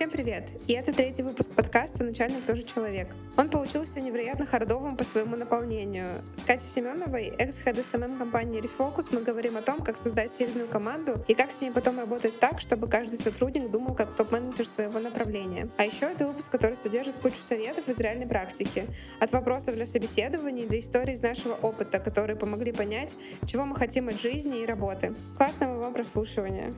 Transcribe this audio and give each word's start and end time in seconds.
Всем 0.00 0.08
привет! 0.08 0.48
И 0.66 0.72
это 0.72 0.94
третий 0.94 1.22
выпуск 1.22 1.50
подкаста 1.50 2.04
«Начальник 2.04 2.46
тоже 2.46 2.62
человек». 2.62 3.08
Он 3.36 3.50
получился 3.50 4.00
невероятно 4.00 4.46
hard 4.46 4.71
овым 4.71 4.96
по 4.96 5.04
своему 5.04 5.36
наполнению. 5.36 6.06
С 6.34 6.40
Катей 6.40 6.66
Семеновой, 6.66 7.26
ex-head 7.36 7.76
SMM 7.76 8.16
компании 8.16 8.62
Refocus, 8.62 9.08
мы 9.12 9.20
говорим 9.20 9.58
о 9.58 9.60
том, 9.60 9.82
как 9.82 9.98
создать 9.98 10.32
сильную 10.32 10.68
команду 10.68 11.22
и 11.28 11.34
как 11.34 11.52
с 11.52 11.60
ней 11.60 11.70
потом 11.70 11.98
работать 11.98 12.40
так, 12.40 12.60
чтобы 12.60 12.88
каждый 12.88 13.18
сотрудник 13.18 13.70
думал 13.70 13.94
как 13.94 14.16
топ-менеджер 14.16 14.66
своего 14.66 15.00
направления. 15.00 15.68
А 15.76 15.84
еще 15.84 16.06
это 16.06 16.26
выпуск, 16.26 16.50
который 16.50 16.76
содержит 16.76 17.16
кучу 17.16 17.36
советов 17.36 17.86
из 17.90 17.98
реальной 17.98 18.26
практики. 18.26 18.86
От 19.20 19.32
вопросов 19.32 19.74
для 19.74 19.84
собеседований 19.84 20.66
до 20.66 20.78
историй 20.78 21.12
из 21.12 21.20
нашего 21.20 21.56
опыта, 21.56 21.98
которые 21.98 22.36
помогли 22.36 22.72
понять, 22.72 23.16
чего 23.44 23.66
мы 23.66 23.76
хотим 23.76 24.08
от 24.08 24.18
жизни 24.18 24.62
и 24.62 24.66
работы. 24.66 25.14
Классного 25.36 25.78
вам 25.78 25.92
прослушивания! 25.92 26.72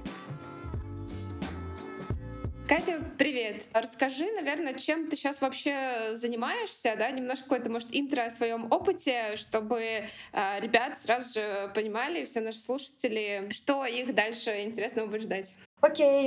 Катя, 2.73 3.05
привет. 3.19 3.67
Расскажи, 3.75 4.25
наверное, 4.33 4.73
чем 4.73 5.11
ты 5.11 5.15
сейчас 5.15 5.43
вообще 5.43 6.15
занимаешься, 6.15 6.95
да, 6.97 7.11
немножко 7.11 7.43
какое-то, 7.43 7.69
может, 7.69 7.89
интро 7.93 8.25
о 8.25 8.31
своем 8.31 8.73
опыте, 8.73 9.37
чтобы 9.37 9.83
э, 10.33 10.61
ребят 10.61 10.99
сразу 10.99 11.35
же 11.35 11.71
понимали, 11.75 12.25
все 12.25 12.41
наши 12.41 12.61
слушатели, 12.61 13.49
что 13.51 13.85
их 13.85 14.15
дальше 14.15 14.63
интересного 14.63 15.07
будет 15.07 15.25
ждать. 15.25 15.55
Окей, 15.85 16.27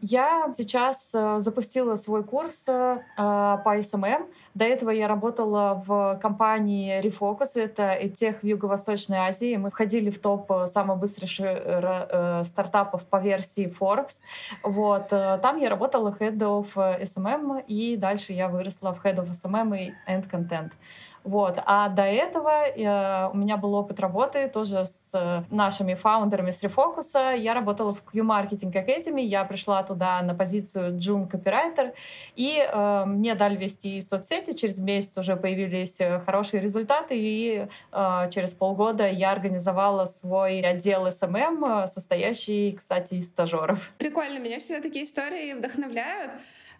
я 0.00 0.52
сейчас 0.56 1.10
э, 1.12 1.40
запустила 1.40 1.96
свой 1.96 2.22
курс 2.22 2.62
э, 2.68 2.98
по 3.16 3.76
SMM. 3.76 4.28
До 4.54 4.64
этого 4.64 4.90
я 4.90 5.08
работала 5.08 5.82
в 5.84 6.20
компании 6.22 7.02
Refocus, 7.02 7.56
это 7.56 7.98
тех 8.10 8.44
в 8.44 8.46
Юго-Восточной 8.46 9.18
Азии. 9.18 9.56
Мы 9.56 9.70
входили 9.70 10.08
в 10.08 10.20
топ 10.20 10.52
самых 10.68 11.00
быстрых 11.00 11.30
э, 11.40 12.44
стартапов 12.44 13.02
по 13.02 13.16
версии 13.16 13.74
Forbes. 13.80 14.20
Вот. 14.62 15.08
Там 15.08 15.58
я 15.58 15.68
работала 15.68 16.16
Head 16.20 16.38
of 16.38 16.68
SMM, 16.76 17.64
и 17.66 17.96
дальше 17.96 18.32
я 18.32 18.46
выросла 18.46 18.94
в 18.94 19.04
Head 19.04 19.16
of 19.16 19.30
SMM 19.32 19.76
и 19.78 19.94
End 20.08 20.30
Content. 20.30 20.70
Вот. 21.24 21.58
А 21.64 21.88
до 21.88 22.02
этого 22.02 22.66
э, 22.66 23.30
у 23.32 23.36
меня 23.36 23.56
был 23.56 23.74
опыт 23.74 24.00
работы 24.00 24.48
тоже 24.48 24.86
с 24.86 25.12
нашими 25.50 25.94
фаундерами 25.94 26.50
с 26.50 26.60
Refocus. 26.62 27.38
Я 27.38 27.54
работала 27.54 27.94
в 27.94 28.02
Q-Marketing 28.02 28.72
Academy, 28.72 29.22
я 29.22 29.44
пришла 29.44 29.82
туда 29.82 30.20
на 30.22 30.34
позицию 30.34 30.98
June 30.98 31.30
Copywriter, 31.30 31.92
и 32.34 32.58
э, 32.58 33.04
мне 33.06 33.34
дали 33.34 33.56
вести 33.56 34.00
соцсети, 34.00 34.52
через 34.52 34.78
месяц 34.78 35.16
уже 35.18 35.36
появились 35.36 36.00
э, 36.00 36.20
хорошие 36.20 36.60
результаты, 36.60 37.14
и 37.16 37.66
э, 37.92 38.30
через 38.30 38.52
полгода 38.52 39.08
я 39.08 39.32
организовала 39.32 40.06
свой 40.06 40.60
отдел 40.60 41.06
SMM, 41.06 41.86
состоящий, 41.88 42.72
кстати, 42.72 43.14
из 43.14 43.28
стажеров. 43.28 43.92
Прикольно, 43.98 44.38
меня 44.38 44.58
всегда 44.58 44.82
такие 44.82 45.04
истории 45.04 45.54
вдохновляют. 45.54 46.32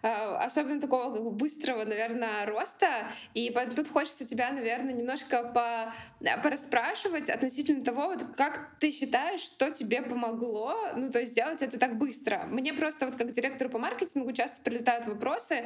Э, 0.03 0.35
особенно 0.35 0.81
такого 0.81 1.13
как 1.13 1.23
бы 1.23 1.31
быстрого, 1.31 1.85
наверное, 1.85 2.45
роста. 2.45 3.07
И 3.33 3.49
тут 3.73 3.87
хочется 3.87 4.25
тебя, 4.25 4.51
наверное, 4.51 4.93
немножко 4.93 5.43
по, 5.43 5.93
э, 6.19 6.41
порасспрашивать 6.41 7.29
относительно 7.29 7.85
того, 7.85 8.07
вот 8.07 8.25
как 8.35 8.67
ты 8.79 8.91
считаешь, 8.91 9.39
что 9.39 9.71
тебе 9.71 10.01
помогло, 10.01 10.75
ну, 10.97 11.09
то 11.09 11.19
есть 11.19 11.31
сделать 11.31 11.61
это 11.61 11.79
так 11.79 11.97
быстро. 11.97 12.43
Мне 12.49 12.73
просто 12.73 13.05
вот 13.05 13.15
как 13.15 13.31
директору 13.31 13.69
по 13.69 13.79
маркетингу 13.79 14.33
часто 14.33 14.61
прилетают 14.61 15.07
вопросы, 15.07 15.63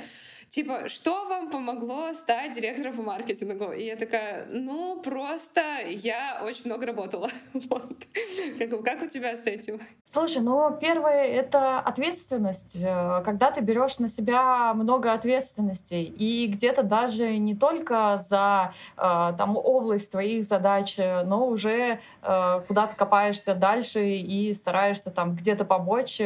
типа, 0.50 0.88
что 0.88 1.26
вам 1.26 1.50
помогло 1.50 2.14
стать 2.14 2.52
директором 2.52 2.96
по 2.96 3.02
маркетингу? 3.02 3.72
И 3.72 3.86
я 3.86 3.96
такая, 3.96 4.46
ну, 4.52 5.02
просто 5.02 5.62
я 5.88 6.44
очень 6.46 6.66
много 6.66 6.86
работала. 6.86 7.30
Вот. 7.70 8.08
Как, 8.60 8.84
как 8.84 9.02
у 9.02 9.08
тебя 9.08 9.36
с 9.36 9.46
этим? 9.46 9.80
Слушай, 10.06 10.42
ну, 10.42 10.78
первое— 10.80 11.26
это 11.28 11.80
ответственность. 11.80 12.76
Э, 12.76 13.22
когда 13.26 13.52
ты 13.52 13.62
берешь 13.62 14.00
на 14.00 14.08
себя 14.08 14.27
много 14.28 15.14
ответственностей, 15.14 16.04
и 16.04 16.48
где-то 16.48 16.84
даже 16.84 17.38
не 17.38 17.56
только 17.56 18.18
за 18.18 18.74
э, 18.98 19.34
там, 19.38 19.58
область 19.58 20.12
твоих 20.12 20.44
задач, 20.44 20.98
но 20.98 21.48
уже 21.48 22.00
э, 22.22 22.62
куда 22.68 22.88
ты 22.88 22.96
копаешься 22.96 23.56
дальше 23.56 24.06
и 24.06 24.54
стараешься 24.54 25.12
там 25.12 25.36
где-то 25.36 25.66
помочь 25.66 26.20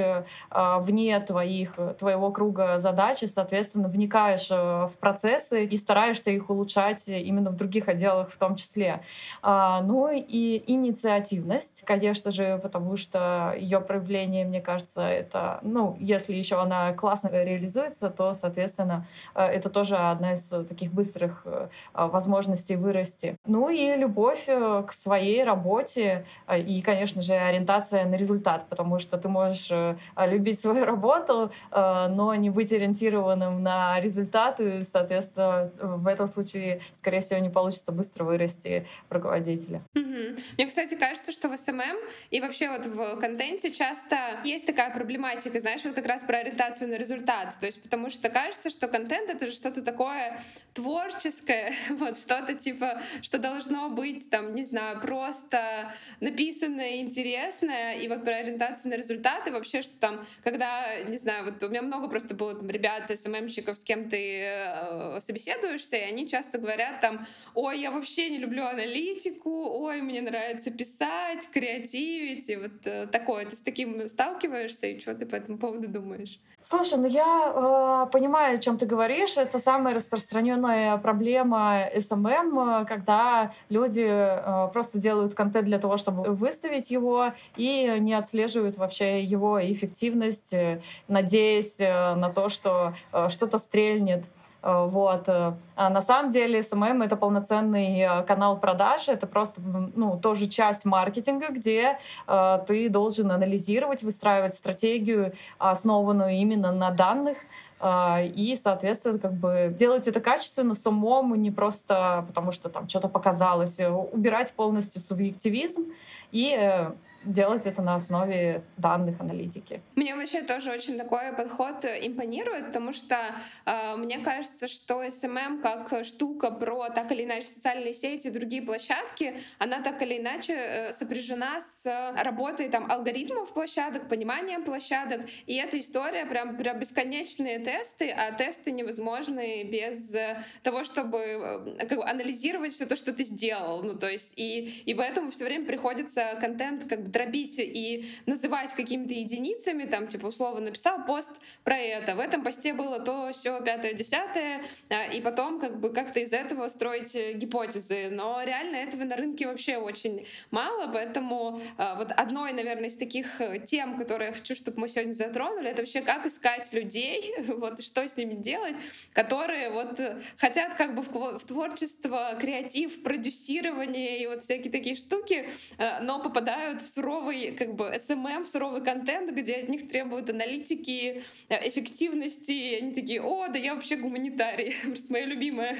вне 0.51 1.19
твоих, 1.19 1.75
твоего 2.00 2.31
круга 2.31 2.79
задач, 2.79 3.23
и, 3.23 3.28
соответственно, 3.28 3.88
вникаешь 3.88 4.47
э, 4.50 4.56
в 4.88 4.94
процессы 5.00 5.66
и 5.66 5.78
стараешься 5.78 6.31
их 6.31 6.50
улучшать 6.50 7.07
именно 7.07 7.51
в 7.51 7.56
других 7.56 7.88
отделах 7.88 8.31
в 8.31 8.38
том 8.38 8.56
числе. 8.56 9.01
А, 9.41 9.81
ну 9.81 10.09
и 10.12 10.63
инициативность, 10.68 11.83
конечно 11.85 12.31
же, 12.31 12.59
потому 12.62 12.97
что 12.97 13.56
ее 13.57 13.79
проявление, 13.81 14.45
мне 14.45 14.62
кажется, 14.62 15.01
это, 15.01 15.59
ну, 15.62 15.95
если 16.00 16.33
еще 16.33 16.62
она 16.62 16.94
классно 16.94 17.29
реализуется, 17.31 17.91
то, 18.00 18.34
соответственно, 18.34 19.06
э, 19.35 19.44
это 19.44 19.69
тоже 19.69 19.96
одна 19.97 20.34
из 20.34 20.44
таких 20.69 20.91
быстрых 20.91 21.41
э, 21.46 21.68
возможностей 21.94 22.75
вырасти. 22.75 23.38
Ну 23.46 23.69
и 23.69 23.96
любовь 23.96 24.46
к 24.46 24.94
своей 24.94 25.44
работе 25.44 26.25
и, 26.53 26.81
конечно 26.81 27.22
же, 27.22 27.34
ориентация 27.34 28.06
на 28.06 28.16
результат, 28.16 28.68
потому 28.69 29.00
что 29.00 29.18
ты 29.18 29.28
можешь 29.28 29.69
любить 30.18 30.59
свою 30.59 30.85
работу, 30.85 31.51
но 31.72 32.35
не 32.35 32.50
быть 32.50 32.72
ориентированным 32.72 33.62
на 33.63 34.00
результаты, 34.00 34.84
соответственно, 34.84 35.72
в 35.80 36.07
этом 36.07 36.28
случае, 36.28 36.81
скорее 36.97 37.22
всего, 37.22 37.40
не 37.40 37.50
получится 37.50 37.91
быстро 37.91 38.24
вырасти 38.24 38.88
руководителя. 39.09 39.81
Угу. 39.96 40.41
Мне, 40.57 40.68
кстати, 40.68 40.96
кажется, 40.96 41.31
что 41.31 41.50
в 41.50 41.57
SMM 41.57 41.97
и 42.30 42.41
вообще 42.41 42.69
вот 42.69 42.85
в 42.85 43.19
контенте 43.19 43.72
часто 43.72 44.16
есть 44.44 44.66
такая 44.66 44.94
проблематика, 44.94 45.59
знаешь, 45.59 45.84
вот 45.84 45.96
как 45.96 46.06
раз 46.06 46.24
про 46.24 46.38
ориентацию 46.40 46.90
на 46.90 46.96
результат. 46.96 47.57
То 47.59 47.66
есть 47.66 47.81
потому 47.84 48.09
что 48.09 48.30
кажется, 48.30 48.69
что 48.69 48.88
контент— 48.88 49.30
это 49.31 49.47
же 49.47 49.53
что-то 49.53 49.81
такое 49.81 50.42
творческое, 50.74 51.74
вот 51.90 52.18
что-то 52.18 52.53
типа, 52.53 53.02
что 53.22 53.38
должно 53.38 53.90
быть 53.90 54.30
там, 54.30 54.56
не 54.56 54.64
знаю, 54.64 55.02
просто 55.02 55.94
написанное, 56.19 56.97
интересное, 56.97 57.96
и 57.96 58.08
вот 58.08 58.24
про 58.24 58.36
ориентацию 58.36 58.92
на 58.92 58.96
результаты 58.96 59.52
вообще, 59.52 59.81
что 59.81 59.97
там, 60.00 60.25
когда, 60.44 61.00
не 61.03 61.18
знаю, 61.18 61.46
вот 61.46 61.62
у 61.64 61.69
меня 61.69 61.81
много 61.81 62.08
просто 62.08 62.34
было 62.36 62.56
там 62.56 62.69
ребят, 62.69 63.12
SMM 63.13 63.29
щиков, 63.29 63.78
с 63.78 63.84
кем 63.84 64.09
ты 64.09 64.44
э, 64.44 65.19
собеседуешься, 65.19 65.98
и 65.98 66.02
они 66.02 66.28
часто 66.28 66.58
говорят 66.58 67.02
там, 67.02 67.25
ой, 67.53 67.80
я 67.80 67.92
вообще 67.92 68.30
не 68.30 68.38
люблю 68.38 68.66
аналитику, 68.66 69.69
ой, 69.84 70.02
мне 70.02 70.22
нравится 70.22 70.72
писать, 70.72 71.50
креативить, 71.52 72.50
и 72.50 72.56
вот 72.56 72.86
э, 72.86 73.08
такое. 73.08 73.46
Ты 73.46 73.56
с 73.56 73.62
таким 73.62 74.08
сталкиваешься, 74.08 74.88
и 74.88 75.00
что 75.00 75.13
ты 75.16 75.25
по 75.25 75.36
этому 75.36 75.58
поводу 75.58 75.88
думаешь? 75.88 76.40
Слушай, 76.71 76.99
ну 76.99 77.07
я 77.07 77.51
э, 77.53 78.11
понимаю, 78.13 78.55
о 78.55 78.57
чем 78.57 78.77
ты 78.77 78.85
говоришь. 78.85 79.35
Это 79.35 79.59
самая 79.59 79.93
распространенная 79.93 80.95
проблема 80.99 81.85
SMM, 81.93 82.85
когда 82.85 83.51
люди 83.67 84.05
э, 84.07 84.69
просто 84.71 84.97
делают 84.97 85.33
контент 85.33 85.65
для 85.65 85.79
того, 85.79 85.97
чтобы 85.97 86.29
выставить 86.33 86.89
его, 86.89 87.33
и 87.57 87.97
не 87.99 88.13
отслеживают 88.13 88.77
вообще 88.77 89.21
его 89.21 89.61
эффективность, 89.61 90.53
э, 90.53 90.79
надеясь 91.09 91.75
э, 91.79 92.15
на 92.15 92.29
то, 92.29 92.47
что 92.47 92.93
э, 93.11 93.27
что-то 93.29 93.57
стрельнет. 93.57 94.23
Э, 94.63 94.85
вот. 94.89 95.27
Э, 95.27 95.53
а 95.75 95.89
на 95.89 96.01
самом 96.01 96.31
деле 96.31 96.59
SMM— 96.59 97.03
это 97.05 97.16
полноценный 97.16 97.99
э, 97.99 98.23
канал 98.23 98.59
продаж, 98.59 99.07
это 99.07 99.27
просто 99.27 99.61
ну, 99.61 100.19
тоже 100.19 100.47
часть 100.47 100.85
маркетинга, 100.85 101.49
где 101.49 101.97
э, 102.27 102.59
ты 102.67 102.89
должен 102.89 103.31
анализировать, 103.31 104.03
выстраивать 104.03 104.53
стратегию, 104.53 105.33
основанную 105.57 106.31
именно 106.33 106.71
на 106.71 106.91
данных, 106.91 107.38
и, 107.83 108.59
соответственно, 108.63 109.17
как 109.17 109.33
бы 109.33 109.73
делать 109.75 110.07
это 110.07 110.19
качественно, 110.19 110.75
с 110.75 110.85
умом, 110.85 111.33
не 111.33 111.50
просто 111.50 112.23
потому 112.27 112.51
что 112.51 112.69
там 112.69 112.88
что-то 112.88 113.07
показалось, 113.07 113.79
убирать 113.79 114.53
полностью 114.53 115.01
субъективизм 115.01 115.85
и 116.31 116.85
делать 117.23 117.65
это 117.65 117.81
на 117.81 117.95
основе 117.95 118.63
данных 118.77 119.19
аналитики. 119.19 119.81
Мне 119.95 120.15
вообще 120.15 120.41
тоже 120.41 120.71
очень 120.71 120.97
такой 120.97 121.33
подход 121.33 121.85
импонирует, 121.85 122.68
потому 122.68 122.94
что 122.94 123.18
э, 123.65 123.95
мне 123.95 124.19
кажется, 124.19 124.68
что 124.68 125.03
SMM 125.03 125.62
как 125.62 126.03
штука 126.03 126.51
про 126.51 126.89
так 126.89 127.12
или 127.12 127.23
иначе 127.23 127.47
социальные 127.47 127.94
сети 127.94 128.27
и 128.27 128.31
другие 128.31 128.62
площадки, 128.62 129.35
она 129.59 129.81
так 129.81 130.01
или 130.01 130.18
иначе 130.18 130.53
э, 130.53 130.94
сопряжена 130.94 131.62
с 131.62 132.13
работой 132.18 132.69
там 132.69 132.91
алгоритмов 132.91 133.53
площадок, 133.53 134.09
пониманием 134.09 134.63
площадок, 134.63 135.21
и 135.45 135.56
эта 135.56 135.79
история 135.79 136.25
прям, 136.25 136.57
прям 136.57 136.79
бесконечные 136.79 137.59
тесты, 137.59 138.09
а 138.09 138.31
тесты 138.31 138.71
невозможны 138.71 139.63
без 139.63 140.15
того, 140.63 140.83
чтобы 140.83 141.19
э, 141.19 141.85
как 141.88 141.97
бы, 142.00 142.06
анализировать 142.06 142.74
все 142.74 142.85
то, 142.85 142.95
что 142.95 143.13
ты 143.13 143.24
сделал, 143.24 143.83
ну 143.83 143.95
то 143.95 144.09
есть 144.09 144.33
и 144.38 144.81
и 144.85 144.94
поэтому 144.94 145.31
все 145.31 145.45
время 145.45 145.65
приходится 145.65 146.38
контент 146.39 146.85
как 146.89 147.03
бы 147.03 147.11
дробить 147.12 147.56
и 147.58 148.10
называть 148.25 148.74
какими-то 148.74 149.13
единицами, 149.13 149.84
там, 149.84 150.08
типа, 150.08 150.28
условно, 150.28 150.62
написал 150.62 151.06
пост 151.06 151.42
про 151.63 151.78
это, 151.78 152.16
в 152.16 152.19
этом 152.19 152.44
посте 152.44 152.74
было 152.74 153.00
то, 153.00 153.31
все, 153.34 153.62
пятое, 153.62 153.94
десятое, 153.94 154.62
а, 154.90 155.06
и 155.06 155.22
потом 155.22 155.60
как 155.60 155.80
бы 155.80 155.92
как-то 155.92 156.19
из 156.19 156.34
этого 156.34 156.68
строить 156.68 157.16
гипотезы. 157.36 158.10
Но 158.10 158.42
реально 158.44 158.78
этого 158.78 159.04
на 159.04 159.16
рынке 159.16 159.48
вообще 159.48 159.78
очень 159.78 160.25
мало, 160.50 160.92
поэтому 160.92 161.62
а, 161.78 161.96
вот 161.96 162.12
одной, 162.12 162.54
наверное, 162.54 162.90
из 162.90 162.98
таких 162.98 163.42
тем, 163.66 163.98
которые 163.98 164.30
я 164.30 164.34
хочу, 164.34 164.56
чтобы 164.56 164.81
мы 164.81 164.88
сегодня 164.88 165.13
затронули, 165.13 165.69
это 165.69 165.81
вообще 165.81 166.02
как 166.02 166.25
искать 166.25 166.72
людей, 166.74 167.34
вот, 167.48 167.81
что 167.81 168.08
с 168.08 168.18
ними 168.18 168.36
делать, 168.36 168.75
которые 169.13 169.69
вот 169.69 170.00
хотят 170.38 170.75
как 170.75 170.96
бы 170.96 171.02
в, 171.02 171.44
творчество, 171.46 172.38
креатив, 172.40 173.04
продюсирование 173.04 174.22
и 174.22 174.28
вот 174.28 174.44
всякие 174.44 174.72
такие 174.72 174.96
штуки, 174.96 175.48
э, 175.78 176.00
но 176.02 176.22
попадают 176.22 176.81
в 176.81 176.88
суровый 177.01 177.56
как 177.57 177.75
бы 177.75 177.92
в 177.92 178.48
суровый 178.48 178.81
контент, 178.81 179.31
где 179.31 179.56
от 179.56 179.69
них 179.69 179.89
требуют 179.89 180.30
аналитики, 180.30 181.24
э, 181.50 181.68
эффективности, 181.68 182.51
и 182.51 182.81
они 182.81 182.94
такие, 182.94 183.21
о, 183.21 183.48
да 183.48 183.59
я 183.59 183.75
вообще 183.75 183.95
гуманитарий. 183.95 184.75
Просто 184.86 185.12
моя 185.12 185.25
любимая, 185.25 185.75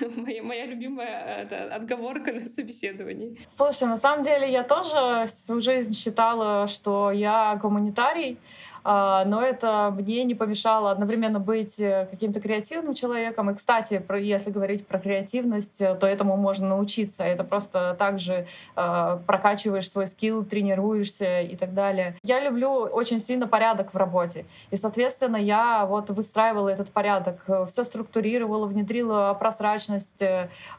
моя, 0.16 0.42
моя 0.42 0.66
любимая 0.66 1.42
это, 1.42 1.74
отговорка 1.74 2.32
на 2.32 2.48
собеседовании. 2.48 3.38
Слушай, 3.56 3.88
на 3.88 3.98
самом 3.98 4.24
деле 4.24 4.50
я 4.50 4.62
тоже 4.62 5.26
всю 5.28 5.60
жизнь 5.60 5.94
считала, 5.94 6.68
что 6.68 7.10
я 7.12 7.58
гуманитарий, 7.62 8.38
но 8.84 9.42
это 9.42 9.94
мне 9.96 10.24
не 10.24 10.34
помешало 10.34 10.90
одновременно 10.90 11.38
быть 11.38 11.78
э, 11.78 12.08
каким-то 12.10 12.40
креативным 12.40 12.94
человеком. 12.94 13.50
И, 13.50 13.54
кстати, 13.54 14.02
если 14.20 14.50
говорить 14.50 14.86
про 14.86 14.98
креативность, 14.98 15.80
э, 15.80 15.94
то 15.94 16.06
этому 16.06 16.36
можно 16.36 16.68
научиться. 16.68 17.24
Это 17.24 17.44
просто 17.44 17.94
также 17.98 18.46
а, 18.74 19.18
прокачиваешь 19.26 19.90
свой 19.90 20.06
скилл, 20.06 20.44
тренируешься 20.44 21.40
и 21.40 21.56
так 21.56 21.74
далее. 21.74 22.16
Я 22.22 22.40
люблю 22.40 22.70
очень 22.70 23.20
сильно 23.20 23.46
порядок 23.46 23.94
в 23.94 23.96
работе. 23.96 24.44
И, 24.70 24.76
соответственно, 24.76 25.36
я 25.36 25.86
вот 25.86 26.10
выстраивала 26.10 26.68
этот 26.68 26.90
порядок, 26.90 27.42
э, 27.46 27.66
все 27.68 27.84
структурировала, 27.84 28.66
внедрила 28.66 29.34
прозрачность, 29.38 30.22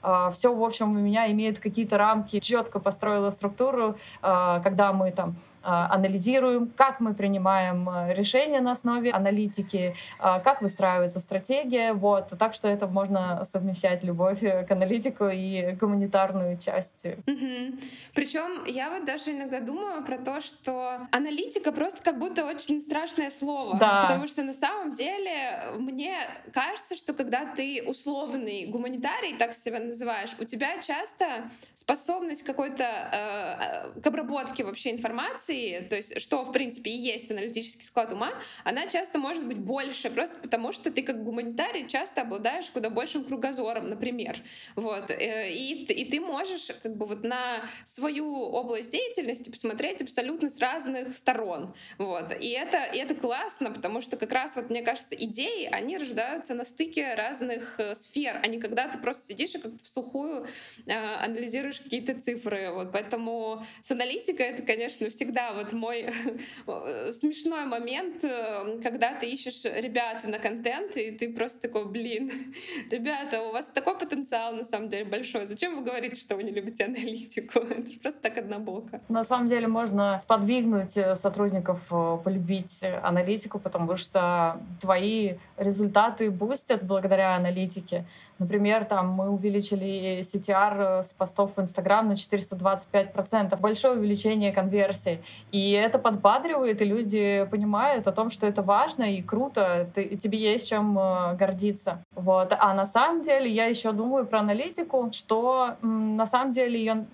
а, 0.02 0.32
все, 0.32 0.54
в 0.54 0.64
общем, 0.64 0.92
у 0.92 1.00
меня 1.00 1.32
имеет 1.32 1.60
какие-то 1.60 1.98
рамки, 1.98 2.40
четко 2.40 2.80
построила 2.80 3.30
структуру, 3.32 3.96
когда 4.22 4.94
мы 4.94 5.12
там 5.12 5.30
а, 5.32 5.53
анализируем, 5.64 6.72
как 6.76 7.00
мы 7.00 7.14
принимаем 7.14 7.90
э, 7.90 8.14
решения 8.14 8.62
на 8.62 8.74
основе 8.74 9.12
аналитики, 9.12 9.96
а, 10.20 10.40
как 10.40 10.62
выстраивается 10.62 11.20
стратегия. 11.20 11.94
Вот. 11.94 12.30
Так 12.38 12.54
что 12.54 12.68
это 12.68 12.88
можно 12.88 13.48
совмещать 13.52 14.04
любовь 14.04 14.44
э, 14.44 14.66
к 14.66 14.72
аналитику 14.72 15.30
и 15.30 15.72
гуманитарную 15.80 16.58
часть. 16.58 17.06
Угу. 17.06 17.80
Причем 18.14 18.66
я 18.66 18.90
вот 18.90 19.06
даже 19.06 19.32
иногда 19.32 19.60
думаю 19.62 20.04
про 20.04 20.18
то, 20.18 20.42
что 20.42 21.08
аналитика 21.12 21.72
просто 21.72 22.04
как 22.04 22.20
будто 22.20 22.46
очень 22.46 22.82
страшное 22.82 23.30
слово. 23.30 23.78
Да. 23.78 24.02
Потому 24.02 24.28
что 24.28 24.44
на 24.44 24.54
самом 24.54 24.92
деле 24.94 25.72
мне 25.78 26.14
кажется, 26.52 26.96
что 26.96 27.14
когда 27.14 27.46
ты 27.46 27.84
условный 27.88 28.66
гуманитарий, 28.66 29.38
так 29.38 29.56
себя 29.56 29.80
называешь, 29.80 30.32
у 30.40 30.44
тебя 30.44 30.82
часто 30.82 31.26
способность 31.74 32.44
какой-то 32.44 32.84
э, 32.84 33.94
э 33.98 34.02
к 34.02 34.08
обработке 34.08 34.64
вообще 34.64 34.92
информации 34.92 35.53
информации, 35.54 35.88
то 35.88 35.96
есть 35.96 36.20
что, 36.22 36.44
в 36.44 36.52
принципе, 36.52 36.92
и 36.92 36.98
есть 36.98 37.30
аналитический 37.32 37.86
склад 37.86 38.12
ума, 38.12 38.32
она 38.64 38.88
часто 38.88 39.20
может 39.20 39.46
быть 39.46 39.58
больше, 39.58 40.10
просто 40.10 40.36
потому 40.42 40.72
что 40.72 40.92
ты 40.92 41.02
как 41.02 41.24
гуманитарий 41.24 41.88
часто 41.88 42.22
обладаешь 42.22 42.70
куда 42.70 42.90
большим 42.90 43.24
кругозором, 43.24 43.90
например. 43.90 44.38
Вот. 44.76 45.12
Э, 45.12 45.52
и, 45.52 45.84
и 45.84 46.06
ты 46.10 46.20
можешь 46.20 46.72
как 46.82 46.96
бы 46.96 47.06
вот 47.06 47.24
на 47.24 47.62
свою 47.86 48.28
область 48.28 48.92
деятельности 48.92 49.50
посмотреть 49.50 50.02
абсолютно 50.02 50.50
с 50.50 50.60
разных 50.60 51.16
сторон. 51.16 51.74
Вот. 51.98 52.34
И 52.40 52.50
это, 52.50 52.84
и 52.84 52.98
это 52.98 53.16
классно, 53.16 53.72
потому 53.72 54.02
что 54.02 54.18
как 54.18 54.32
раз, 54.32 54.56
вот, 54.56 54.70
мне 54.70 54.82
кажется, 54.82 55.16
идеи, 55.16 55.68
они 55.72 55.98
рождаются 55.98 56.54
на 56.54 56.66
стыке 56.66 57.14
разных 57.16 57.80
э, 57.80 57.96
сфер, 57.96 58.40
а 58.42 58.48
не 58.48 58.60
когда 58.60 58.88
ты 58.88 58.98
просто 58.98 59.28
сидишь 59.28 59.56
и 59.56 59.60
как-то 59.60 59.84
в 59.84 59.88
сухую 59.88 60.48
э, 60.86 60.94
анализируешь 60.94 61.80
какие-то 61.80 62.20
цифры. 62.20 62.72
Вот. 62.72 62.92
Поэтому 62.92 63.64
с 63.82 63.92
аналитикой 63.92 64.48
это, 64.48 64.64
конечно, 64.64 65.10
всегда 65.10 65.43
да, 65.44 65.54
вот 65.54 65.74
мой 65.74 66.06
смешной 67.12 67.66
момент, 67.66 68.24
э, 68.24 68.80
когда 68.82 69.14
ты 69.14 69.30
ищешь 69.30 69.66
ребята 69.66 70.28
на 70.28 70.40
контент, 70.40 70.96
и 70.98 71.12
ты 71.12 71.34
просто 71.34 71.62
такой, 71.68 71.86
блин, 71.86 72.32
ребята, 72.92 73.42
у 73.42 73.52
вас 73.52 73.68
такой 73.68 73.98
потенциал 73.98 74.54
на 74.54 74.64
самом 74.64 74.90
деле 74.90 75.06
большой. 75.06 75.46
Зачем 75.46 75.76
вы 75.76 75.84
говорите, 75.84 76.16
что 76.16 76.36
вы 76.36 76.44
не 76.44 76.52
любите 76.52 76.86
аналитику? 76.86 77.60
Это 77.70 77.92
же 77.92 78.00
просто 78.00 78.22
так 78.22 78.38
однобоко. 78.38 79.02
На 79.10 79.24
самом 79.24 79.50
деле 79.50 79.68
можно 79.68 80.20
сподвигнуть 80.24 80.98
э, 80.98 81.16
сотрудников 81.16 81.80
э, 81.92 82.18
полюбить 82.24 82.82
аналитику, 83.04 83.60
потому 83.60 83.98
что 83.98 84.62
твои 84.82 85.34
результаты 85.58 86.32
бустят 86.32 86.84
благодаря 86.84 87.36
аналитике. 87.36 88.06
Например, 88.40 88.84
там 88.84 89.10
мы 89.10 89.30
увеличили 89.30 90.20
CTR 90.22 91.00
э, 91.00 91.04
с 91.04 91.14
постов 91.14 91.52
в 91.56 91.62
Инстаграм 91.62 92.08
на 92.08 92.14
425%. 92.14 93.58
Большое 93.60 93.96
увеличение 93.96 94.52
конверсии. 94.52 95.24
И 95.54 95.72
это 95.72 96.00
подбадривает, 96.00 96.82
и 96.82 96.86
люди 96.86 97.48
понимают 97.52 98.08
о 98.08 98.12
том, 98.12 98.32
что 98.32 98.48
это 98.48 98.64
важно 98.64 99.04
и 99.04 99.22
круто, 99.22 99.88
ты, 99.94 100.18
тебе 100.18 100.40
есть 100.40 100.68
чем 100.68 100.98
э, 100.98 101.36
гордиться. 101.36 102.04
Вот. 102.16 102.56
А 102.58 102.74
на 102.74 102.88
самом 102.88 103.22
деле 103.22 103.52
я 103.52 103.66
еще 103.66 103.92
думаю 103.92 104.26
про 104.26 104.40
аналитику, 104.40 105.12
что 105.14 105.76
на 105.84 106.26
самом 106.26 106.54
деле 106.54 106.80
ее, 106.80 107.06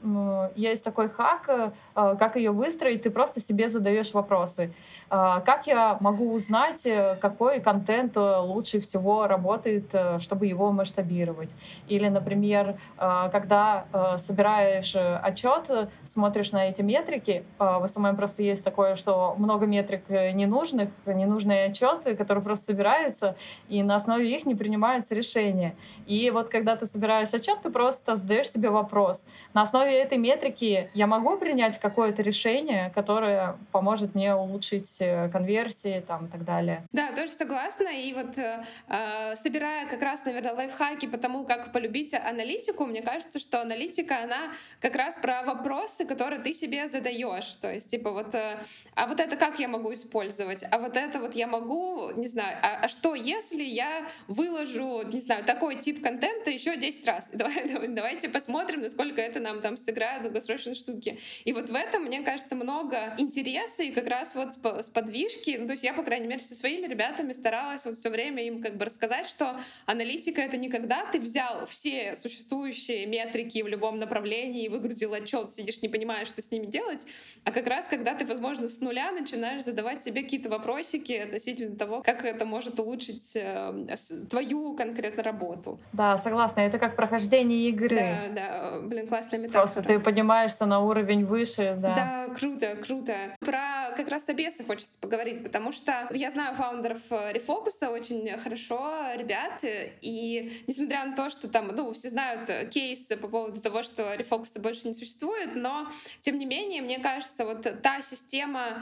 есть 0.56 0.86
такой 0.86 1.10
хак, 1.10 1.50
э, 1.50 1.72
как 1.94 2.38
ее 2.38 2.52
выстроить, 2.52 3.04
ты 3.04 3.10
просто 3.10 3.42
себе 3.42 3.70
задаешь 3.70 4.14
вопросы. 4.14 4.72
А, 5.10 5.42
как 5.42 5.66
я 5.66 5.98
могу 6.00 6.34
узнать, 6.34 6.86
э, 6.86 7.18
какой 7.20 7.60
контент 7.62 8.16
э, 8.16 8.38
лучше 8.38 8.80
всего 8.80 9.26
работает, 9.26 9.90
э, 9.94 10.20
чтобы 10.20 10.46
его 10.46 10.72
масштабировать? 10.72 11.50
Или, 11.88 12.08
например, 12.08 12.76
когда 12.98 13.86
собираешь 14.18 14.96
отчет, 14.96 15.90
смотришь 16.08 16.52
на 16.52 16.70
эти 16.70 16.82
метрики, 16.82 17.44
в 17.58 17.88
SMM 17.88 18.16
просто 18.16 18.44
есть 18.44 18.64
такое, 18.64 18.96
что 18.96 19.36
много 19.38 19.66
метрик 19.66 20.08
ненужных, 20.10 20.90
ненужные 21.06 21.66
отчеты, 21.66 22.16
которые 22.16 22.44
просто 22.44 22.68
собираются, 22.68 23.36
и 23.68 23.82
на 23.82 23.96
основе 23.96 24.30
их 24.36 24.46
не 24.46 24.56
принимаются 24.56 25.16
решения. 25.16 25.76
И 26.06 26.30
вот 26.30 26.50
когда 26.50 26.76
ты 26.76 26.86
собираешь 26.86 27.34
отчет, 27.34 27.60
ты 27.64 27.70
просто 27.70 28.16
задаешь 28.16 28.52
себе 28.52 28.70
вопрос. 28.70 29.26
На 29.54 29.64
основе 29.64 29.98
этой 29.98 30.18
метрики 30.18 30.90
я 30.94 31.08
могу 31.08 31.38
принять 31.38 31.80
какое-то 31.80 32.22
решение, 32.22 32.92
которое 32.94 33.56
поможет 33.72 34.16
мне 34.16 34.36
улучшить 34.36 34.99
конверсии 35.32 36.04
там, 36.08 36.28
и 36.28 36.30
так 36.30 36.44
далее. 36.44 36.88
Да, 36.92 37.12
тоже 37.14 37.32
согласна. 37.32 37.90
И 37.90 38.14
вот 38.14 38.38
э, 38.38 38.64
э, 38.88 39.36
собирая 39.36 39.88
как 39.88 40.02
раз, 40.02 40.26
наверное, 40.26 40.54
лайфхаки 40.54 41.08
по 41.08 41.18
тому, 41.18 41.46
как 41.46 41.72
полюбить 41.72 42.14
аналитику, 42.14 42.86
мне 42.86 43.02
кажется, 43.02 43.40
что 43.40 43.62
аналитика, 43.62 44.24
она 44.24 44.52
как 44.80 44.96
раз 44.96 45.18
про 45.18 45.44
вопросы, 45.44 46.06
которые 46.06 46.42
ты 46.42 46.54
себе 46.54 46.88
задаешь. 46.88 47.52
То 47.62 47.72
есть, 47.72 47.90
типа, 47.92 48.12
вот, 48.12 48.36
э, 48.36 48.58
а 48.96 49.08
вот 49.08 49.20
это 49.20 49.36
как 49.36 49.60
я 49.60 49.68
могу 49.68 49.94
использовать? 49.94 50.64
А 50.70 50.78
вот 50.78 50.98
это 50.98 51.20
вот 51.20 51.36
я 51.36 51.48
могу, 51.48 52.12
не 52.12 52.28
знаю, 52.28 52.58
а, 52.62 52.86
а 52.86 52.88
что 52.88 53.16
если 53.16 53.64
я 53.64 54.06
выложу, 54.28 55.04
не 55.04 55.20
знаю, 55.20 55.44
такой 55.44 55.76
тип 55.76 56.04
контента 56.04 56.50
еще 56.50 56.78
10 56.78 57.06
раз? 57.08 57.30
Давай, 57.34 57.88
давайте 57.88 58.30
посмотрим, 58.30 58.82
насколько 58.82 59.22
это 59.22 59.40
нам 59.40 59.62
там 59.62 59.78
сыграет 59.78 60.22
в 60.22 60.24
долгосрочной 60.24 60.76
штуке. 60.76 61.18
И 61.46 61.54
вот 61.54 61.70
в 61.70 61.76
этом, 61.76 62.04
мне 62.04 62.22
кажется, 62.22 62.56
много 62.56 63.16
интереса 63.18 63.84
и 63.84 63.92
как 63.92 64.08
раз 64.08 64.36
вот 64.36 64.54
с 64.54 64.89
подвижки. 64.90 65.58
Ну, 65.60 65.66
то 65.66 65.74
есть 65.74 65.84
я, 65.84 65.94
по 65.94 66.04
крайней 66.04 66.28
мере, 66.28 66.40
со 66.40 66.56
своими 66.56 66.88
ребятами 66.88 67.34
старалась 67.34 67.86
вот 67.86 67.98
все 67.98 68.10
время 68.10 68.46
им 68.46 68.62
как 68.62 68.78
бы 68.78 68.86
рассказать, 68.86 69.28
что 69.28 69.60
аналитика— 69.86 70.42
это 70.44 70.58
не 70.58 70.70
когда 70.70 71.06
ты 71.06 71.20
взял 71.20 71.66
все 71.66 72.16
существующие 72.16 73.06
метрики 73.06 73.62
в 73.62 73.68
любом 73.68 74.00
направлении 74.00 74.66
и 74.66 74.70
выгрузил 74.70 75.14
отчет, 75.14 75.50
сидишь, 75.50 75.82
не 75.82 75.90
понимаешь, 75.90 76.28
что 76.28 76.42
с 76.42 76.52
ними 76.52 76.66
делать, 76.66 77.06
а 77.44 77.52
как 77.52 77.68
раз 77.68 77.86
когда 77.88 78.14
ты, 78.14 78.26
возможно, 78.26 78.68
с 78.68 78.80
нуля 78.82 79.12
начинаешь 79.12 79.64
задавать 79.64 80.04
себе 80.04 80.24
какие-то 80.24 80.50
вопросики 80.50 81.14
относительно 81.14 81.76
того, 81.76 82.02
как 82.02 82.26
это 82.26 82.46
может 82.46 82.80
улучшить 82.80 83.36
э, 83.36 83.88
твою 84.30 84.76
конкретно 84.76 85.24
работу. 85.24 85.80
Да, 85.94 86.18
согласна. 86.18 86.62
Это 86.62 86.80
как 86.80 86.96
прохождение 86.96 87.70
игры. 87.70 87.96
Да, 87.96 88.28
да. 88.36 88.80
Блин, 88.82 89.08
классная 89.08 89.40
метафора. 89.40 89.62
Просто 89.62 89.82
ты 89.84 90.00
поднимаешься 90.00 90.66
на 90.66 90.82
уровень 90.82 91.26
выше, 91.26 91.78
да. 91.80 91.96
Да, 91.96 92.34
круто, 92.34 92.76
круто. 92.76 93.14
Про 93.40 93.92
как 93.96 94.10
раз 94.10 94.30
обесы 94.30 94.64
хочется 94.64 94.79
хочется 94.80 95.00
поговорить, 95.00 95.44
потому 95.44 95.74
что 95.74 96.08
я 96.12 96.32
знаю 96.32 96.56
фаундеров 96.56 97.02
Рефокуса 97.10 97.90
очень 97.90 98.38
хорошо, 98.38 98.96
ребят, 99.14 99.60
и 99.64 100.64
несмотря 100.68 101.06
на 101.06 101.16
то, 101.18 101.30
что 101.30 101.50
там, 101.50 101.68
ну, 101.76 101.92
все 101.92 102.10
знают 102.10 102.50
э, 102.50 102.66
кейсы 102.68 103.18
по 103.18 103.28
поводу 103.28 103.60
того, 103.60 103.84
что 103.84 104.14
рефокуса 104.16 104.62
больше 104.62 104.88
не 104.88 104.94
существует, 104.94 105.54
но, 105.56 105.92
тем 106.22 106.40
не 106.40 106.46
менее, 106.46 106.82
мне 106.82 107.00
кажется, 107.00 107.44
вот 107.44 107.68
та 107.82 108.02
система 108.02 108.82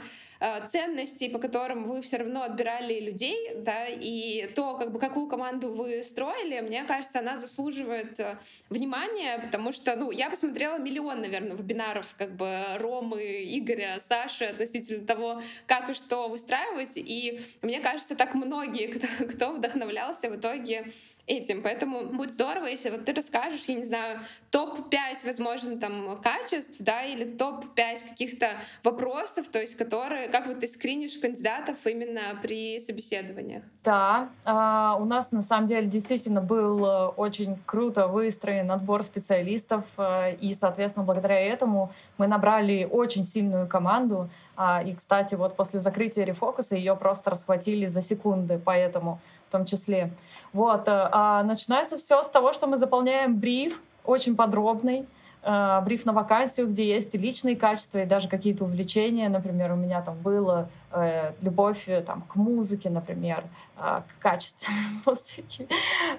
ценностей, 0.68 1.28
по 1.28 1.38
которым 1.38 1.84
вы 1.84 2.00
все 2.02 2.18
равно 2.18 2.42
отбирали 2.42 3.00
людей, 3.00 3.52
да, 3.56 3.86
и 3.86 4.46
то, 4.54 4.76
как 4.76 4.92
бы, 4.92 4.98
какую 4.98 5.26
команду 5.26 5.72
вы 5.72 6.02
строили, 6.02 6.60
мне 6.60 6.84
кажется, 6.84 7.18
она 7.18 7.38
заслуживает 7.38 8.18
э, 8.20 8.38
внимания, 8.68 9.38
потому 9.38 9.72
что, 9.72 9.96
ну, 9.96 10.10
я 10.10 10.30
посмотрела 10.30 10.78
миллион, 10.78 11.20
наверное, 11.20 11.56
вебинаров, 11.56 12.14
как 12.16 12.36
бы, 12.36 12.64
Ромы, 12.76 13.44
Игоря, 13.44 13.98
Саши 13.98 14.44
относительно 14.44 15.06
того, 15.06 15.42
как 15.66 15.90
и 15.90 15.94
что 15.94 16.28
выстраивать, 16.28 16.96
и 16.96 17.40
мне 17.62 17.80
кажется, 17.80 18.14
так 18.16 18.34
многие, 18.34 18.86
кто, 18.86 19.26
кто 19.26 19.52
вдохновлялся 19.52 20.30
в 20.30 20.36
итоге 20.36 20.92
этим. 21.28 21.62
Поэтому 21.62 22.06
будет 22.06 22.32
здорово, 22.32 22.66
если 22.66 22.90
вот 22.90 23.04
ты 23.04 23.12
расскажешь, 23.12 23.66
я 23.66 23.74
не 23.74 23.84
знаю, 23.84 24.20
топ-5, 24.50 25.26
возможно, 25.26 25.78
там, 25.78 26.20
качеств, 26.20 26.76
да, 26.80 27.04
или 27.04 27.24
топ-5 27.24 28.08
каких-то 28.10 28.48
вопросов, 28.82 29.48
то 29.48 29.60
есть 29.60 29.76
которые, 29.76 30.28
как 30.28 30.46
вот 30.46 30.60
ты 30.60 30.66
скринишь 30.66 31.18
кандидатов 31.18 31.86
именно 31.86 32.20
при 32.42 32.80
собеседованиях. 32.80 33.62
Да, 33.84 34.30
а, 34.44 34.96
у 35.00 35.04
нас 35.04 35.30
на 35.30 35.42
самом 35.42 35.68
деле 35.68 35.86
действительно 35.86 36.40
был 36.40 36.84
э, 36.84 37.06
очень 37.08 37.58
круто 37.66 38.08
выстроен 38.08 38.70
отбор 38.70 39.02
специалистов, 39.04 39.84
э, 39.96 40.34
и, 40.36 40.54
соответственно, 40.54 41.04
благодаря 41.04 41.38
этому 41.40 41.92
мы 42.18 42.26
набрали 42.26 42.88
очень 42.90 43.24
сильную 43.24 43.66
команду, 43.66 44.28
а, 44.56 44.82
и, 44.82 44.94
кстати, 44.94 45.36
вот 45.36 45.56
после 45.56 45.80
закрытия 45.80 46.24
рефокуса 46.24 46.76
ее 46.76 46.96
просто 46.96 47.30
расхватили 47.30 47.86
за 47.86 48.02
секунды, 48.02 48.60
поэтому 48.62 49.20
в 49.48 49.52
том 49.52 49.64
числе. 49.64 50.10
Вот. 50.52 50.88
Э, 50.88 51.08
а 51.12 51.42
начинается 51.42 51.96
все 51.96 52.22
с 52.22 52.30
того, 52.30 52.52
что 52.52 52.66
мы 52.66 52.76
заполняем 52.78 53.38
бриф, 53.38 53.80
очень 54.04 54.36
подробный, 54.36 55.06
э, 55.42 55.80
бриф 55.84 56.04
на 56.04 56.12
вакансию, 56.12 56.68
где 56.68 56.86
есть 56.86 57.14
и 57.14 57.18
личные 57.18 57.56
качества, 57.56 57.98
и 57.98 58.06
даже 58.06 58.28
какие-то 58.28 58.64
увлечения. 58.64 59.28
Например, 59.28 59.72
у 59.72 59.76
меня 59.76 60.02
там 60.02 60.16
было 60.18 60.68
э, 60.92 61.32
любовь 61.40 61.84
э, 61.86 62.02
там, 62.02 62.22
к 62.22 62.36
музыке, 62.36 62.90
например, 62.90 63.44
э, 63.76 64.02
к 64.06 64.22
качественной 64.22 65.02
музыке. 65.06 65.68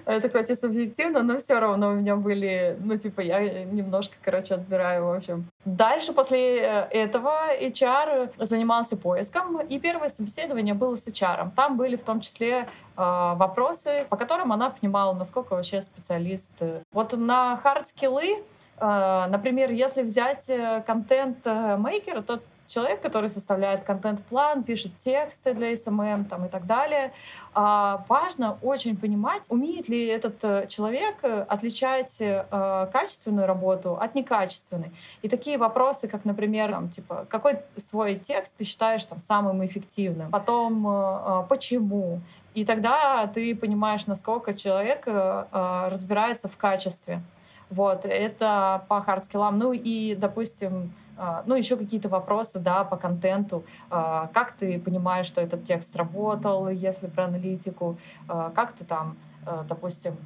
Это 0.04 0.28
хоть 0.28 0.50
и 0.50 0.54
субъективно, 0.54 1.22
но 1.22 1.38
все 1.38 1.58
равно 1.58 1.90
у 1.90 1.94
меня 1.94 2.16
были, 2.16 2.76
ну, 2.80 2.96
типа, 2.98 3.20
я 3.20 3.64
немножко, 3.64 4.14
короче, 4.22 4.54
отбираю, 4.54 5.06
в 5.06 5.12
общем. 5.12 5.46
Дальше 5.64 6.12
после 6.12 6.58
э, 6.58 6.88
этого 6.90 7.56
HR 7.60 8.32
занимался 8.38 8.96
поиском, 8.96 9.60
и 9.60 9.78
первое 9.78 10.08
собеседование 10.08 10.74
было 10.74 10.96
с 10.96 11.06
HR. 11.06 11.50
Там 11.56 11.76
были 11.76 11.96
в 11.96 12.02
том 12.02 12.20
числе 12.20 12.52
э, 12.52 12.66
вопросы, 12.96 14.06
по 14.08 14.16
которым 14.16 14.52
она 14.52 14.70
понимала, 14.70 15.12
насколько 15.14 15.54
вообще 15.54 15.82
специалист. 15.82 16.50
Вот 16.92 17.12
на 17.12 17.60
хард-скиллы, 17.62 18.38
э, 18.38 18.42
например, 18.80 19.70
если 19.70 20.02
взять 20.02 20.46
контент-мейкера, 20.86 22.22
то 22.22 22.40
человек, 22.70 23.02
который 23.02 23.30
составляет 23.30 23.84
контент-план, 23.84 24.62
пишет 24.62 24.96
тексты 24.98 25.54
для 25.54 25.72
SMM 25.72 26.24
там, 26.24 26.46
и 26.46 26.48
так 26.48 26.66
далее. 26.66 27.12
А, 27.52 28.04
важно 28.08 28.58
очень 28.62 28.96
понимать, 28.96 29.42
умеет 29.48 29.88
ли 29.88 30.06
этот 30.06 30.36
э, 30.42 30.66
человек 30.68 31.16
э, 31.22 31.44
отличать 31.48 32.14
э, 32.20 32.44
качественную 32.92 33.48
работу 33.48 33.96
от 33.96 34.14
некачественной. 34.14 34.92
И 35.22 35.28
такие 35.28 35.58
вопросы, 35.58 36.06
как, 36.06 36.24
например, 36.24 36.70
там, 36.70 36.88
типа, 36.88 37.26
какой 37.28 37.58
свой 37.76 38.14
текст 38.16 38.54
ты 38.56 38.64
считаешь 38.64 39.04
там, 39.04 39.20
самым 39.20 39.66
эффективным? 39.66 40.30
Потом, 40.30 41.46
почему? 41.48 42.20
И 42.54 42.64
тогда 42.64 43.26
ты 43.26 43.54
понимаешь, 43.54 44.06
насколько 44.06 44.54
человек 44.54 45.06
разбирается 45.06 46.48
в 46.48 46.56
качестве. 46.56 47.20
Вот, 47.70 48.04
это 48.04 48.84
по 48.88 49.00
хардскиллам. 49.00 49.58
Ну 49.58 49.72
и, 49.72 50.14
допустим, 50.16 50.92
а, 51.16 51.42
ну, 51.46 51.54
еще 51.54 51.76
какие-то 51.76 52.08
вопросы, 52.08 52.58
да, 52.58 52.82
по 52.82 52.96
контенту. 52.96 53.62
А, 53.90 54.30
как 54.32 54.52
ты 54.52 54.80
понимаешь, 54.80 55.26
что 55.26 55.42
этот 55.42 55.64
текст 55.64 55.94
работал, 55.94 56.68
если 56.68 57.06
про 57.08 57.24
аналитику? 57.24 57.98
А, 58.28 58.50
как 58.50 58.72
ты 58.72 58.84
там 58.84 59.16
допустим, 59.68 60.18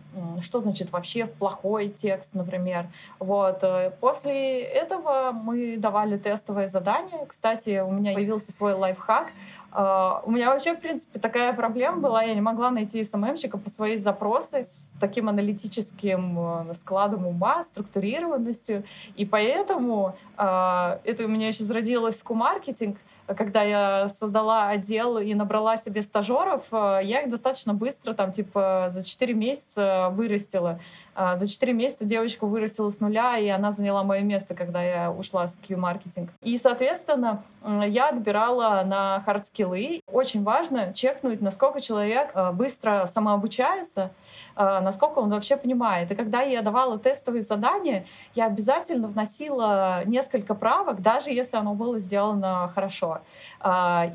что 0.43 0.61
значит 0.61 0.91
вообще 0.91 1.27
плохой 1.27 1.89
текст, 1.89 2.35
например. 2.35 2.89
Вот. 3.21 3.63
Э, 3.63 3.93
после 4.01 4.63
этого 4.63 5.31
мы 5.31 5.77
давали 5.77 6.19
тестовое 6.19 6.67
задание. 6.67 7.25
Кстати, 7.27 7.81
у 7.81 7.93
меня 7.93 8.13
появился 8.13 8.51
свой 8.51 8.75
лайфхак. 8.75 9.29
Uh, 9.75 10.21
у 10.25 10.31
меня 10.31 10.51
вообще, 10.51 10.75
в 10.75 10.81
принципе, 10.81 11.19
такая 11.19 11.53
проблема 11.53 11.99
была. 11.99 12.23
Я 12.23 12.35
не 12.35 12.41
могла 12.41 12.71
найти 12.71 13.03
СММщика 13.03 13.59
по 13.59 13.69
своей 13.69 13.97
запросы 13.97 14.65
с 14.65 14.93
таким 15.01 15.29
аналитическим 15.29 16.39
uh, 16.39 16.75
складом 16.77 17.27
ума, 17.27 17.61
структурированностью. 17.65 18.85
И 19.17 19.27
поэтому 19.27 20.15
uh, 20.37 21.01
это 21.03 21.25
у 21.25 21.29
меня 21.29 21.49
еще 21.49 21.65
зародилось 21.65 22.23
ку-маркетинг 22.23 22.99
когда 23.27 23.63
я 23.63 24.09
создала 24.09 24.69
отдел 24.69 25.19
и 25.19 25.35
набрала 25.35 25.77
себе 25.77 26.03
стажеров, 26.03 26.63
я 26.71 27.23
их 27.23 27.31
достаточно 27.31 27.75
быстро, 27.75 28.15
там, 28.15 28.33
типа, 28.33 28.89
за 28.91 29.05
4 29.05 29.35
месяца 29.35 30.11
вырастила. 30.11 30.81
А, 31.15 31.37
за 31.37 31.47
4 31.47 31.73
месяца 31.73 32.05
девочку 32.05 32.47
вырастила 32.47 32.91
с 32.91 33.01
нуля, 33.01 33.39
и 33.39 33.49
она 33.49 33.71
заняла 33.71 34.03
мое 34.03 34.21
место, 34.21 34.55
когда 34.55 34.83
я 34.83 35.13
ушла 35.13 35.47
с 35.47 35.57
Q-маркетинг. 35.67 36.31
И, 36.43 36.59
соответственно, 36.59 37.43
я 37.87 38.09
отбирала 38.09 38.83
на 38.85 39.23
хардскиллы. 39.25 40.01
Очень 40.11 40.43
важно 40.43 40.93
чекнуть, 40.93 41.41
насколько 41.41 41.81
человек 41.81 42.31
а, 42.35 42.53
быстро 42.53 43.07
самообучается, 43.07 44.11
насколько 44.57 45.19
он 45.19 45.31
вообще 45.31 45.57
понимает. 45.57 46.11
И 46.11 46.15
когда 46.15 46.43
я 46.43 46.63
давала 46.63 46.99
тестовые 46.99 47.43
задания, 47.43 48.05
я 48.35 48.47
обязательно 48.47 49.09
вносила 49.09 50.03
несколько 50.07 50.55
правок, 50.55 51.03
даже 51.03 51.31
если 51.31 51.57
оно 51.57 51.75
было 51.75 51.99
сделано 51.99 52.71
хорошо. 52.75 53.21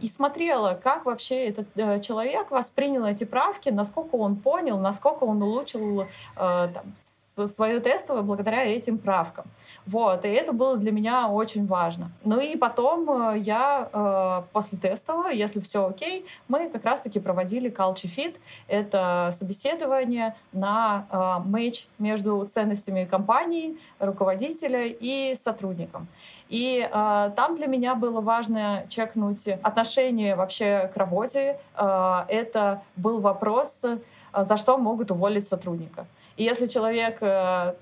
И 0.02 0.08
смотрела, 0.08 0.80
как 0.82 1.06
вообще 1.06 1.48
этот 1.48 1.68
э, 1.76 2.00
человек 2.02 2.52
воспринял 2.52 3.06
эти 3.06 3.24
правки, 3.24 3.70
насколько 3.70 4.16
он 4.16 4.36
понял, 4.36 4.78
насколько 4.78 5.24
он 5.24 5.42
улучшил 5.42 6.02
э, 6.02 6.06
там, 6.36 7.48
свое 7.48 7.80
тестовое 7.80 8.22
благодаря 8.22 8.66
этим 8.66 8.98
правкам. 8.98 9.46
Вот, 9.90 10.24
и 10.24 10.28
это 10.28 10.54
было 10.54 10.78
для 10.78 10.92
меня 10.92 11.30
очень 11.30 11.66
важно. 11.66 12.12
Ну 12.24 12.40
и 12.40 12.56
потом 12.56 13.10
э, 13.10 13.40
я 13.40 13.90
э, 13.92 14.42
после 14.54 14.78
тестового, 14.78 15.30
если 15.30 15.60
все 15.62 15.88
окей, 15.88 16.28
мы 16.48 16.70
как 16.70 16.86
раз-таки 16.86 17.20
проводили 17.20 17.72
culture 17.72 18.10
fit. 18.16 18.36
Это 18.68 19.32
собеседование 19.34 20.36
на 20.54 21.08
э, 21.10 21.50
матч 21.50 21.88
между 21.98 22.46
ценностями 22.46 23.06
компании, 23.06 23.78
руководителя 24.00 24.86
и 24.86 25.34
сотрудником. 25.36 26.08
И 26.50 26.88
э, 26.88 27.32
там 27.36 27.56
для 27.56 27.66
меня 27.66 27.96
было 27.96 28.22
важно 28.22 28.86
чекнуть 28.90 29.48
отношение 29.48 30.36
вообще 30.36 30.92
к 30.94 30.98
работе. 30.98 31.58
Э, 31.76 32.26
это 32.28 32.84
был 32.96 33.22
вопрос, 33.22 33.82
э, 33.84 33.98
за 34.36 34.58
что 34.58 34.78
могут 34.78 35.10
уволить 35.10 35.48
сотрудника. 35.48 36.06
И 36.38 36.44
если 36.44 36.68
человек 36.68 37.18
э, 37.22 37.74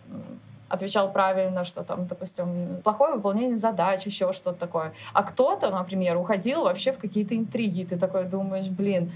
отвечал 0.70 1.12
правильно, 1.12 1.66
что 1.66 1.84
там, 1.84 2.08
допустим, 2.08 2.82
плохое 2.84 3.16
выполнение 3.16 3.58
задач, 3.58 4.06
еще 4.06 4.34
что-то 4.34 4.60
такое. 4.60 4.94
А 5.14 5.24
кто-то, 5.24 5.70
например, 5.70 6.18
уходил 6.18 6.64
вообще 6.64 6.92
в 6.92 6.98
какие-то 6.98 7.36
интриги. 7.36 7.84
Ты 7.84 7.98
такой 7.98 8.26
думаешь, 8.26 8.68
блин, 8.68 9.12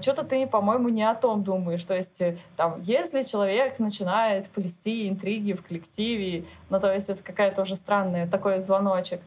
что-то 0.00 0.24
ты, 0.24 0.46
по-моему, 0.46 0.88
не 0.88 1.02
о 1.02 1.14
том 1.14 1.42
думаешь. 1.42 1.84
То 1.84 1.94
есть, 1.94 2.20
э, 2.20 2.38
там, 2.56 2.80
если 2.82 3.22
человек 3.22 3.78
начинает 3.78 4.48
плести 4.48 5.08
интриги 5.08 5.52
в 5.52 5.62
коллективе, 5.62 6.44
ну, 6.70 6.80
то 6.80 6.92
есть 6.92 7.08
это 7.08 7.22
какая-то 7.22 7.62
уже 7.62 7.76
странная 7.76 8.26
такой 8.26 8.60
звоночек. 8.60 9.20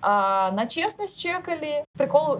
А, 0.00 0.50
на 0.52 0.66
честность 0.66 1.18
чекали. 1.18 1.84
Прикол 1.96 2.36
э, 2.36 2.38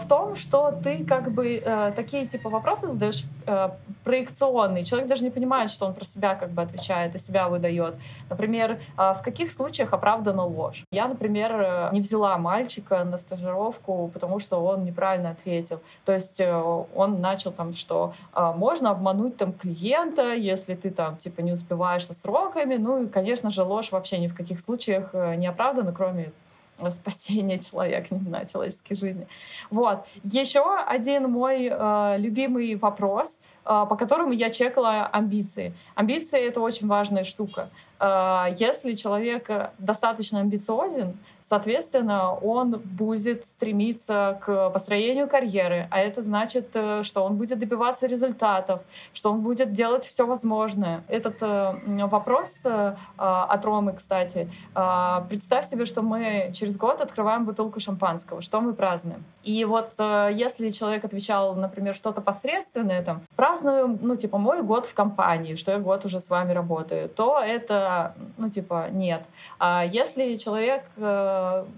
в 0.00 0.02
том, 0.08 0.34
что 0.36 0.72
ты 0.82 1.04
как 1.04 1.30
бы 1.30 1.62
э, 1.64 1.92
такие 1.94 2.26
типа 2.26 2.50
вопросы 2.50 2.88
задаешь 2.88 3.24
э, 3.46 3.70
проекционные. 4.04 4.84
Человек 4.84 5.08
даже 5.08 5.24
не 5.24 5.30
понимает, 5.30 5.70
что 5.70 5.86
он 5.86 5.94
про 5.94 6.04
себя 6.04 6.34
как 6.34 6.50
бы 6.50 6.62
отвечает 6.62 7.14
и 7.14 7.18
себя 7.18 7.48
выдает. 7.48 7.94
Например, 8.28 8.72
э, 8.72 8.78
в 8.96 9.22
каких 9.22 9.52
случаях 9.52 9.92
оправдана 9.92 10.44
ложь? 10.44 10.84
Я, 10.90 11.06
например, 11.06 11.52
э, 11.52 11.88
не 11.92 12.00
взяла 12.00 12.36
мальчика 12.38 13.04
на 13.04 13.18
стажировку, 13.18 14.10
потому 14.12 14.40
что 14.40 14.64
он 14.64 14.84
неправильно 14.84 15.30
ответил. 15.30 15.80
То 16.04 16.12
есть 16.12 16.40
э, 16.40 16.52
он 16.94 17.20
начал 17.20 17.52
там, 17.52 17.74
что 17.74 18.14
э, 18.34 18.52
можно 18.56 18.90
обмануть 18.90 19.36
там 19.36 19.52
клиента, 19.52 20.34
если 20.34 20.74
ты 20.74 20.90
там 20.90 21.16
типа 21.16 21.40
не 21.40 21.52
успеваешь 21.52 22.06
со 22.06 22.14
сроками. 22.14 22.76
Ну 22.76 23.04
и, 23.04 23.06
конечно 23.06 23.50
же, 23.50 23.62
ложь 23.62 23.92
вообще 23.92 24.18
ни 24.18 24.26
в 24.26 24.34
каких 24.34 24.60
случаях 24.60 25.10
э, 25.12 25.36
не 25.36 25.46
оправдана, 25.46 25.92
кроме 25.92 26.32
спасения 26.90 27.58
человека, 27.58 28.14
не 28.14 28.24
знаю, 28.24 28.46
человеческой 28.50 28.96
жизни. 28.96 29.26
Вот. 29.70 30.06
Еще 30.24 30.62
один 30.86 31.30
мой 31.30 31.68
э, 31.70 32.14
любимый 32.18 32.74
вопрос, 32.76 33.38
э, 33.64 33.86
по 33.88 33.96
которому 33.96 34.32
я 34.32 34.50
чекала 34.50 35.06
амбиции. 35.06 35.72
Амбиции— 35.94 36.40
это 36.48 36.60
очень 36.60 36.86
важная 36.86 37.24
штука. 37.24 37.70
Э, 37.98 38.54
если 38.58 38.94
человек 38.94 39.50
достаточно 39.78 40.40
амбициозен, 40.40 41.16
Соответственно, 41.48 42.34
он 42.34 42.72
будет 42.84 43.44
стремиться 43.44 44.40
к 44.44 44.70
построению 44.70 45.28
карьеры, 45.28 45.86
а 45.92 46.00
это 46.00 46.20
значит, 46.20 46.70
э, 46.74 47.04
что 47.04 47.22
он 47.22 47.36
будет 47.36 47.60
добиваться 47.60 48.08
результатов, 48.08 48.80
что 49.14 49.30
он 49.30 49.42
будет 49.42 49.72
делать 49.72 50.04
все 50.06 50.26
возможное. 50.26 51.04
Этот 51.06 51.36
э, 51.40 52.06
вопрос 52.06 52.52
э, 52.64 52.96
от 53.16 53.64
Ромы, 53.64 53.92
кстати, 53.92 54.50
представь 55.28 55.68
себе, 55.68 55.86
что 55.86 56.02
мы 56.02 56.50
через 56.52 56.76
год 56.76 57.00
открываем 57.00 57.44
бутылку 57.44 57.78
шампанского, 57.78 58.42
что 58.42 58.60
мы 58.60 58.74
празднуем. 58.74 59.24
И 59.44 59.64
вот 59.64 59.92
если 59.98 60.70
человек 60.70 61.04
отвечал, 61.04 61.54
например, 61.54 61.94
что-то 61.94 62.20
посредственное, 62.20 63.02
там, 63.02 63.22
праздную, 63.36 63.98
ну, 64.02 64.16
типа, 64.16 64.38
мой 64.38 64.62
год 64.62 64.86
в 64.86 64.94
компании, 64.94 65.54
что 65.54 65.72
я 65.72 65.78
год 65.78 66.04
уже 66.04 66.20
с 66.20 66.28
вами 66.28 66.52
работаю, 66.52 67.08
то 67.08 67.40
это, 67.40 68.14
ну, 68.36 68.50
типа, 68.50 68.88
нет. 68.90 69.22
А 69.58 69.84
если 69.84 70.36
человек 70.36 70.82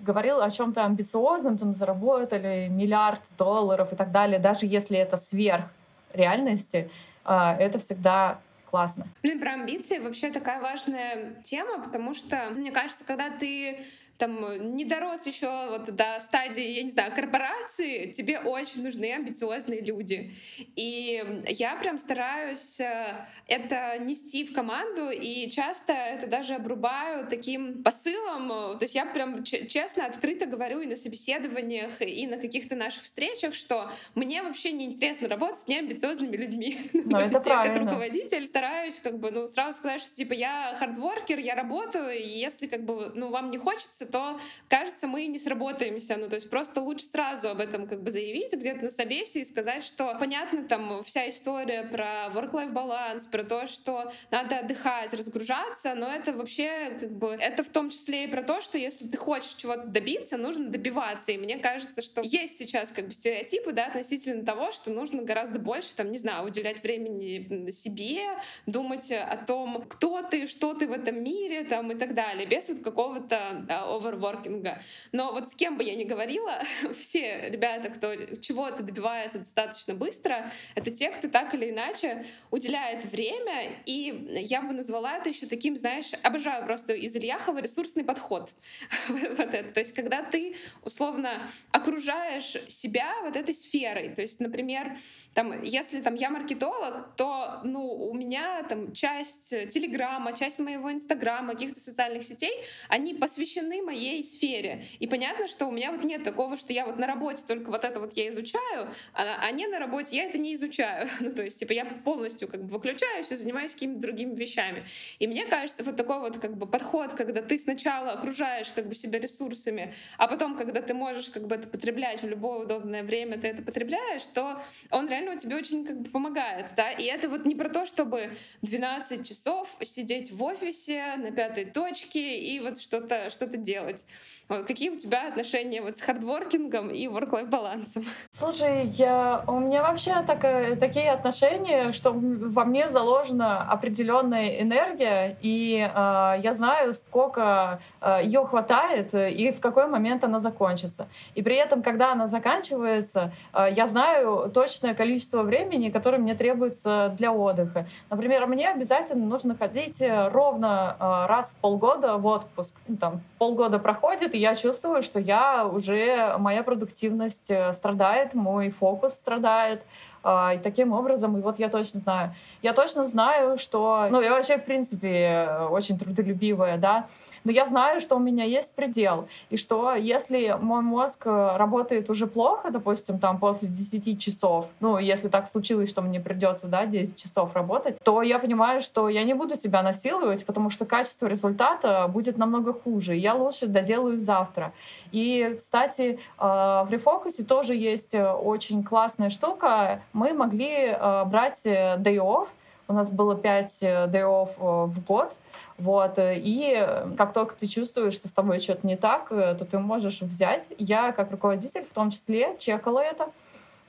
говорил 0.03 0.41
о 0.41 0.51
чем-то 0.51 0.85
амбициозном, 0.85 1.59
там 1.59 1.75
заработали 1.75 2.69
миллиард 2.71 3.21
долларов 3.37 3.93
и 3.93 3.97
так 3.97 4.11
далее, 4.11 4.39
даже 4.39 4.67
если 4.67 4.99
это 4.99 5.17
сверх 5.17 5.65
реальности, 6.13 6.91
а, 7.25 7.57
это 7.59 7.79
всегда 7.79 8.39
классно. 8.71 9.07
Блин, 9.23 9.41
про 9.41 9.53
амбиции 9.53 9.99
вообще 9.99 10.31
такая 10.31 10.61
важная 10.61 11.35
тема, 11.43 11.83
потому 11.83 12.15
что, 12.15 12.37
мне 12.55 12.71
кажется, 12.71 13.05
когда 13.05 13.31
ты 13.31 13.81
там 14.19 14.45
э, 14.45 14.59
не 14.59 14.85
дорос 14.85 15.27
еще 15.27 15.69
вот 15.69 15.95
до 15.95 16.19
стадии, 16.21 16.73
я 16.73 16.83
не 16.83 16.91
знаю, 16.91 17.15
корпорации, 17.15 18.11
тебе 18.11 18.41
очень 18.41 18.83
нужны 18.83 19.13
амбициозные 19.15 19.81
люди. 19.81 20.35
И 20.75 21.25
я 21.47 21.77
прям 21.77 21.99
стараюсь 21.99 22.81
э, 22.81 23.27
это 23.47 23.97
нести 23.99 24.45
в 24.45 24.53
команду, 24.53 25.11
и 25.11 25.49
часто 25.51 25.93
это 25.93 26.27
даже 26.27 26.55
обрубаю 26.55 27.29
таким 27.29 27.83
посылом. 27.83 28.49
То 28.79 28.83
есть 28.83 28.97
я 28.97 29.07
прям 29.07 29.45
честно, 29.45 30.07
открыто 30.07 30.47
говорю 30.47 30.81
и 30.81 30.87
на 30.87 30.97
собеседованиях, 30.97 32.03
и 32.03 32.27
на 32.27 32.39
каких-то 32.39 32.75
наших 32.75 33.05
встречах, 33.05 33.55
что 33.55 33.91
мне 34.17 34.43
вообще 34.43 34.73
не 34.73 34.87
интересно 34.87 35.29
работать 35.29 35.61
с 35.61 35.69
неамбициозными 35.69 36.37
людьми. 36.37 36.79
Но 36.93 37.21
это 37.21 37.41
я 37.47 37.63
как 37.63 37.79
руководитель 37.79 38.47
стараюсь 38.49 38.99
как 38.99 39.19
бы, 39.21 39.31
ну, 39.31 39.47
сразу 39.47 39.79
сказать, 39.79 40.01
что 40.01 40.13
типа 40.13 40.33
я 40.33 40.75
хардворкер, 40.77 41.39
я 41.39 41.55
работаю, 41.55 42.11
и 42.19 42.27
если 42.27 42.67
как 42.67 42.85
бы, 42.85 43.13
ну, 43.15 43.29
вам 43.29 43.53
не 43.53 43.59
хочется, 43.59 44.08
то, 44.11 44.41
кажется, 44.69 45.07
мы 45.07 45.27
не 45.27 45.39
сработаемся. 45.39 46.17
Ну, 46.17 46.29
то 46.29 46.37
есть 46.37 46.51
просто 46.51 46.81
лучше 46.81 47.07
сразу 47.07 47.51
об 47.51 47.61
этом 47.61 47.87
как 47.87 48.03
бы 48.03 48.11
заявить 48.11 48.53
где-то 48.53 48.87
на 48.87 48.91
собесе 48.91 49.41
и 49.41 49.45
сказать, 49.45 49.85
что 49.85 50.17
понятно 50.19 50.65
там 50.65 51.03
вся 51.05 51.29
история 51.29 51.85
про 51.85 52.29
work-life 52.35 52.73
баланс, 52.73 53.27
про 53.27 53.45
то, 53.45 53.67
что 53.67 54.11
надо 54.31 54.59
отдыхать, 54.59 55.13
разгружаться, 55.15 55.95
но 55.95 56.13
это 56.13 56.33
вообще 56.33 56.97
как 56.99 57.11
бы, 57.11 57.37
это 57.39 57.63
в 57.63 57.69
том 57.69 57.91
числе 57.91 58.25
и 58.25 58.27
про 58.27 58.43
то, 58.43 58.61
что 58.61 58.79
если 58.79 59.07
ты 59.07 59.17
хочешь 59.17 59.55
чего-то 59.55 59.87
добиться, 59.87 60.37
нужно 60.37 60.69
добиваться. 60.69 61.33
И 61.33 61.39
мне 61.39 61.59
кажется, 61.59 62.03
что 62.03 62.23
есть 62.23 62.59
сейчас 62.59 62.91
как 62.91 63.07
бы 63.07 63.13
стереотипы, 63.13 63.73
да, 63.73 63.87
относительно 63.87 64.45
того, 64.45 64.71
что 64.71 64.91
нужно 64.91 65.23
гораздо 65.23 65.59
больше, 65.59 65.95
там, 65.95 66.11
не 66.11 66.19
знаю, 66.19 66.47
уделять 66.47 66.83
времени 66.83 67.71
себе, 67.71 68.21
думать 68.67 69.11
о 69.13 69.37
том, 69.37 69.85
кто 69.89 70.23
ты, 70.23 70.47
что 70.47 70.75
ты 70.75 70.87
в 70.87 70.93
этом 70.93 71.23
мире, 71.23 71.65
там, 71.65 71.93
и 71.93 71.95
так 71.95 72.15
далее, 72.15 72.47
без 72.47 72.69
вот 72.69 72.83
какого-то 72.83 73.65
да, 73.69 73.87
оверворкинга. 73.99 74.83
Но 75.13 75.33
вот 75.33 75.51
с 75.51 75.55
кем 75.55 75.77
бы 75.77 75.85
я 75.85 75.95
ни 75.95 76.05
говорила, 76.05 76.61
все 76.99 77.49
ребята, 77.51 77.91
кто 77.91 78.15
чего-то 78.37 78.83
добивается 78.83 79.41
достаточно 79.41 79.95
быстро, 79.95 80.51
это 80.75 80.91
те, 80.91 81.11
кто 81.11 81.29
так 81.29 81.55
или 81.55 81.71
иначе 81.71 82.25
уделяет 82.51 83.05
время, 83.05 83.83
и 83.85 84.41
я 84.41 84.63
бы 84.63 84.73
назвала 84.73 85.17
это 85.17 85.29
еще 85.29 85.47
таким, 85.47 85.77
знаешь, 85.77 86.13
обожаю 86.23 86.65
просто 86.65 86.95
из 86.95 87.15
Ильяхова 87.17 87.59
ресурсный 87.59 88.05
подход. 88.05 88.55
вот 89.09 89.55
это. 89.55 89.73
То 89.73 89.81
есть 89.81 89.95
когда 89.95 90.23
ты 90.23 90.55
условно 90.83 91.49
окружаешь 91.73 92.57
себя 92.69 93.13
вот 93.23 93.37
этой 93.37 93.55
сферой, 93.55 94.15
то 94.15 94.23
есть, 94.23 94.41
например, 94.41 94.97
там, 95.35 95.63
если 95.63 96.01
там 96.01 96.15
я 96.15 96.31
маркетолог, 96.31 97.15
то 97.17 97.61
ну, 97.65 97.87
у 97.87 98.15
меня 98.15 98.63
там 98.65 98.93
часть 98.93 99.51
Телеграма, 99.51 100.33
часть 100.37 100.59
моего 100.59 100.93
Инстаграма, 100.93 101.55
каких-то 101.55 101.81
социальных 101.81 102.25
сетей, 102.25 102.53
они 102.89 103.15
посвящены 103.15 103.83
моей 103.89 104.23
сфере. 104.23 104.85
И 104.99 105.07
понятно, 105.07 105.49
что 105.49 105.67
у 105.67 105.71
меня 105.71 105.93
вот 105.93 106.05
нет 106.05 106.23
такого, 106.23 106.57
что 106.57 106.73
я 106.73 106.87
вот 106.87 106.99
на 106.99 107.07
работе 107.07 107.43
только 107.47 107.71
вот 107.71 107.85
это 107.85 108.01
вот 108.01 108.13
я 108.15 108.29
изучаю, 108.29 108.89
а, 109.15 109.39
а 109.41 109.51
не 109.51 109.67
на 109.67 109.79
работе 109.79 110.17
я 110.17 110.25
это 110.25 110.39
не 110.39 110.55
изучаю. 110.55 111.09
ну, 111.21 111.33
то 111.33 111.43
есть, 111.43 111.59
типа, 111.59 111.73
я 111.73 111.85
полностью 111.85 112.49
как 112.49 112.63
бы 112.65 112.73
выключаюсь 112.73 113.33
и 113.33 113.37
занимаюсь 113.37 113.73
какими-то 113.73 114.01
другими 114.01 114.35
вещами. 114.35 114.85
И 115.19 115.27
мне 115.27 115.47
кажется, 115.47 115.83
вот 115.83 115.97
такой 115.97 116.21
вот 116.21 116.39
как 116.39 116.57
бы 116.57 116.67
подход, 116.67 117.15
когда 117.15 117.43
ты 117.43 117.59
сначала 117.59 118.13
окружаешь 118.13 118.71
как 118.75 118.89
бы 118.89 118.95
себя 118.95 119.19
ресурсами, 119.19 119.95
а 120.19 120.29
потом, 120.29 120.57
когда 120.57 120.83
ты 120.83 120.95
можешь 120.95 121.31
как 121.31 121.47
бы 121.47 121.55
это 121.55 121.67
потреблять 121.67 122.23
в 122.23 122.29
любое 122.29 122.59
удобное 122.59 123.03
время, 123.03 123.39
ты 123.39 123.49
это 123.49 123.63
потребляешь, 123.63 124.27
то 124.35 124.63
он 124.91 125.09
реально 125.09 125.37
тебе 125.37 125.57
очень 125.57 125.85
как 125.85 126.01
бы 126.01 126.11
помогает, 126.11 126.67
да, 126.77 126.91
и 126.91 127.05
это 127.05 127.29
вот 127.29 127.47
не 127.47 127.55
про 127.55 127.71
то, 127.71 127.87
чтобы 127.87 128.31
12 128.63 129.27
часов 129.27 129.77
сидеть 129.83 130.31
в 130.31 130.43
офисе 130.43 131.17
на 131.17 131.31
пятой 131.31 131.65
точке 131.65 132.39
и 132.39 132.61
вот 132.61 132.79
что-то 132.79 133.31
что 133.31 133.47
делать. 133.57 133.78
Вот, 133.83 134.67
какие 134.67 134.91
у 134.91 134.97
тебя 134.97 135.29
отношения 135.29 135.83
вот 135.83 135.99
с 135.99 136.01
хардворкингом 136.01 136.89
и 136.91 137.07
work-life 137.07 137.49
балансом? 137.49 138.05
Слушай, 138.31 138.87
я, 138.89 139.45
у 139.47 139.59
меня 139.61 139.83
вообще 139.83 140.23
так, 140.27 140.41
такие 140.79 141.11
отношения, 141.11 141.93
что 141.93 142.13
во 142.13 142.65
мне 142.65 142.89
заложена 142.89 143.71
определенная 143.71 144.61
энергия, 144.63 145.37
и 145.43 145.79
э, 145.79 146.41
я 146.43 146.55
знаю, 146.55 146.95
сколько 146.95 147.81
э, 148.01 148.21
ее 148.25 148.45
хватает 148.47 149.15
и 149.15 149.53
в 149.53 149.61
какой 149.61 149.87
момент 149.87 150.25
она 150.25 150.41
закончится. 150.41 151.09
И 151.35 151.43
при 151.43 151.57
этом, 151.57 151.83
когда 151.83 152.13
она 152.13 152.27
заканчивается, 152.27 153.33
э, 153.53 153.69
я 153.77 153.87
знаю 153.87 154.51
точное 154.55 154.95
количество 154.95 155.43
времени, 155.43 155.91
которое 155.91 156.19
мне 156.19 156.35
требуется 156.35 157.15
для 157.19 157.33
отдыха. 157.33 157.87
Например, 158.09 158.47
мне 158.47 158.71
обязательно 158.71 159.27
нужно 159.27 159.55
ходить 159.57 160.01
э, 160.01 160.29
ровно 160.29 160.97
э, 160.99 161.27
раз 161.29 161.51
в 161.51 161.55
полгода 161.61 162.17
в 162.17 162.27
отпуск. 162.27 162.75
Ну, 162.87 162.97
там 162.97 163.21
полгода 163.39 163.68
проходит, 163.77 164.35
и 164.35 164.39
я 164.39 164.55
чувствую, 164.55 165.03
что 165.03 165.21
я 165.21 165.67
уже 165.67 166.35
моя 166.39 166.63
продуктивность 166.63 167.51
э, 167.51 167.75
страдает, 167.75 168.33
мой 168.33 168.71
фокус 168.71 169.13
страдает. 169.13 169.83
И 170.27 170.59
таким 170.65 170.93
образом, 170.93 171.39
и 171.39 171.41
вот 171.41 171.61
я 171.61 171.69
точно 171.69 172.01
знаю. 172.01 172.35
Я 172.61 172.73
точно 172.73 173.07
знаю, 173.07 173.57
что... 173.57 174.09
Ну, 174.11 174.21
я 174.21 174.31
вообще, 174.31 174.59
в 174.59 174.65
принципе, 174.65 175.49
очень 175.71 175.97
трудолюбивая, 175.97 176.77
да 176.77 177.07
но 177.45 177.53
я 177.53 177.67
знаю, 177.67 178.01
что 178.01 178.17
у 178.17 178.19
меня 178.19 178.45
есть 178.45 178.75
предел, 178.75 179.29
и 179.51 179.57
что 179.57 179.95
если 179.95 180.57
мой 180.61 180.83
мозг 180.83 181.23
э, 181.27 181.57
работает 181.57 182.11
уже 182.11 182.27
плохо, 182.27 182.71
допустим, 182.71 183.19
там 183.19 183.39
после 183.39 183.69
10 183.69 184.21
часов, 184.21 184.67
ну, 184.81 184.99
если 184.99 185.29
так 185.29 185.49
случилось, 185.49 185.91
что 185.91 186.03
мне 186.03 186.21
придется, 186.21 186.67
да, 186.67 186.87
10 186.87 187.17
часов 187.17 187.55
работать, 187.55 187.97
то 188.03 188.23
я 188.23 188.39
понимаю, 188.39 188.83
что 188.83 189.09
я 189.09 189.25
не 189.25 189.35
буду 189.35 189.57
себя 189.57 189.83
насиловать, 189.83 190.45
потому 190.45 190.71
что 190.71 190.85
качество 190.85 191.27
результата 191.27 192.09
будет 192.09 192.39
намного 192.39 192.73
хуже, 192.73 193.15
я 193.15 193.35
лучше 193.35 193.67
доделаю 193.67 194.19
завтра. 194.19 194.73
И, 195.13 195.57
кстати, 195.59 196.19
э, 196.39 196.43
в 196.43 196.89
рефокусе 196.91 197.45
тоже 197.45 197.75
есть 197.75 198.15
э, 198.15 198.31
очень 198.31 198.83
классная 198.83 199.31
штука. 199.31 200.01
Мы 200.13 200.33
могли 200.33 200.97
брать 201.27 201.65
day 201.65 202.17
off, 202.17 202.49
у 202.89 202.93
нас 202.93 203.11
было 203.11 203.37
5 203.37 203.83
day 203.83 204.23
off 204.23 204.51
в 204.59 205.05
год, 205.05 205.33
вот. 205.79 206.19
Э, 206.19 206.35
и 206.37 206.87
как 207.17 207.33
только 207.33 207.55
ты 207.55 207.67
чувствуешь, 207.67 208.15
что 208.15 208.29
с 208.29 208.33
тобой 208.33 208.59
что-то 208.61 208.87
не 208.87 208.97
так, 208.97 209.29
э, 209.31 209.55
то 209.59 209.65
ты 209.65 209.79
можешь 209.79 210.21
взять. 210.21 210.69
Я, 210.79 211.13
как 211.13 211.31
руководитель, 211.31 211.85
в 211.85 211.95
том 211.95 212.11
числе, 212.11 212.57
чекала 212.59 213.01
это 213.01 213.31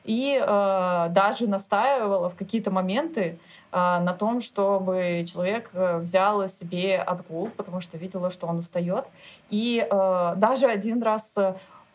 и 0.05 0.41
э, 0.41 1.07
даже 1.11 1.47
настаивала 1.47 2.29
в 2.29 2.35
какие-то 2.35 2.71
моменты 2.71 3.37
э, 3.71 3.75
на 3.75 4.13
том, 4.13 4.41
чтобы 4.41 5.25
человек 5.31 5.69
э, 5.73 5.97
взял 5.97 6.47
себе 6.47 6.97
отгул, 6.97 7.49
потому 7.55 7.81
что 7.81 7.97
видела, 7.97 8.31
что 8.31 8.47
он 8.47 8.59
устает. 8.59 9.05
И 9.49 9.85
э, 9.87 10.33
даже 10.37 10.67
один 10.67 11.03
раз 11.03 11.35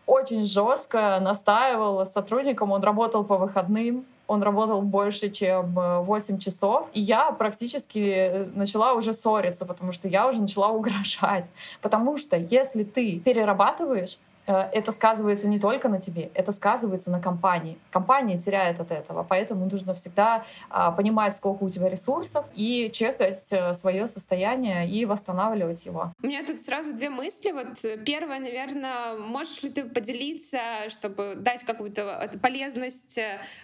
очень 0.06 0.44
жестко 0.44 1.18
настаивала 1.20 2.04
с 2.04 2.12
сотрудником, 2.12 2.72
он 2.72 2.82
работал 2.82 3.24
по 3.24 3.36
выходным, 3.36 4.04
он 4.26 4.42
работал 4.42 4.80
больше, 4.82 5.30
чем 5.30 5.74
8 5.74 6.36
э, 6.36 6.38
часов, 6.38 6.88
и 6.92 7.00
я 7.00 7.30
практически 7.32 7.98
э, 7.98 8.44
начала 8.54 8.94
уже 8.94 9.12
ссориться, 9.12 9.66
потому 9.66 9.92
что 9.92 10.08
я 10.08 10.26
уже 10.26 10.40
начала 10.40 10.68
угрожать. 10.68 11.46
Потому 11.82 12.18
что 12.18 12.36
если 12.36 12.84
ты 12.84 13.18
перерабатываешь, 13.20 14.18
это 14.46 14.92
сказывается 14.92 15.48
не 15.48 15.58
только 15.58 15.88
на 15.88 16.00
тебе, 16.00 16.30
это 16.34 16.52
сказывается 16.52 17.10
на 17.10 17.20
компании. 17.20 17.78
Компания 17.90 18.38
теряет 18.38 18.80
от 18.80 18.90
этого, 18.90 19.24
поэтому 19.28 19.66
нужно 19.66 19.94
всегда 19.94 20.44
а, 20.70 20.90
понимать, 20.90 21.36
сколько 21.36 21.62
у 21.64 21.70
тебя 21.70 21.88
ресурсов 21.88 22.44
и 22.54 22.90
чекать 22.92 23.44
э, 23.50 23.74
свое 23.74 24.06
состояние 24.08 24.88
и 24.88 25.04
восстанавливать 25.04 25.86
его. 25.86 26.12
У 26.22 26.26
меня 26.26 26.44
тут 26.44 26.60
сразу 26.60 26.92
две 26.92 27.08
мысли. 27.08 27.52
Вот 27.52 27.84
э, 27.84 27.96
первое, 27.98 28.38
наверное, 28.38 29.16
можешь 29.16 29.62
ли 29.62 29.70
ты 29.70 29.84
поделиться, 29.84 30.58
чтобы 30.88 31.34
дать 31.36 31.64
какую-то 31.64 32.30
полезность, 32.42 33.18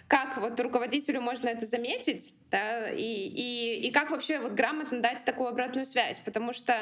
как 0.07 0.37
вот 0.37 0.59
руководителю 0.59 1.21
можно 1.21 1.49
это 1.49 1.65
заметить, 1.65 2.33
да, 2.49 2.89
и, 2.89 3.03
и, 3.03 3.87
и 3.87 3.91
как 3.91 4.11
вообще 4.11 4.39
вот 4.39 4.53
грамотно 4.53 5.01
дать 5.01 5.23
такую 5.25 5.49
обратную 5.49 5.85
связь, 5.85 6.19
потому 6.19 6.53
что 6.53 6.73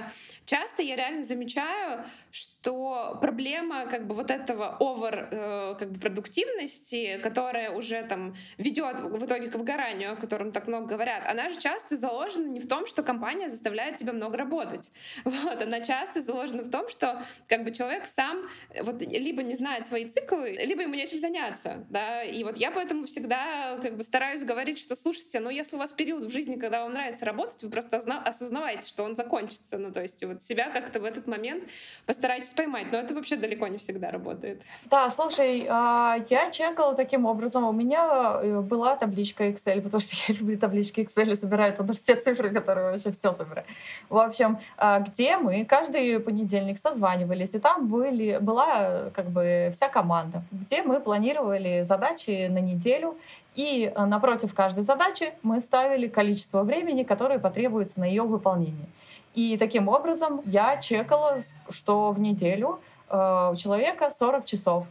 часто 0.46 0.82
я 0.82 0.96
реально 0.96 1.24
замечаю, 1.24 2.04
что 2.32 3.18
проблема 3.22 3.86
как 3.90 4.08
бы 4.08 4.16
вот 4.16 4.32
этого 4.32 4.78
овер 4.80 5.28
э, 5.32 5.76
как 5.78 5.92
бы 5.92 6.00
продуктивности, 6.00 7.20
которая 7.22 7.72
уже 7.72 8.04
там 8.04 8.36
ведет 8.58 9.02
в 9.02 9.26
итоге 9.26 9.50
к 9.50 9.56
выгоранию, 9.56 10.14
о 10.14 10.16
котором 10.16 10.52
так 10.52 10.68
много 10.68 10.88
говорят, 10.88 11.24
она 11.28 11.50
же 11.50 11.60
часто 11.60 11.98
заложена 11.98 12.48
не 12.48 12.60
в 12.60 12.68
том, 12.68 12.88
что 12.88 13.04
компания 13.04 13.50
заставляет 13.50 13.98
тебя 13.98 14.14
много 14.14 14.38
работать. 14.38 14.92
Вот, 15.50 15.62
она 15.62 15.80
часто 15.80 16.22
заложена 16.22 16.64
в 16.64 16.70
том, 16.70 16.90
что 16.90 17.24
как 17.48 17.64
бы 17.64 17.72
человек 17.72 18.06
сам 18.06 18.50
вот 18.82 19.02
либо 19.02 19.42
не 19.42 19.56
знает 19.56 19.88
свои 19.88 20.06
циклы, 20.06 20.52
либо 20.52 20.82
ему 20.82 20.96
нечем 20.96 21.20
заняться, 21.20 21.86
да, 21.90 22.24
и 22.24 22.44
вот 22.44 22.58
я 22.58 22.72
поэтому 22.72 23.06
всегда 23.06 23.78
как 23.82 23.96
бы 23.96 24.04
стараюсь 24.04 24.44
говорить, 24.44 24.80
что 24.80 24.96
слушайте, 24.96 25.40
ну 25.40 25.50
если 25.50 25.76
у 25.76 25.80
вас 25.80 25.92
период 25.92 26.26
в 26.26 26.32
жизни, 26.32 26.58
когда 26.58 26.84
вам 26.84 26.94
нравится 26.94 27.26
работать, 27.26 27.64
вы 27.64 27.70
просто 27.70 27.98
осознавайте, 27.98 28.88
что 28.88 29.04
он 29.04 29.16
закончится, 29.16 29.78
ну 29.78 29.92
то 29.92 30.02
есть 30.02 30.24
вот 30.24 30.44
себя 30.44 30.70
как-то 30.70 31.00
в 31.00 31.06
этот 31.06 31.28
момент 31.28 31.70
постарайтесь 32.06 32.54
поймать, 32.54 32.92
но 32.92 33.00
это 33.00 33.14
вообще 33.14 33.36
далеко 33.36 33.68
не 33.68 33.78
всегда 33.80 34.12
работает. 34.12 34.62
Да, 34.86 35.10
слушай, 35.10 35.66
а, 35.70 36.18
я 36.30 36.52
чекала 36.52 36.96
таким 36.96 37.26
образом. 37.26 37.64
У 37.64 37.72
меня 37.72 38.40
э, 38.42 38.60
была 38.62 38.96
табличка 38.96 39.48
Excel, 39.48 39.82
потому 39.82 40.02
что 40.02 40.16
я 40.28 40.36
люблю 40.36 40.58
таблички 40.58 41.02
Excel 41.02 41.32
и 41.32 41.36
собираю 41.36 41.76
туда 41.76 41.94
все 41.94 42.16
цифры, 42.16 42.50
которые 42.52 42.92
вообще 42.92 43.12
все 43.12 43.32
собираю. 43.32 43.66
В 44.10 44.18
общем, 44.18 44.60
а, 44.78 45.00
где 45.00 45.38
мы 45.38 45.66
каждый 45.66 46.20
понедельник 46.20 46.78
созванивались, 46.78 47.54
и 47.54 47.60
там 47.60 47.88
были, 47.88 48.38
была 48.40 49.10
как 49.14 49.30
бы 49.30 49.72
вся 49.74 49.90
команда, 49.90 50.44
где 50.52 50.84
мы 50.84 51.00
планировали 51.00 51.84
задачи 51.84 52.48
на 52.48 52.60
неделю, 52.60 53.18
и 53.56 53.92
э, 53.94 54.06
напротив 54.06 54.54
каждой 54.54 54.84
задачи 54.84 55.34
мы 55.44 55.60
ставили 55.60 56.08
количество 56.08 56.64
времени, 56.64 57.04
которое 57.04 57.40
потребуется 57.40 58.00
на 58.00 58.06
ее 58.06 58.24
выполнение. 58.24 58.88
И 59.36 59.58
таким 59.58 59.88
образом 59.88 60.42
я 60.46 60.78
чекала, 60.78 61.40
что 61.70 62.12
в 62.12 62.20
неделю 62.20 62.80
у 63.10 63.56
человека 63.56 64.10
40 64.10 64.46
часов. 64.46 64.86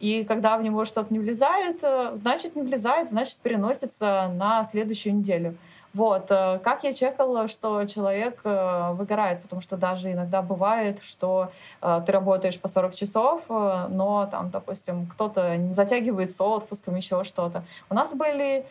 И 0.00 0.24
когда 0.24 0.56
в 0.56 0.62
него 0.64 0.84
что-то 0.84 1.12
не 1.12 1.20
влезает, 1.20 1.78
э, 1.82 2.10
значит 2.14 2.56
не 2.56 2.62
влезает, 2.62 3.08
значит 3.08 3.36
переносится 3.36 4.32
на 4.34 4.64
следующую 4.64 5.14
неделю. 5.14 5.56
Вот. 5.94 6.26
Э, 6.30 6.58
как 6.58 6.82
я 6.82 6.92
чекала, 6.92 7.46
что 7.46 7.84
человек 7.84 8.40
выгорает, 8.42 9.42
потому 9.42 9.62
что 9.62 9.76
даже 9.76 10.10
иногда 10.10 10.42
бывает, 10.42 10.98
что 11.04 11.52
ты 11.80 12.12
работаешь 12.12 12.58
по 12.58 12.66
40 12.66 12.94
часов, 12.96 13.42
но 13.48 14.28
там, 14.30 14.50
допустим, 14.50 15.06
кто-то 15.06 15.58
затягивает 15.72 16.30
с 16.30 16.40
отпуском, 16.40 16.96
еще 16.96 17.22
что-то. 17.22 17.62
У 17.88 17.94
нас 17.94 18.12
были 18.14 18.66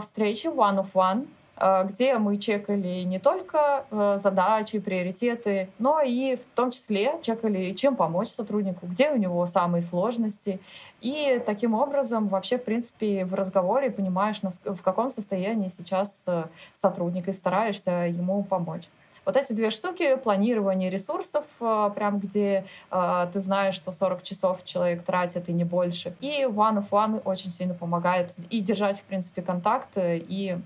встречи 0.00 0.46
one-of-one, 0.46 0.86
-one, 0.92 1.26
Э, 1.26 1.37
где 1.58 2.18
мы 2.18 2.38
чекали 2.38 3.02
не 3.02 3.18
только 3.18 3.84
э, 3.90 4.18
задачи, 4.18 4.78
приоритеты, 4.78 5.68
но 5.78 6.00
и 6.00 6.36
в 6.36 6.54
том 6.54 6.70
числе 6.70 7.18
чекали, 7.22 7.72
чем 7.72 7.96
помочь 7.96 8.28
сотруднику, 8.28 8.86
где 8.86 9.10
у 9.10 9.16
него 9.16 9.44
самые 9.46 9.82
сложности. 9.82 10.60
И 11.00 11.42
таким 11.44 11.74
образом 11.74 12.28
вообще, 12.28 12.58
в 12.58 12.64
принципе, 12.64 13.24
в 13.24 13.34
разговоре 13.34 13.90
понимаешь, 13.90 14.40
в 14.64 14.82
каком 14.82 15.10
состоянии 15.10 15.68
сейчас 15.68 16.22
э, 16.26 16.44
сотрудник, 16.76 17.28
и 17.28 17.32
стараешься 17.32 17.90
ему 18.08 18.44
помочь. 18.44 18.88
Вот 19.24 19.36
эти 19.36 19.52
две 19.52 19.70
штуки, 19.70 20.16
планирование 20.16 20.88
ресурсов, 20.88 21.44
прям 21.58 22.18
где 22.18 22.64
э, 22.90 23.28
ты 23.32 23.40
знаешь, 23.40 23.74
что 23.74 23.92
40 23.92 24.22
часов 24.22 24.64
человек 24.64 25.04
тратит 25.04 25.48
и 25.48 25.52
не 25.52 25.64
больше. 25.64 26.14
И 26.20 26.44
one 26.44 26.78
of 26.78 26.88
one 26.90 27.20
очень 27.24 27.50
сильно 27.50 27.74
помогает 27.74 28.32
и 28.48 28.60
держать, 28.60 29.00
в 29.00 29.02
принципе, 29.02 29.42
контакт, 29.42 29.90
и 29.96 30.56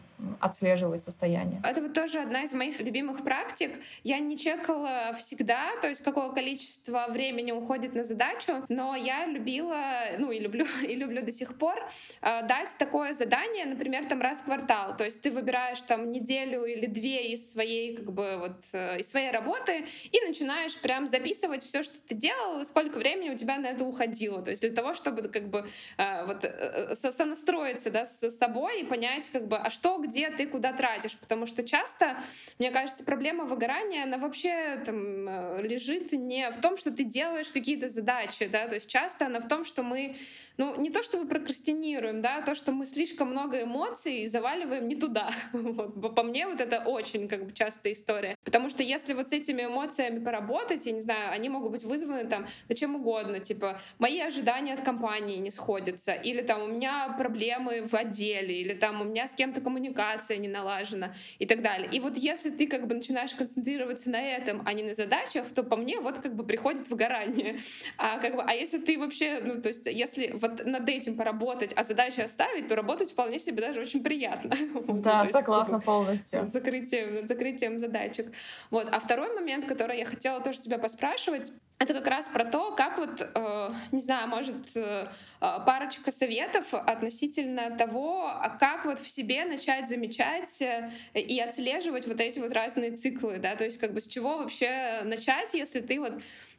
отслеживать 0.41 1.03
состояние. 1.03 1.61
Это 1.65 1.83
вот 1.83 1.93
тоже 1.93 2.21
одна 2.21 2.43
из 2.43 2.53
моих 2.53 2.81
любимых 2.81 3.25
практик. 3.25 3.73
Я 4.05 4.19
не 4.19 4.39
чекала 4.39 5.15
всегда, 5.19 5.71
то 5.81 5.89
есть 5.89 6.03
какое 6.03 6.31
количество 6.31 7.07
времени 7.09 7.53
уходит 7.53 7.95
на 7.95 8.05
задачу, 8.05 8.65
но 8.69 8.97
я 8.97 9.27
любила, 9.27 9.83
ну 10.19 10.31
и 10.31 10.39
люблю, 10.39 10.67
и 10.83 10.95
люблю 10.95 11.23
до 11.23 11.33
сих 11.33 11.59
пор 11.59 11.77
э, 12.21 12.47
дать 12.47 12.77
такое 12.79 13.13
задание, 13.13 13.65
например, 13.67 14.05
там 14.07 14.21
раз 14.21 14.39
в 14.39 14.45
квартал. 14.45 14.97
То 14.97 15.05
есть 15.05 15.21
ты 15.23 15.31
выбираешь 15.31 15.83
там 15.83 16.13
неделю 16.13 16.65
или 16.65 16.87
две 16.87 17.33
из 17.33 17.53
своей 17.53 17.97
как 17.97 18.13
бы 18.13 18.37
вот 18.39 18.65
э, 18.73 19.01
из 19.01 19.11
своей 19.11 19.31
работы 19.31 19.85
и 20.11 20.21
начинаешь 20.27 20.77
прям 20.81 21.07
записывать 21.07 21.63
все, 21.65 21.83
что 21.83 22.01
ты 22.01 22.15
делал, 22.15 22.65
сколько 22.65 22.99
времени 22.99 23.31
у 23.31 23.37
тебя 23.37 23.59
на 23.59 23.69
это 23.69 23.85
уходило. 23.85 24.43
То 24.43 24.51
есть 24.51 24.63
для 24.63 24.73
того, 24.73 24.95
чтобы 24.95 25.23
как 25.29 25.49
бы 25.49 25.67
э, 25.99 26.27
вот 26.27 26.45
э, 26.45 26.95
сонастроиться 26.95 27.91
да, 27.91 28.05
с 28.05 28.31
собой 28.37 28.83
и 28.83 28.85
понять 28.85 29.29
как 29.29 29.49
бы, 29.49 29.57
а 29.57 29.71
что 29.71 29.99
где 29.99 30.12
где 30.13 30.29
ты 30.31 30.47
куда 30.47 30.73
тратишь, 30.73 31.17
потому 31.17 31.47
что 31.47 31.63
часто, 31.63 32.17
мне 32.59 32.71
кажется, 32.71 33.03
проблема 33.03 33.45
выгорания, 33.45 34.05
она 34.05 34.19
вообще 34.19 34.77
там 34.85 35.29
э, 35.29 35.63
лежит 35.63 36.13
не 36.13 36.51
в 36.51 36.61
том, 36.61 36.77
что 36.77 36.91
ты 36.93 37.05
делаешь 37.05 37.49
какие-то 37.49 37.89
задачи, 37.89 38.47
да, 38.47 38.69
то 38.69 38.75
есть 38.75 38.91
часто 38.91 39.27
она 39.27 39.41
в 39.41 39.49
том, 39.49 39.65
что 39.65 39.83
мы 39.83 40.17
ну, 40.59 40.77
не 40.77 40.91
то, 40.91 41.03
что 41.03 41.19
мы 41.19 41.27
прокрастинируем, 41.27 42.21
да, 42.21 42.43
то, 42.43 42.55
что 42.55 42.73
мы 42.73 42.85
слишком 42.87 43.31
много 43.31 43.63
эмоций 43.63 44.27
заваливаем 44.27 44.87
не 44.89 44.97
туда. 44.97 45.31
Вот. 45.53 46.15
По 46.15 46.23
мне 46.23 46.47
вот 46.47 46.61
это 46.61 46.81
очень 46.81 47.29
как 47.29 47.47
бы 47.47 47.53
частая 47.53 47.93
история. 47.93 48.37
Потому 48.45 48.69
что 48.69 48.83
если 48.83 49.15
вот 49.15 49.31
с 49.31 49.33
этими 49.33 49.63
эмоциями 49.63 50.23
поработать, 50.23 50.85
я 50.87 50.93
не 50.93 51.01
знаю, 51.01 51.33
они 51.33 51.49
могут 51.49 51.73
быть 51.73 51.85
вызваны 51.85 52.25
там 52.25 52.47
да 52.69 52.75
чем 52.75 52.97
угодно, 52.97 53.39
типа 53.39 53.81
мои 53.99 54.21
ожидания 54.21 54.75
от 54.75 54.83
компании 54.83 55.37
не 55.37 55.51
сходятся, 55.51 56.13
или 56.13 56.43
там 56.43 56.63
у 56.63 56.67
меня 56.67 57.15
проблемы 57.17 57.87
в 57.87 57.95
отделе, 57.95 58.61
или 58.61 58.75
там 58.75 59.01
у 59.01 59.05
меня 59.05 59.29
с 59.29 59.35
кем-то 59.35 59.61
коммуникация 59.61 59.92
не 60.37 60.49
налажена 60.49 61.15
и 61.39 61.47
так 61.47 61.63
далее. 61.63 61.89
И 61.93 62.01
вот 62.01 62.17
если 62.17 62.51
ты 62.51 62.67
как 62.67 62.87
бы 62.87 62.95
начинаешь 62.95 63.35
концентрироваться 63.35 64.11
на 64.11 64.21
этом, 64.21 64.63
а 64.65 64.73
не 64.73 64.83
на 64.83 64.95
задачах, 64.95 65.51
то 65.53 65.63
по 65.63 65.77
мне 65.77 66.01
вот 66.01 66.19
как 66.19 66.35
бы 66.35 66.45
приходит 66.45 66.89
выгорание. 66.89 67.59
А, 67.97 68.19
как 68.19 68.37
бы, 68.37 68.43
а 68.43 68.53
если 68.53 68.79
ты 68.79 68.99
вообще, 68.99 69.41
ну 69.43 69.61
то 69.61 69.69
есть 69.69 69.87
если 69.87 70.33
вот 70.33 70.65
над 70.65 70.89
этим 70.89 71.17
поработать, 71.17 71.73
а 71.77 71.85
задачи 71.85 72.21
оставить, 72.21 72.69
то 72.69 72.77
работать 72.77 73.13
вполне 73.13 73.39
себе 73.39 73.63
даже 73.63 73.81
очень 73.81 74.03
приятно. 74.03 74.57
Да, 75.03 75.27
согласна 75.33 75.81
полностью. 75.81 76.43
Над 76.43 76.53
закрытием, 76.53 77.15
над 77.15 77.29
закрытием 77.29 77.79
задачек. 77.79 78.33
Вот. 78.71 78.89
А 78.91 79.01
второй 79.01 79.35
момент, 79.35 79.67
который 79.67 79.99
я 79.99 80.05
хотела 80.05 80.41
тоже 80.41 80.61
тебя 80.61 80.79
поспрашивать, 80.79 81.53
это 81.83 81.95
как 81.95 82.07
раз 82.07 82.29
про 82.29 82.45
то, 82.45 82.73
как 82.73 82.99
вот, 82.99 83.21
э, 83.21 83.71
не 83.91 84.01
знаю, 84.01 84.29
может, 84.29 84.77
э, 84.77 85.09
парочка 85.41 86.13
советов 86.13 86.73
относительно 86.73 87.77
того, 87.77 88.29
а 88.29 88.49
как 88.51 88.85
вот 88.85 89.01
в 89.01 89.09
себе 89.09 89.45
начать 89.45 89.89
замечать 89.89 90.63
э, 90.63 90.91
и 91.15 91.41
отслеживать 91.41 92.07
вот 92.07 92.21
эти 92.21 92.39
вот 92.39 92.53
разные 92.53 92.93
циклы, 92.93 93.39
да, 93.39 93.57
то 93.57 93.65
есть 93.65 93.79
как 93.79 93.93
бы 93.93 94.01
с 94.01 94.07
чего 94.07 94.39
вообще 94.39 95.01
начать, 95.05 95.55
если 95.55 95.81
ты 95.81 95.99
вот 95.99 96.13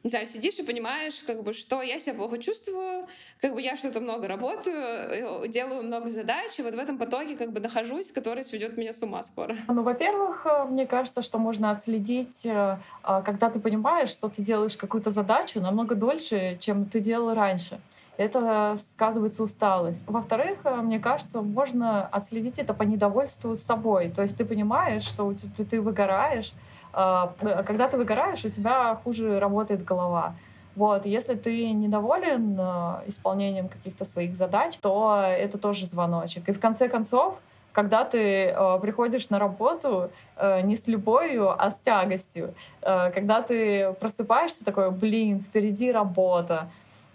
не 0.04 0.10
знаю, 0.10 0.26
сидишь 0.26 0.58
и 0.58 0.62
понимаешь, 0.62 1.22
как 1.26 1.42
бы, 1.42 1.54
что 1.54 1.80
я 1.80 1.98
себя 1.98 2.14
плохо 2.14 2.38
чувствую, 2.38 3.06
как 3.40 3.54
бы 3.54 3.62
я 3.62 3.74
что-то 3.74 4.00
много 4.00 4.28
работаю, 4.28 4.76
э, 4.76 5.48
делаю 5.48 5.82
много 5.82 6.10
задач, 6.10 6.58
и 6.58 6.62
вот 6.62 6.74
в 6.74 6.78
этом 6.78 6.98
потоке 6.98 7.36
как 7.36 7.52
бы 7.52 7.60
нахожусь, 7.60 8.12
который 8.12 8.44
сведет 8.44 8.76
меня 8.76 8.92
с 8.92 9.02
ума 9.02 9.22
скоро. 9.22 9.56
Ну, 9.66 9.82
во-первых, 9.82 10.44
э, 10.44 10.64
мне 10.64 10.86
кажется, 10.86 11.22
что 11.22 11.38
можно 11.38 11.70
отследить, 11.70 12.44
э, 12.44 12.76
а, 13.02 13.22
когда 13.22 13.48
ты 13.48 13.58
понимаешь, 13.58 14.10
что 14.10 14.28
ты 14.28 14.42
делаешь 14.42 14.76
какую-то 14.76 15.10
задачу 15.10 15.60
намного 15.60 15.94
дольше, 15.94 16.58
чем 16.60 16.84
ты 16.84 17.00
делал 17.00 17.34
раньше 17.34 17.80
это 18.16 18.78
сказывается 18.92 19.42
усталость. 19.42 20.04
Во-вторых, 20.06 20.58
мне 20.64 21.00
кажется, 21.00 21.42
можно 21.42 22.06
отследить 22.06 22.60
это 22.60 22.72
по 22.72 22.84
недовольству 22.84 23.56
собой. 23.56 24.08
То 24.08 24.22
есть 24.22 24.36
ты 24.36 24.44
понимаешь, 24.44 25.02
что 25.02 25.34
ты, 25.68 25.80
выгораешь, 25.80 26.52
когда 26.94 27.88
ты 27.88 27.96
выгораешь, 27.96 28.44
у 28.44 28.50
тебя 28.50 28.94
хуже 29.02 29.40
работает 29.40 29.84
голова. 29.84 30.34
Вот, 30.76 31.06
если 31.06 31.34
ты 31.34 31.70
недоволен 31.70 32.58
э, 32.58 33.02
исполнением 33.06 33.68
каких-то 33.68 34.04
своих 34.04 34.36
задач, 34.36 34.76
то 34.80 35.22
это 35.24 35.56
тоже 35.56 35.86
звоночек. 35.86 36.48
И 36.48 36.52
в 36.52 36.58
конце 36.58 36.88
концов, 36.88 37.36
когда 37.74 38.04
ты 38.04 38.46
э, 38.46 38.78
приходишь 38.80 39.30
на 39.30 39.38
работу 39.38 40.10
э, 40.36 40.60
не 40.62 40.76
с 40.76 40.86
любовью, 40.86 41.50
а 41.60 41.70
с 41.70 41.78
тягостью, 41.80 42.54
э, 42.82 43.10
когда 43.10 43.42
ты 43.42 43.92
просыпаешься 44.00 44.64
такой, 44.64 44.90
блин, 44.90 45.40
впереди 45.40 45.92
работа, 45.92 46.68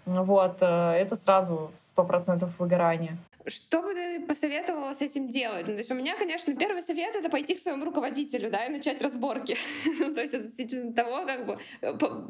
вот, 0.06 0.56
это 0.60 1.14
сразу 1.16 1.70
сто 1.82 2.04
процентов 2.04 2.50
выгорание. 2.58 3.16
Что 3.46 3.82
бы 3.82 3.94
ты 3.94 4.20
посоветовала 4.20 4.94
с 4.94 5.02
этим 5.02 5.28
делать? 5.28 5.66
Ну, 5.66 5.72
то 5.72 5.78
есть 5.78 5.90
у 5.90 5.94
меня, 5.94 6.16
конечно, 6.16 6.54
первый 6.54 6.82
совет— 6.82 7.14
это 7.16 7.30
пойти 7.30 7.54
к 7.54 7.58
своему 7.58 7.84
руководителю, 7.84 8.50
да, 8.50 8.64
и 8.64 8.70
начать 8.70 9.02
разборки. 9.02 9.56
то 10.14 10.20
есть 10.20 10.34
это 10.34 10.44
действительно 10.44 10.92
того, 10.92 11.24
как 11.26 11.46
бы, 11.46 11.58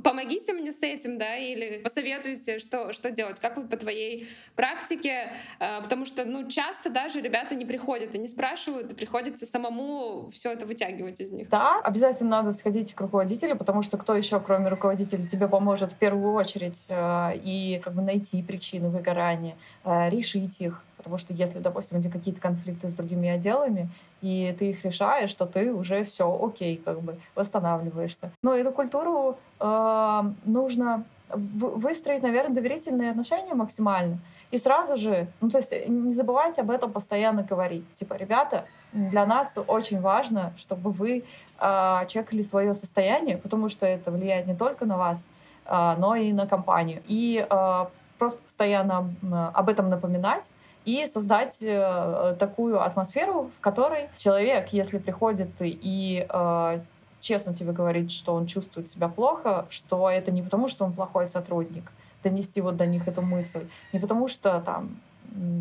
помогите 0.02 0.52
мне 0.52 0.72
с 0.72 0.82
этим, 0.82 1.18
да, 1.18 1.36
или 1.36 1.78
посоветуйте, 1.78 2.58
что, 2.58 2.92
что 2.92 3.10
делать, 3.10 3.40
как 3.40 3.56
вот 3.56 3.68
по 3.68 3.76
твоей 3.76 4.28
практике, 4.54 5.32
а, 5.58 5.80
потому 5.80 6.04
что, 6.04 6.24
ну, 6.24 6.48
часто 6.48 6.90
даже 6.90 7.20
ребята 7.20 7.54
не 7.54 7.64
приходят 7.64 8.14
и 8.14 8.18
не 8.18 8.28
спрашивают, 8.28 8.92
и 8.92 8.94
приходится 8.94 9.46
самому 9.46 10.30
все 10.32 10.52
это 10.52 10.66
вытягивать 10.66 11.20
из 11.20 11.30
них. 11.30 11.48
Да, 11.48 11.80
обязательно 11.80 12.30
надо 12.30 12.52
сходить 12.52 12.94
к 12.94 13.00
руководителю, 13.00 13.56
потому 13.56 13.82
что 13.82 13.98
кто 13.98 14.14
еще, 14.14 14.40
кроме 14.40 14.68
руководителя, 14.68 15.26
тебе 15.26 15.48
поможет 15.48 15.92
в 15.92 15.96
первую 15.96 16.34
очередь 16.34 16.80
э, 16.88 17.36
и 17.36 17.80
как 17.82 17.94
бы 17.94 18.02
найти 18.02 18.42
причины 18.42 18.88
выгорания, 18.88 19.56
э, 19.84 20.10
решить 20.10 20.60
их, 20.60 20.82
потому 21.00 21.18
что 21.18 21.32
если, 21.32 21.58
допустим, 21.58 21.98
у 21.98 22.00
тебя 22.00 22.12
какие-то 22.12 22.40
конфликты 22.40 22.88
с 22.90 22.94
другими 22.94 23.30
отделами, 23.30 23.88
и 24.20 24.54
ты 24.58 24.70
их 24.70 24.84
решаешь, 24.84 25.34
то 25.34 25.46
ты 25.46 25.72
уже 25.72 26.04
все 26.04 26.24
окей, 26.42 26.76
как 26.76 27.00
бы 27.00 27.16
восстанавливаешься. 27.34 28.30
Но 28.42 28.54
эту 28.54 28.70
культуру 28.70 29.38
э, 29.58 30.22
нужно 30.44 31.04
выстроить, 31.34 32.22
наверное, 32.22 32.54
доверительные 32.54 33.10
отношения 33.10 33.54
максимально. 33.54 34.18
И 34.50 34.58
сразу 34.58 34.96
же, 34.96 35.28
ну 35.40 35.48
то 35.48 35.58
есть 35.58 35.72
не 35.88 36.12
забывайте 36.12 36.62
об 36.62 36.70
этом 36.70 36.92
постоянно 36.92 37.42
говорить. 37.42 37.84
Типа, 37.94 38.14
ребята, 38.14 38.66
для 38.92 39.24
нас 39.24 39.56
очень 39.66 40.00
важно, 40.00 40.52
чтобы 40.58 40.90
вы 40.90 41.24
э, 41.58 42.06
чекали 42.08 42.42
свое 42.42 42.74
состояние, 42.74 43.36
потому 43.36 43.68
что 43.68 43.86
это 43.86 44.10
влияет 44.10 44.46
не 44.46 44.54
только 44.54 44.84
на 44.86 44.98
вас, 44.98 45.26
э, 45.66 45.94
но 45.98 46.16
и 46.16 46.32
на 46.32 46.46
компанию. 46.46 47.00
И 47.06 47.46
э, 47.48 47.86
просто 48.18 48.42
постоянно 48.42 49.14
об 49.54 49.68
этом 49.68 49.88
напоминать, 49.88 50.50
и 50.84 51.06
создать 51.06 51.58
э, 51.62 52.36
такую 52.38 52.82
атмосферу, 52.82 53.50
в 53.56 53.60
которой 53.60 54.08
человек, 54.16 54.68
если 54.72 54.98
приходит 54.98 55.50
и 55.60 56.26
э, 56.28 56.80
честно 57.20 57.54
тебе 57.54 57.72
говорит, 57.72 58.10
что 58.10 58.34
он 58.34 58.46
чувствует 58.46 58.90
себя 58.90 59.08
плохо, 59.08 59.66
что 59.70 60.10
это 60.10 60.30
не 60.30 60.42
потому, 60.42 60.68
что 60.68 60.84
он 60.84 60.92
плохой 60.92 61.26
сотрудник, 61.26 61.92
донести 62.22 62.60
вот 62.60 62.76
до 62.76 62.86
них 62.86 63.06
эту 63.08 63.22
мысль, 63.22 63.66
не 63.92 63.98
потому 63.98 64.28
что 64.28 64.60
там 64.60 64.96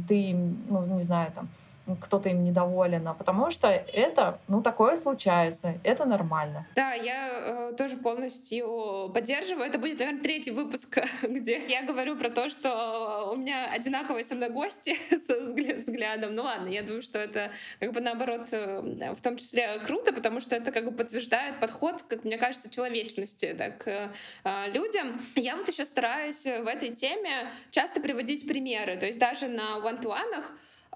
ты, 0.08 0.36
ну, 0.70 0.86
не 0.98 1.04
знаю, 1.04 1.32
там, 1.34 1.48
кто-то 1.96 2.30
им 2.30 2.44
недоволен, 2.44 3.08
а 3.08 3.14
потому 3.14 3.52
что 3.52 3.68
это, 3.68 4.40
ну, 4.48 4.62
такое 4.62 4.98
случается, 4.98 5.76
это 5.84 6.06
нормально. 6.06 6.68
Да, 6.76 6.94
я 6.94 7.30
э, 7.32 7.74
тоже 7.78 7.98
полностью 7.98 9.12
поддерживаю. 9.14 9.66
Это 9.66 9.78
будет, 9.78 10.00
наверное, 10.00 10.22
третий 10.22 10.52
выпуск, 10.52 11.00
где 11.22 11.66
я 11.68 11.84
говорю 11.84 12.16
про 12.16 12.30
то, 12.30 12.50
что 12.50 13.32
у 13.32 13.36
меня 13.36 13.70
одинаковые 13.72 14.24
со 14.24 14.36
мной 14.36 14.50
гости 14.50 14.96
со 15.26 15.40
взглядом. 15.76 16.36
Ну 16.36 16.44
ладно, 16.44 16.70
я 16.70 16.84
думаю, 16.84 17.02
что 17.02 17.20
это 17.20 17.52
как 17.80 17.92
бы 17.92 18.02
наоборот 18.02 18.50
э, 18.52 19.14
в 19.14 19.22
том 19.22 19.38
числе 19.38 19.80
круто, 19.80 20.14
потому 20.14 20.40
что 20.40 20.56
это 20.56 20.72
как 20.72 20.86
бы 20.86 20.92
подтверждает 20.92 21.60
подход, 21.60 22.04
как 22.04 22.24
мне 22.24 22.38
кажется, 22.38 22.70
человечности 22.70 23.54
да, 23.54 23.70
к 23.70 24.12
э, 24.44 24.72
людям. 24.74 25.20
Я 25.36 25.56
вот 25.56 25.68
еще 25.68 25.86
стараюсь 25.86 26.44
в 26.44 26.68
этой 26.68 26.90
теме 26.90 27.52
часто 27.72 28.02
приводить 28.02 28.48
примеры, 28.48 28.98
то 28.98 29.06
есть 29.06 29.20
даже 29.20 29.48
на 29.48 29.80
one-to-one 29.80 30.44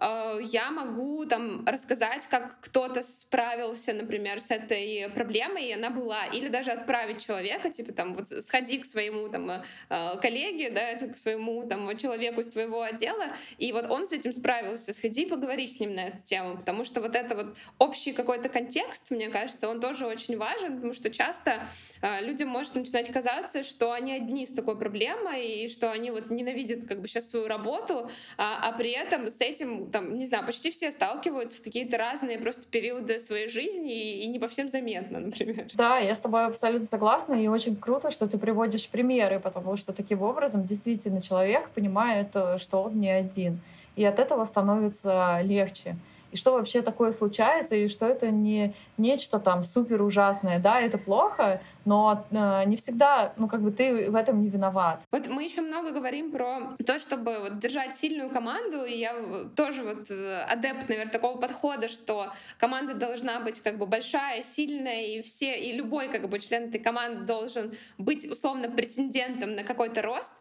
я 0.01 0.71
могу 0.71 1.25
там 1.25 1.65
рассказать, 1.65 2.27
как 2.27 2.59
кто-то 2.59 3.03
справился, 3.03 3.93
например, 3.93 4.41
с 4.41 4.51
этой 4.51 5.09
проблемой, 5.09 5.67
и 5.67 5.73
она 5.73 5.89
была, 5.89 6.25
или 6.25 6.47
даже 6.47 6.71
отправить 6.71 7.23
человека, 7.23 7.69
типа 7.69 7.93
там 7.93 8.15
вот 8.15 8.27
сходи 8.27 8.79
к 8.79 8.85
своему 8.85 9.29
там 9.29 9.49
э, 9.51 9.61
коллеге, 10.21 10.71
да, 10.71 10.95
к 10.95 11.17
своему 11.17 11.67
там 11.67 11.95
человеку 11.97 12.41
из 12.41 12.47
твоего 12.47 12.81
отдела, 12.81 13.25
и 13.57 13.71
вот 13.71 13.89
он 13.89 14.07
с 14.07 14.11
этим 14.11 14.33
справился, 14.33 14.93
сходи 14.93 15.25
поговори 15.25 15.67
с 15.67 15.79
ним 15.79 15.95
на 15.95 16.07
эту 16.07 16.23
тему, 16.23 16.57
потому 16.57 16.83
что 16.83 16.99
вот 16.99 17.15
это 17.15 17.35
вот 17.35 17.55
общий 17.77 18.13
какой-то 18.13 18.49
контекст, 18.49 19.11
мне 19.11 19.29
кажется, 19.29 19.69
он 19.69 19.79
тоже 19.79 20.05
очень 20.07 20.37
важен, 20.37 20.75
потому 20.75 20.93
что 20.93 21.11
часто 21.11 21.67
э, 22.01 22.21
людям 22.21 22.49
может 22.49 22.75
начинать 22.75 23.11
казаться, 23.11 23.63
что 23.63 23.91
они 23.91 24.13
одни 24.13 24.45
с 24.45 24.51
такой 24.51 24.77
проблемой, 24.77 25.45
и 25.47 25.67
что 25.67 25.91
они 25.91 26.11
вот 26.11 26.29
ненавидят 26.29 26.87
как 26.87 26.99
бы 26.99 27.07
сейчас 27.07 27.29
свою 27.29 27.47
работу, 27.47 28.09
а, 28.37 28.69
а 28.69 28.71
при 28.73 28.91
этом 28.91 29.29
с 29.29 29.39
этим 29.41 29.82
там, 29.91 30.15
не 30.17 30.25
знаю, 30.25 30.45
почти 30.45 30.71
все 30.71 30.91
сталкиваются 30.91 31.57
в 31.57 31.61
какие-то 31.61 31.97
разные 31.97 32.37
просто 32.37 32.67
периоды 32.67 33.19
своей 33.19 33.49
жизни 33.49 33.93
и, 33.93 34.23
и 34.23 34.27
не 34.27 34.39
по 34.39 34.47
всем 34.47 34.67
заметно, 34.67 35.19
например. 35.27 35.65
Да, 35.73 35.97
я 35.97 36.15
с 36.15 36.19
тобой 36.19 36.45
абсолютно 36.45 36.87
согласна, 36.87 37.33
и 37.35 37.47
очень 37.47 37.75
круто, 37.75 38.11
что 38.11 38.27
ты 38.27 38.37
приводишь 38.37 38.87
примеры, 38.87 39.39
потому 39.39 39.77
что 39.77 39.93
таким 39.93 40.21
образом 40.21 40.65
действительно 40.65 41.21
человек 41.21 41.69
понимает, 41.69 42.29
э, 42.33 42.57
что 42.59 42.83
он 42.83 42.99
не 42.99 43.09
один, 43.09 43.59
и 43.95 44.03
от 44.05 44.19
этого 44.19 44.45
становится 44.45 45.41
легче 45.43 45.95
и 46.33 46.37
что 46.37 46.53
вообще 46.53 46.81
такое 46.81 47.11
случается, 47.11 47.75
и 47.75 47.87
что 47.87 48.07
это 48.07 48.31
не 48.31 48.73
нечто 48.97 49.39
там 49.39 49.63
супер 49.63 50.01
ужасное. 50.01 50.59
Да, 50.59 50.81
это 50.81 50.97
плохо, 50.97 51.61
но 51.85 52.25
э, 52.31 52.63
не 52.65 52.75
всегда, 52.75 53.33
ну, 53.37 53.47
как 53.47 53.61
бы 53.61 53.71
ты 53.71 54.09
в 54.09 54.15
этом 54.15 54.41
не 54.41 54.49
виноват. 54.49 55.01
Вот 55.11 55.27
мы 55.27 55.43
еще 55.43 55.61
много 55.61 55.91
говорим 55.91 56.31
про 56.31 56.75
то, 56.85 56.99
чтобы 56.99 57.37
вот 57.39 57.59
держать 57.59 57.95
сильную 57.95 58.29
команду, 58.29 58.83
и 58.83 58.97
я 58.97 59.13
тоже 59.55 59.83
вот 59.83 60.09
э, 60.09 60.43
адепт, 60.49 60.89
наверное, 60.89 61.11
такого 61.11 61.37
подхода, 61.37 61.87
что 61.87 62.27
команда 62.57 62.95
должна 62.95 63.39
быть 63.39 63.61
как 63.61 63.77
бы 63.77 63.85
большая, 63.85 64.41
сильная, 64.41 65.03
и 65.03 65.21
все, 65.21 65.55
и 65.55 65.73
любой 65.73 66.07
как 66.09 66.27
бы 66.27 66.39
член 66.39 66.69
этой 66.69 66.79
команды 66.79 67.25
должен 67.25 67.73
быть 67.97 68.29
условно 68.29 68.69
претендентом 68.69 69.55
на 69.55 69.63
какой-то 69.63 70.01
рост. 70.01 70.33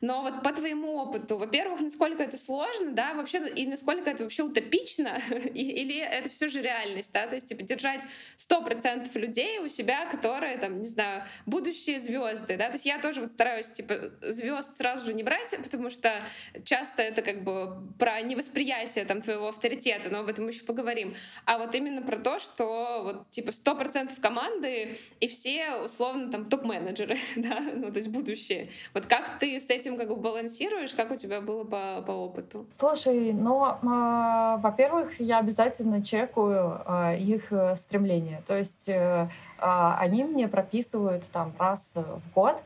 Но 0.00 0.22
вот 0.22 0.42
по 0.42 0.52
твоему 0.52 0.96
опыту, 0.96 1.36
во-первых, 1.36 1.80
насколько 1.80 2.22
это 2.22 2.36
сложно, 2.36 2.92
да, 2.92 3.14
вообще, 3.14 3.46
и 3.48 3.66
насколько 3.66 4.10
это 4.10 4.24
вообще 4.24 4.42
утопично, 4.42 5.20
или 5.54 5.98
это 5.98 6.28
все 6.28 6.48
же 6.48 6.62
реальность, 6.62 7.12
да, 7.12 7.26
то 7.26 7.34
есть, 7.34 7.48
типа, 7.48 7.62
держать 7.62 8.02
сто 8.36 8.62
процентов 8.62 9.14
людей 9.16 9.58
у 9.58 9.68
себя, 9.68 10.06
которые, 10.06 10.56
там, 10.58 10.78
не 10.78 10.88
знаю, 10.88 11.24
будущие 11.46 12.00
звезды, 12.00 12.56
да, 12.56 12.68
то 12.68 12.74
есть 12.74 12.86
я 12.86 12.98
тоже 12.98 13.22
вот 13.22 13.32
стараюсь, 13.32 13.70
типа, 13.70 14.12
звезд 14.22 14.76
сразу 14.76 15.06
же 15.06 15.14
не 15.14 15.22
брать, 15.22 15.54
потому 15.62 15.90
что 15.90 16.12
часто 16.64 17.02
это 17.02 17.22
как 17.22 17.42
бы 17.42 17.76
про 17.98 18.20
невосприятие, 18.20 19.04
там, 19.04 19.20
твоего 19.20 19.48
авторитета, 19.48 20.10
но 20.10 20.20
об 20.20 20.28
этом 20.28 20.46
еще 20.48 20.64
поговорим, 20.64 21.16
а 21.44 21.58
вот 21.58 21.74
именно 21.74 22.02
про 22.02 22.18
то, 22.18 22.38
что 22.38 23.02
вот, 23.02 23.30
типа, 23.30 23.52
сто 23.52 23.74
процентов 23.74 24.20
команды 24.20 24.96
и 25.20 25.28
все, 25.28 25.76
условно, 25.76 26.30
там, 26.30 26.48
топ-менеджеры, 26.48 27.18
да, 27.36 27.60
ну, 27.74 27.90
то 27.90 27.98
есть 27.98 28.08
будущие. 28.08 28.70
Вот 28.94 29.06
как 29.06 29.38
ты 29.38 29.58
с 29.58 29.70
этим 29.70 29.87
этим 29.88 29.98
как 29.98 30.08
бы 30.08 30.16
балансируешь? 30.16 30.92
Как 30.92 31.10
у 31.10 31.16
тебя 31.16 31.40
было 31.40 31.64
по, 31.64 32.02
по 32.06 32.12
опыту? 32.12 32.66
Слушай, 32.78 33.32
ну, 33.32 33.66
э, 33.66 34.56
во-первых, 34.58 35.20
я 35.20 35.38
обязательно 35.38 36.02
чекаю 36.02 36.80
э, 36.86 37.18
их 37.18 37.52
э, 37.52 37.74
стремления. 37.76 38.42
То 38.46 38.56
есть 38.56 38.88
э, 38.88 38.92
э, 38.92 39.28
они 39.58 40.24
мне 40.24 40.48
прописывают 40.48 41.24
там 41.32 41.52
раз 41.58 41.92
в 41.94 42.34
год, 42.34 42.56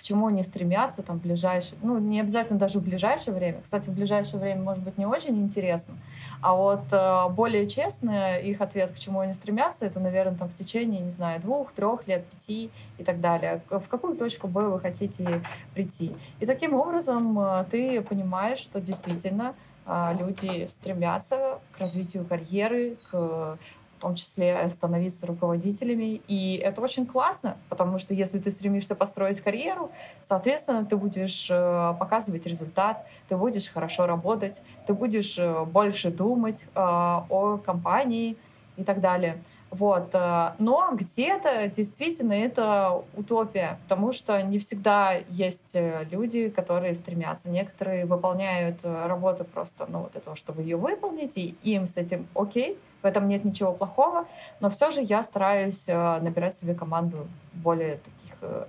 к 0.00 0.02
чему 0.02 0.28
они 0.28 0.42
стремятся 0.42 1.02
там 1.02 1.18
в 1.18 1.22
ближайшее, 1.22 1.78
ну, 1.82 1.98
не 1.98 2.20
обязательно 2.20 2.58
даже 2.58 2.78
в 2.78 2.82
ближайшее 2.82 3.34
время. 3.34 3.60
Кстати, 3.62 3.90
в 3.90 3.92
ближайшее 3.92 4.40
время 4.40 4.62
может 4.62 4.82
быть 4.82 4.96
не 4.96 5.04
очень 5.04 5.38
интересно, 5.38 5.94
а 6.40 6.54
вот 6.54 6.84
э, 6.90 7.28
более 7.28 7.68
честно 7.68 8.38
их 8.38 8.62
ответ, 8.62 8.92
к 8.92 8.98
чему 8.98 9.20
они 9.20 9.34
стремятся, 9.34 9.84
это, 9.84 10.00
наверное, 10.00 10.38
там 10.38 10.48
в 10.48 10.54
течение, 10.54 11.02
не 11.02 11.10
знаю, 11.10 11.38
двух, 11.42 11.72
трех 11.72 12.08
лет, 12.08 12.24
пяти 12.24 12.70
и 12.96 13.04
так 13.04 13.20
далее. 13.20 13.60
В 13.68 13.88
какую 13.88 14.16
точку 14.16 14.48
боя 14.48 14.68
вы 14.68 14.80
хотите 14.80 15.42
прийти. 15.74 16.16
И 16.38 16.46
таким 16.46 16.72
образом 16.72 17.38
э, 17.38 17.66
ты 17.70 18.00
понимаешь, 18.00 18.58
что 18.58 18.80
действительно 18.80 19.54
э, 19.84 20.16
люди 20.18 20.66
стремятся 20.68 21.58
к 21.72 21.78
развитию 21.78 22.24
карьеры, 22.24 22.96
к 23.10 23.58
в 24.00 24.02
том 24.02 24.14
числе 24.14 24.66
становиться 24.70 25.26
руководителями. 25.26 26.22
И 26.26 26.56
это 26.56 26.80
очень 26.80 27.04
классно, 27.04 27.58
потому 27.68 27.98
что 27.98 28.14
если 28.14 28.38
ты 28.38 28.50
стремишься 28.50 28.94
построить 28.94 29.42
карьеру, 29.42 29.90
соответственно, 30.24 30.86
ты 30.86 30.96
будешь 30.96 31.48
э, 31.50 31.94
показывать 32.00 32.46
результат, 32.46 33.06
ты 33.28 33.36
будешь 33.36 33.68
хорошо 33.68 34.06
работать, 34.06 34.62
ты 34.86 34.94
будешь 34.94 35.36
э, 35.36 35.66
больше 35.66 36.10
думать 36.10 36.62
э, 36.62 36.80
о 36.80 37.60
компании 37.62 38.38
и 38.78 38.84
так 38.84 39.02
далее. 39.02 39.36
Вот. 39.70 40.12
Но 40.12 40.90
где-то 40.92 41.68
действительно 41.68 42.32
это 42.32 43.04
утопия, 43.16 43.78
потому 43.84 44.12
что 44.12 44.42
не 44.42 44.58
всегда 44.58 45.14
есть 45.28 45.76
люди, 46.10 46.48
которые 46.48 46.94
стремятся. 46.94 47.50
Некоторые 47.50 48.04
выполняют 48.04 48.78
работу 48.82 49.44
просто 49.44 49.86
ну, 49.88 50.00
вот 50.00 50.16
этого, 50.16 50.34
чтобы 50.34 50.62
ее 50.62 50.76
выполнить, 50.76 51.36
и 51.36 51.54
им 51.62 51.86
с 51.86 51.96
этим 51.96 52.26
окей, 52.34 52.78
в 53.02 53.06
этом 53.06 53.28
нет 53.28 53.44
ничего 53.44 53.72
плохого, 53.72 54.26
но 54.60 54.70
все 54.70 54.90
же 54.90 55.00
я 55.00 55.22
стараюсь 55.22 55.84
э, 55.86 56.20
набирать 56.20 56.54
себе 56.54 56.74
команду 56.74 57.26
более 57.52 57.94
э, 57.94 57.98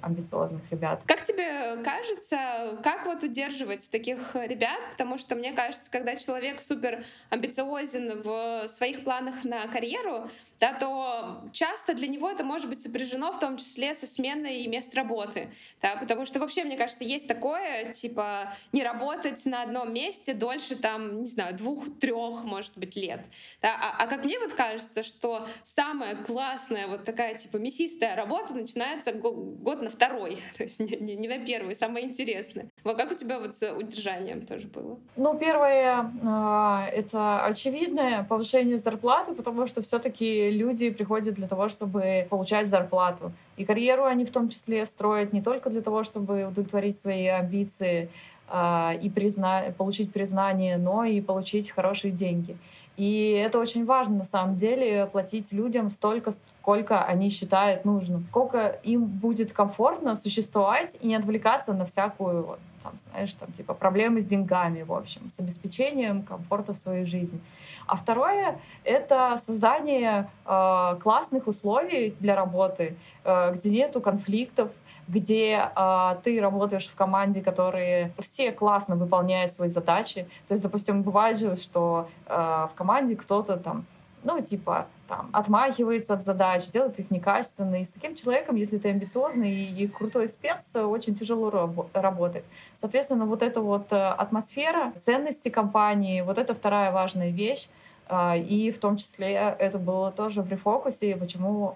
амбициозных 0.01 0.61
ребят. 0.71 1.01
Как 1.05 1.23
тебе 1.23 1.81
кажется, 1.83 2.79
как 2.83 3.05
вот 3.05 3.23
удерживать 3.23 3.89
таких 3.89 4.35
ребят? 4.35 4.79
Потому 4.91 5.17
что 5.17 5.35
мне 5.35 5.53
кажется, 5.53 5.89
когда 5.89 6.15
человек 6.15 6.61
супер 6.61 7.05
амбициозен 7.29 8.21
в 8.21 8.67
своих 8.67 9.03
планах 9.03 9.43
на 9.43 9.67
карьеру, 9.67 10.29
да, 10.61 10.73
то 10.73 11.41
часто 11.51 11.95
для 11.95 12.07
него 12.07 12.29
это 12.29 12.43
может 12.43 12.69
быть 12.69 12.81
сопряжено 12.81 13.31
в 13.31 13.39
том 13.39 13.57
числе 13.57 13.95
со 13.95 14.05
сменой 14.05 14.67
мест 14.67 14.93
работы. 14.93 15.51
Да, 15.81 15.95
потому 15.95 16.25
что 16.25 16.39
вообще, 16.39 16.63
мне 16.63 16.77
кажется, 16.77 17.03
есть 17.03 17.27
такое, 17.27 17.91
типа, 17.93 18.53
не 18.71 18.83
работать 18.83 19.43
на 19.45 19.63
одном 19.63 19.91
месте 19.91 20.35
дольше, 20.35 20.75
там, 20.75 21.21
не 21.21 21.27
знаю, 21.27 21.55
двух-трех, 21.55 22.43
может 22.43 22.77
быть, 22.77 22.95
лет. 22.95 23.25
Да, 23.61 23.75
а, 23.75 24.03
а 24.03 24.07
как 24.07 24.23
мне 24.23 24.39
вот 24.39 24.53
кажется, 24.53 25.01
что 25.01 25.47
самая 25.63 26.15
классная 26.15 26.87
вот 26.87 27.05
такая, 27.05 27.35
типа, 27.35 27.57
мясистая 27.57 28.15
работа 28.15 28.53
начинается 28.53 29.13
год 29.61 29.81
на 29.81 29.89
второй, 29.89 30.37
то 30.57 30.63
есть 30.63 30.79
не, 30.79 30.97
не, 30.97 31.15
не 31.15 31.27
на 31.27 31.39
первый, 31.39 31.75
самое 31.75 32.05
интересное. 32.05 32.67
Вот 32.83 32.97
как 32.97 33.11
у 33.11 33.15
тебя 33.15 33.39
вот 33.39 33.55
с 33.55 33.71
удержанием 33.71 34.45
тоже 34.45 34.67
было? 34.67 34.97
Ну, 35.15 35.37
первое, 35.37 36.11
а, 36.23 36.87
это 36.91 37.45
очевидное 37.45 38.23
повышение 38.23 38.77
зарплаты, 38.77 39.33
потому 39.33 39.67
что 39.67 39.81
все-таки 39.81 40.49
люди 40.51 40.89
приходят 40.89 41.35
для 41.35 41.47
того, 41.47 41.69
чтобы 41.69 42.27
получать 42.29 42.67
зарплату. 42.67 43.31
И 43.57 43.65
карьеру 43.65 44.05
они 44.05 44.25
в 44.25 44.31
том 44.31 44.49
числе 44.49 44.85
строят 44.85 45.33
не 45.33 45.41
только 45.41 45.69
для 45.69 45.81
того, 45.81 46.03
чтобы 46.03 46.45
удовлетворить 46.45 46.97
свои 46.97 47.27
амбиции 47.27 48.09
э, 48.49 48.99
и 49.01 49.09
призна... 49.09 49.65
получить 49.77 50.11
признание, 50.11 50.77
но 50.77 51.05
и 51.05 51.21
получить 51.21 51.69
хорошие 51.69 52.11
деньги. 52.11 52.57
И 52.97 53.31
это 53.31 53.59
очень 53.59 53.85
важно 53.85 54.17
на 54.17 54.23
самом 54.23 54.55
деле, 54.55 55.07
платить 55.11 55.51
людям 55.51 55.89
столько, 55.89 56.33
сколько 56.61 57.03
они 57.03 57.29
считают 57.29 57.85
нужным, 57.85 58.25
сколько 58.29 58.79
им 58.83 59.05
будет 59.05 59.53
комфортно 59.53 60.15
существовать 60.15 60.97
и 61.01 61.07
не 61.07 61.15
отвлекаться 61.15 61.73
на 61.73 61.85
всякую, 61.85 62.57
там, 62.83 62.93
знаешь, 63.09 63.33
там, 63.33 63.51
типа, 63.53 63.73
проблемы 63.73 64.21
с 64.21 64.25
деньгами, 64.25 64.83
в 64.83 64.93
общем, 64.93 65.31
с 65.35 65.39
обеспечением 65.39 66.23
комфорта 66.23 66.73
в 66.73 66.77
своей 66.77 67.05
жизни. 67.05 67.39
А 67.87 67.97
второе— 67.97 68.59
это 68.83 69.37
создание 69.43 70.29
э, 70.45 70.97
классных 71.01 71.47
условий 71.47 72.15
для 72.19 72.35
работы, 72.35 72.95
э, 73.23 73.53
где 73.55 73.69
нету 73.69 74.01
конфликтов, 74.01 74.69
где 75.11 75.69
э, 75.75 76.15
ты 76.23 76.39
работаешь 76.39 76.87
в 76.87 76.95
команде, 76.95 77.41
которые 77.41 78.13
все 78.19 78.51
классно 78.51 78.95
выполняют 78.95 79.51
свои 79.51 79.69
задачи. 79.69 80.27
То 80.47 80.53
есть, 80.53 80.63
допустим, 80.63 81.03
бывает 81.03 81.37
же, 81.37 81.57
что 81.57 82.07
э, 82.27 82.33
в 82.33 82.71
команде 82.75 83.15
кто-то 83.15 83.57
там, 83.57 83.85
ну, 84.23 84.41
типа, 84.41 84.87
там, 85.07 85.29
отмахивается 85.33 86.13
от 86.13 86.23
задач, 86.23 86.69
делает 86.71 86.97
их 86.99 87.11
некачественно. 87.11 87.81
И 87.81 87.83
с 87.83 87.89
таким 87.91 88.15
человеком, 88.15 88.55
если 88.55 88.77
ты 88.77 88.89
амбициозный 88.89 89.51
и, 89.51 89.83
и 89.83 89.87
крутой 89.87 90.29
спец, 90.29 90.75
очень 90.75 91.15
тяжело 91.15 91.49
раб- 91.49 91.89
работать. 91.93 92.45
Соответственно, 92.79 93.25
вот 93.25 93.41
эта 93.41 93.59
вот 93.59 93.91
э, 93.91 93.95
атмосфера, 93.95 94.93
ценности 94.97 95.49
компании, 95.49 96.21
вот 96.21 96.37
это 96.37 96.55
вторая 96.55 96.91
важная 96.91 97.31
вещь. 97.31 97.67
А, 98.07 98.37
и 98.37 98.71
в 98.71 98.79
том 98.79 98.97
числе 98.97 99.55
это 99.59 99.77
было 99.77 100.11
тоже 100.11 100.41
в 100.41 100.49
рефокусе, 100.49 101.15
почему 101.15 101.75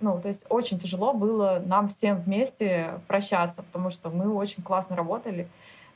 ну, 0.00 0.20
то 0.20 0.28
есть 0.28 0.44
очень 0.48 0.78
тяжело 0.78 1.12
было 1.12 1.62
нам 1.64 1.88
всем 1.88 2.20
вместе 2.20 3.00
прощаться, 3.06 3.62
потому 3.62 3.90
что 3.90 4.10
мы 4.10 4.32
очень 4.32 4.62
классно 4.62 4.96
работали, 4.96 5.48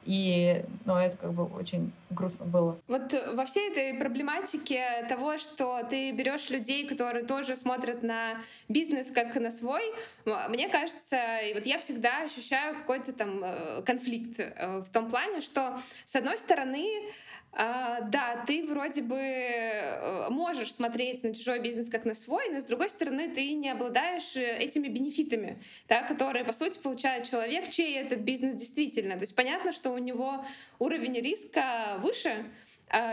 и, 0.05 0.65
ну, 0.85 0.97
это 0.97 1.17
как 1.17 1.33
бы 1.33 1.45
очень 1.45 1.93
грустно 2.11 2.45
было. 2.45 2.77
Вот 2.89 3.15
во 3.35 3.45
всей 3.45 3.71
этой 3.71 3.95
проблематике 3.95 5.07
того, 5.09 5.39
что 5.39 5.83
ты 5.89 6.11
берешь 6.11 6.51
людей, 6.51 6.89
которые 6.89 7.25
тоже 7.25 7.55
смотрят 7.55 8.03
на 8.03 8.41
бизнес 8.69 9.13
как 9.13 9.35
на 9.37 9.53
свой, 9.53 9.83
мне 10.49 10.69
кажется, 10.69 11.39
и 11.39 11.55
вот 11.55 11.67
я 11.67 11.79
всегда 11.79 12.23
ощущаю 12.25 12.75
какой-то 12.75 13.13
там 13.13 13.45
э, 13.45 13.83
конфликт 13.83 14.41
э, 14.41 14.81
в 14.81 14.91
том 14.91 15.09
плане, 15.09 15.41
что, 15.41 15.79
с 16.05 16.17
одной 16.17 16.37
стороны, 16.37 16.89
а, 17.55 18.01
да, 18.01 18.43
ты 18.47 18.67
вроде 18.67 19.03
бы 19.03 19.19
э, 19.19 20.31
можешь 20.31 20.73
смотреть 20.73 21.23
на 21.23 21.35
чужой 21.35 21.59
бизнес 21.59 21.91
как 21.91 22.07
на 22.07 22.15
свой, 22.15 22.49
но 22.49 22.63
с 22.63 22.65
другой 22.65 22.89
стороны 22.89 23.29
ты 23.29 23.53
не 23.53 23.69
обладаешь 23.69 24.37
э, 24.37 24.57
этими 24.57 24.89
бенефитами, 24.89 25.59
да, 25.87 26.03
которые, 26.03 26.47
по 26.47 26.53
сути, 26.53 26.79
получает 26.79 27.29
человек, 27.29 27.69
чей 27.69 27.99
этот 27.99 28.21
бизнес 28.21 28.55
действительно. 28.55 29.17
То 29.17 29.23
есть 29.23 29.35
понятно, 29.35 29.73
что 29.75 29.91
у 29.91 29.99
него 29.99 30.43
уровень 30.79 31.21
риска 31.21 31.99
выше, 32.01 32.47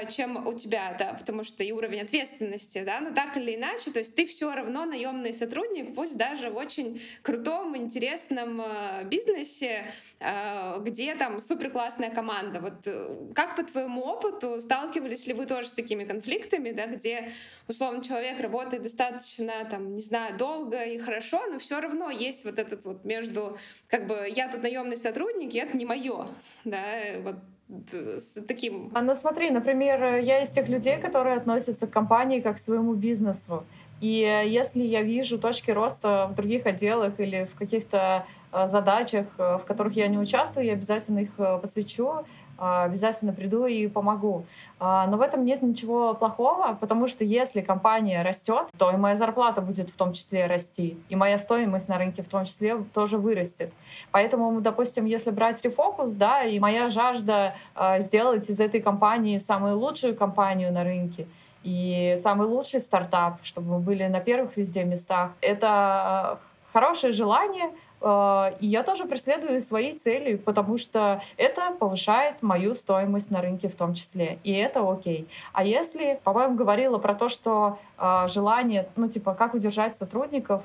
чем 0.10 0.46
у 0.46 0.54
тебя, 0.54 0.96
да, 1.00 1.14
потому 1.14 1.44
что 1.44 1.64
и 1.64 1.72
уровень 1.72 2.02
ответственности, 2.02 2.84
да, 2.84 3.00
но 3.00 3.14
так 3.14 3.38
или 3.38 3.56
иначе, 3.56 3.92
то 3.92 4.00
есть 4.00 4.16
ты 4.16 4.26
все 4.26 4.54
равно 4.54 4.86
наемный 4.86 5.34
сотрудник, 5.34 5.96
пусть 5.96 6.18
даже 6.18 6.50
в 6.50 6.58
очень 6.58 7.02
крутом, 7.22 7.78
интересном 7.78 8.62
а, 8.62 9.04
бизнесе, 9.04 9.92
а, 10.20 10.80
где 10.80 11.16
там 11.16 11.40
супер 11.40 11.70
классная 11.72 12.10
команда. 12.10 12.60
Вот 12.60 12.86
э, 12.86 13.32
как 13.34 13.56
по 13.56 13.64
твоему 13.64 14.02
опыту 14.02 14.60
сталкивались 14.62 15.28
ли 15.28 15.34
вы 15.34 15.46
тоже 15.46 15.70
с 15.70 15.74
такими 15.74 16.04
конфликтами, 16.04 16.72
да, 16.72 16.88
где 16.88 17.32
условно 17.68 18.04
человек 18.04 18.40
работает 18.40 18.84
достаточно, 18.84 19.54
там, 19.70 19.96
не 19.96 20.02
знаю, 20.02 20.38
долго 20.38 20.84
и 20.84 20.98
хорошо, 20.98 21.42
но 21.48 21.60
все 21.60 21.80
равно 21.80 22.10
есть 22.10 22.46
вот 22.46 22.60
этот 22.60 22.86
вот 22.86 23.06
между, 23.06 23.58
как 23.88 24.08
бы, 24.08 24.28
я 24.30 24.50
тут 24.50 24.64
наемный 24.64 24.98
сотрудник, 24.98 25.54
и 25.54 25.60
это 25.60 25.78
не 25.78 25.86
мое, 25.86 26.28
да, 26.66 26.82
вот 27.24 27.36
с 27.70 28.42
таким... 28.48 28.92
А 28.94 29.02
ну 29.02 29.16
смотри, 29.16 29.52
например, 29.52 30.18
я 30.18 30.42
из 30.44 30.50
тех 30.50 30.68
людей, 30.68 30.98
которые 30.98 31.38
относятся 31.38 31.88
к 31.88 31.92
компании 31.92 32.40
как 32.40 32.58
к 32.58 32.60
своему 32.60 32.94
бизнесу. 32.94 33.64
И 34.02 34.44
если 34.48 34.82
я 34.84 35.02
вижу 35.02 35.38
точки 35.38 35.72
роста 35.72 36.30
в 36.32 36.36
других 36.36 36.66
отделах 36.66 37.20
или 37.20 37.50
в 37.54 37.58
каких-то 37.58 38.26
э, 38.52 38.68
задачах, 38.68 39.28
э, 39.38 39.58
в 39.58 39.66
которых 39.66 39.96
я 39.98 40.08
не 40.08 40.18
участвую, 40.18 40.66
я 40.66 40.74
обязательно 40.74 41.20
их 41.20 41.32
э, 41.38 41.60
подсвечу, 41.62 42.08
а, 42.08 42.24
обязательно 42.60 43.34
приду 43.34 43.66
и 43.66 43.88
помогу. 43.88 44.46
А, 44.82 45.08
но 45.08 45.18
в 45.18 45.22
этом 45.22 45.44
нет 45.44 45.62
ничего 45.62 46.14
плохого, 46.14 46.78
потому 46.80 47.08
что 47.08 47.26
если 47.26 47.62
компания 47.62 48.22
растет, 48.24 48.68
то 48.78 48.92
и 48.92 48.96
моя 48.96 49.18
зарплата 49.18 49.60
будет 49.62 49.90
в 49.90 49.96
том 49.96 50.14
числе 50.14 50.46
расти, 50.46 50.98
и 51.10 51.16
моя 51.16 51.38
стоимость 51.38 51.90
на 51.90 51.98
рынке 51.98 52.24
в 52.24 52.30
том 52.30 52.46
числе 52.46 52.78
тоже 52.94 53.18
вырастет. 53.18 53.74
Поэтому, 54.12 54.62
допустим, 54.62 55.06
если 55.06 55.32
брать 55.32 55.64
рефокус, 55.64 56.16
да, 56.16 56.44
и 56.44 56.60
моя 56.60 56.90
жажда 56.90 57.56
а, 57.76 58.00
сделать 58.00 58.50
из 58.50 58.60
этой 58.60 58.82
компании 58.82 59.38
самую 59.38 59.78
лучшую 59.78 60.16
компанию 60.16 60.72
на 60.72 60.84
рынке, 60.84 61.28
и 61.64 62.16
самый 62.24 62.48
лучший 62.48 62.80
стартап, 62.80 63.40
чтобы 63.44 63.74
мы 63.74 63.80
были 63.80 64.08
на 64.08 64.22
первых 64.22 64.56
везде 64.56 64.86
местах, 64.86 65.32
это 65.42 66.40
хорошее 66.72 67.12
желание, 67.12 67.66
а, 67.66 67.76
и 68.02 68.68
я 68.68 68.84
тоже 68.84 69.06
преследую 69.06 69.62
свои 69.62 69.98
цели, 69.98 70.36
потому 70.36 70.78
что 70.78 71.22
это 71.38 71.72
повышает 71.80 72.42
мою 72.42 72.76
стоимость 72.76 73.30
на 73.32 73.42
рынке 73.42 73.68
в 73.68 73.76
том 73.76 73.94
числе. 73.94 74.40
И 74.44 74.54
это 74.54 74.90
окей. 74.90 75.28
А 75.54 75.64
если, 75.64 76.20
по-моему, 76.24 76.56
говорила 76.56 76.98
про 76.98 77.14
то, 77.14 77.30
что 77.30 77.78
э, 77.98 78.28
желание, 78.30 78.88
ну, 78.96 79.10
типа, 79.10 79.34
как 79.34 79.54
удержать 79.54 79.96
сотрудников, 79.98 80.64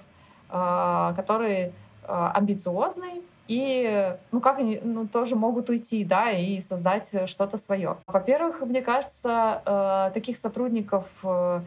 э, 0.51 1.12
которые 1.16 1.73
э, 2.07 2.31
амбициозные, 2.35 3.23
и, 3.47 4.16
ну, 4.33 4.40
как 4.40 4.59
они 4.59 4.81
ну, 4.83 5.07
тоже 5.07 5.37
могут 5.37 5.68
уйти, 5.68 6.05
да, 6.05 6.31
и 6.31 6.61
создать 6.61 7.11
что-то 7.27 7.59
свое. 7.59 7.97
Во-первых, 8.07 8.61
мне 8.61 8.81
кажется, 8.81 9.62
э, 9.66 10.11
таких 10.14 10.38
сотрудников 10.38 11.05
э, 11.23 11.27
а, 11.27 11.62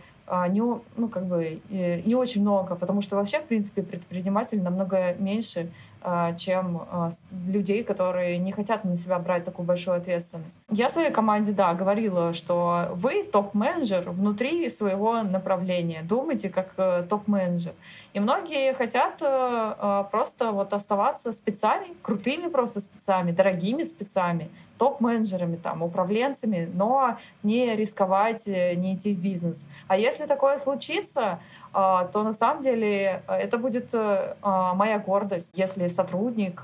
не, 0.49 0.61
ну, 0.61 1.07
как 1.09 1.25
бы, 1.25 1.59
не 1.69 2.15
очень 2.15 2.41
много, 2.41 2.75
потому 2.75 3.01
что 3.01 3.15
вообще, 3.15 3.39
в 3.39 3.45
принципе, 3.45 3.81
предприниматель 3.81 4.61
намного 4.61 5.13
меньше, 5.13 5.69
а, 5.96 5.96
чем 6.37 6.83
а, 6.89 7.09
людей, 7.47 7.83
которые 7.83 8.37
не 8.37 8.51
хотят 8.51 8.83
на 8.85 8.97
себя 8.97 9.19
брать 9.19 9.45
такую 9.45 9.65
большую 9.65 9.97
ответственность. 9.97 10.57
Я 10.69 10.89
своей 10.89 11.11
команде, 11.11 11.51
да, 11.51 11.73
говорила, 11.73 12.33
что 12.33 12.89
вы 12.93 13.23
топ-менеджер 13.23 14.09
внутри 14.09 14.69
своего 14.69 15.23
направления, 15.23 16.03
думайте 16.03 16.49
как 16.49 16.69
э, 16.77 17.03
топ-менеджер. 17.09 17.73
И 18.13 18.19
многие 18.19 18.73
хотят 18.73 19.15
э, 19.21 20.03
просто 20.11 20.51
вот 20.51 20.73
оставаться 20.73 21.31
спецами, 21.31 21.87
крутыми 22.01 22.47
просто 22.47 22.81
спецами, 22.81 23.31
дорогими 23.31 23.83
спецами, 23.83 24.49
топ-менеджерами, 24.77 25.55
там, 25.55 25.83
управленцами, 25.83 26.69
но 26.73 27.17
не 27.43 27.75
рисковать, 27.75 28.47
э, 28.47 28.75
не 28.75 28.95
идти 28.95 29.13
в 29.13 29.19
бизнес. 29.19 29.65
А 29.87 29.97
если 29.97 30.25
такое 30.25 30.57
случится, 30.59 31.21
а, 31.29 31.39
то 31.73 32.23
на 32.23 32.33
самом 32.33 32.61
деле 32.61 33.23
э, 33.27 33.33
это 33.33 33.57
будет 33.57 33.93
э, 33.93 34.35
а, 34.41 34.73
моя 34.73 34.99
гордость, 34.99 35.51
если 35.55 35.87
сотрудник 35.87 36.63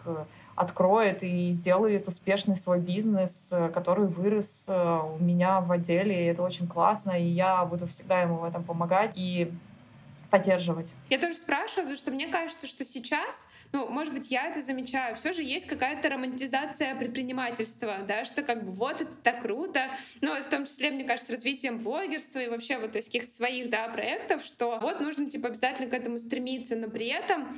откроет 0.55 1.23
и 1.23 1.51
сделает 1.51 2.07
успешный 2.07 2.55
свой 2.55 2.79
бизнес, 2.79 3.51
который 3.73 4.05
вырос 4.05 4.67
у 4.67 5.17
меня 5.23 5.61
в 5.61 5.71
отделе. 5.71 6.25
И 6.25 6.27
это 6.27 6.43
очень 6.43 6.67
классно, 6.67 7.11
и 7.11 7.23
я 7.23 7.65
буду 7.65 7.87
всегда 7.87 8.21
ему 8.21 8.35
в 8.35 8.43
этом 8.43 8.63
помогать. 8.63 9.13
И 9.15 9.51
поддерживать. 10.33 10.91
Я 11.11 11.19
тоже 11.19 11.35
спрашиваю, 11.35 11.83
потому 11.83 11.95
что 11.95 12.11
мне 12.11 12.25
кажется, 12.25 12.65
что 12.65 12.83
сейчас, 12.83 13.49
ну, 13.71 13.87
может 13.87 14.15
быть, 14.15 14.31
я 14.31 14.47
это 14.47 14.63
замечаю, 14.63 15.15
все 15.15 15.31
же 15.31 15.43
есть 15.43 15.67
какая-то 15.67 16.09
романтизация 16.09 16.95
предпринимательства, 16.95 17.99
да, 18.07 18.25
что 18.25 18.41
как 18.41 18.65
бы 18.65 18.71
вот 18.71 19.01
это 19.01 19.11
так 19.21 19.43
круто, 19.43 19.81
но 20.21 20.33
в 20.41 20.49
том 20.49 20.65
числе, 20.65 20.89
мне 20.89 21.03
кажется, 21.03 21.33
развитием 21.33 21.77
блогерства 21.77 22.39
и 22.39 22.47
вообще 22.47 22.79
вот 22.79 22.95
из 22.95 23.05
каких-то 23.05 23.31
своих, 23.31 23.69
да, 23.69 23.87
проектов, 23.89 24.43
что 24.43 24.79
вот 24.81 25.01
нужно, 25.01 25.29
типа, 25.29 25.49
обязательно 25.49 25.87
к 25.87 25.93
этому 25.93 26.17
стремиться, 26.17 26.75
но 26.75 26.87
при 26.89 27.09
этом 27.09 27.55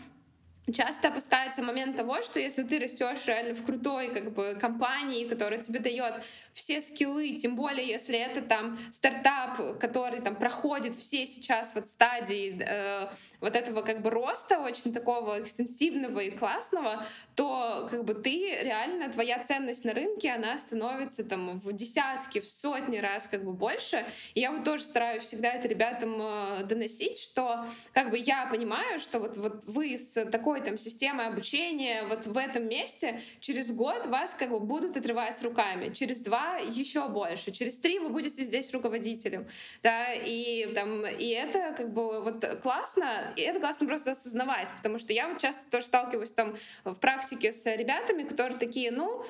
часто 0.73 1.10
опускается 1.10 1.62
момент 1.62 1.95
того, 1.95 2.21
что 2.21 2.39
если 2.39 2.63
ты 2.63 2.80
растешь 2.80 3.25
реально 3.28 3.56
в 3.56 3.63
крутой 3.63 4.13
как 4.13 4.34
бы 4.34 4.58
компании, 4.60 5.28
которая 5.28 5.62
тебе 5.62 5.80
дает 5.80 6.15
все 6.54 6.82
скиллы, 6.82 7.34
тем 7.34 7.56
более 7.56 7.88
если 7.88 8.17
это 8.17 8.41
там 8.41 8.78
стартап, 8.91 9.80
который 9.80 10.21
там 10.21 10.36
проходит 10.36 10.95
все 10.95 11.25
сейчас 11.25 11.75
вот 11.75 11.88
стадии 11.88 12.58
э, 12.60 13.08
вот 13.41 13.56
этого 13.56 13.82
как 13.82 14.01
бы 14.01 14.10
роста 14.10 14.60
очень 14.60 14.93
такого 14.93 15.41
экстенсивного 15.41 16.19
и 16.21 16.32
классного, 16.32 17.06
то 17.36 17.88
как 17.91 18.04
бы 18.04 18.13
ты 18.13 18.58
реально 18.62 19.10
твоя 19.10 19.43
ценность 19.43 19.86
на 19.86 19.93
рынке 19.93 20.32
она 20.32 20.58
становится 20.58 21.23
там 21.23 21.60
в 21.60 21.73
десятки, 21.73 22.39
в 22.39 22.47
сотни 22.47 22.97
раз 22.97 23.28
как 23.28 23.43
бы 23.43 23.54
больше. 23.54 24.06
И 24.34 24.39
я 24.39 24.51
вот 24.51 24.63
тоже 24.63 24.84
стараюсь 24.84 25.23
всегда 25.23 25.54
это 25.54 25.67
ребятам 25.67 26.15
э, 26.19 26.63
доносить, 26.63 27.19
что 27.19 27.65
как 27.93 28.10
бы 28.10 28.17
я 28.17 28.47
понимаю, 28.47 28.99
что 28.99 29.19
вот 29.19 29.38
вот 29.38 29.63
вы 29.65 29.97
с 29.97 30.25
такой 30.25 30.54
такой 30.55 30.65
там 30.65 30.77
системы 30.77 31.25
обучения 31.25 32.03
вот 32.03 32.27
в 32.27 32.37
этом 32.37 32.67
месте, 32.67 33.19
через 33.39 33.71
год 33.71 34.07
вас 34.07 34.33
как 34.33 34.49
бы 34.49 34.59
будут 34.59 34.95
отрывать 34.95 35.41
руками, 35.43 35.93
через 35.93 36.21
два 36.21 36.57
еще 36.57 37.07
больше, 37.07 37.51
через 37.51 37.77
три 37.79 37.99
вы 37.99 38.09
будете 38.09 38.43
здесь 38.43 38.73
руководителем, 38.73 39.47
да, 39.83 40.13
и 40.13 40.71
там, 40.73 41.05
и 41.05 41.27
это 41.29 41.73
как 41.75 41.93
бы 41.93 42.21
вот 42.21 42.45
классно, 42.61 43.33
и 43.35 43.41
это 43.41 43.59
классно 43.59 43.87
просто 43.87 44.11
осознавать, 44.11 44.67
потому 44.77 44.97
что 44.97 45.13
я 45.13 45.27
вот 45.27 45.39
часто 45.39 45.69
тоже 45.69 45.87
сталкиваюсь 45.87 46.31
там 46.31 46.55
в 46.83 46.95
практике 46.95 47.51
с 47.51 47.65
ребятами, 47.75 48.23
которые 48.23 48.57
такие, 48.57 48.91
ну, 48.91 49.25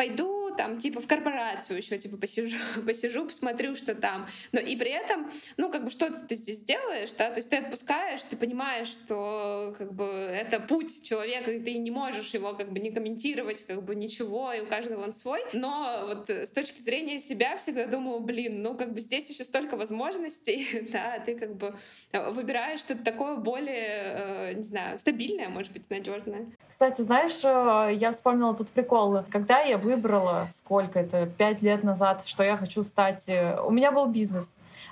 пойду 0.00 0.50
там 0.56 0.78
типа 0.78 1.00
в 1.00 1.06
корпорацию 1.06 1.76
еще 1.76 1.98
типа 1.98 2.16
посижу, 2.16 2.56
посижу, 2.86 3.26
посмотрю, 3.26 3.74
что 3.74 3.94
там. 3.94 4.26
Но 4.50 4.58
и 4.58 4.74
при 4.74 4.90
этом, 4.90 5.30
ну 5.58 5.70
как 5.70 5.84
бы 5.84 5.90
что 5.90 6.10
ты 6.10 6.36
здесь 6.36 6.62
делаешь, 6.62 7.12
да, 7.18 7.28
то 7.28 7.36
есть 7.36 7.50
ты 7.50 7.58
отпускаешь, 7.58 8.22
ты 8.22 8.34
понимаешь, 8.36 8.88
что 8.88 9.74
как 9.76 9.92
бы 9.92 10.06
это 10.06 10.58
путь 10.58 11.02
человека, 11.02 11.50
и 11.50 11.60
ты 11.60 11.76
не 11.76 11.90
можешь 11.90 12.32
его 12.32 12.54
как 12.54 12.72
бы 12.72 12.78
не 12.78 12.90
комментировать, 12.90 13.66
как 13.66 13.82
бы 13.82 13.94
ничего, 13.94 14.54
и 14.54 14.60
у 14.60 14.66
каждого 14.66 15.04
он 15.04 15.12
свой. 15.12 15.40
Но 15.52 16.04
вот 16.06 16.30
с 16.30 16.50
точки 16.50 16.80
зрения 16.80 17.20
себя 17.20 17.58
всегда 17.58 17.84
думаю, 17.86 18.20
блин, 18.20 18.62
ну 18.62 18.74
как 18.76 18.94
бы 18.94 19.00
здесь 19.00 19.28
еще 19.28 19.44
столько 19.44 19.76
возможностей, 19.76 20.88
да, 20.92 21.18
ты 21.18 21.36
как 21.36 21.56
бы 21.56 21.74
выбираешь 22.12 22.80
что-то 22.80 23.04
такое 23.04 23.36
более, 23.36 24.14
э, 24.16 24.52
не 24.54 24.62
знаю, 24.62 24.98
стабильное, 24.98 25.50
может 25.50 25.72
быть, 25.74 25.90
надежное. 25.90 26.46
Кстати, 26.70 27.02
знаешь, 27.02 27.40
э, 27.44 27.94
я 27.96 28.12
вспомнила 28.12 28.54
тут 28.56 28.70
прикол. 28.70 29.24
Когда 29.30 29.60
я 29.60 29.76
выбрала, 29.90 30.48
сколько 30.54 31.00
это, 31.00 31.26
пять 31.26 31.62
лет 31.62 31.82
назад, 31.82 32.22
что 32.26 32.42
я 32.42 32.56
хочу 32.56 32.84
стать... 32.84 33.24
Э, 33.28 33.60
у 33.60 33.70
меня 33.70 33.90
был 33.90 34.06
бизнес, 34.06 34.48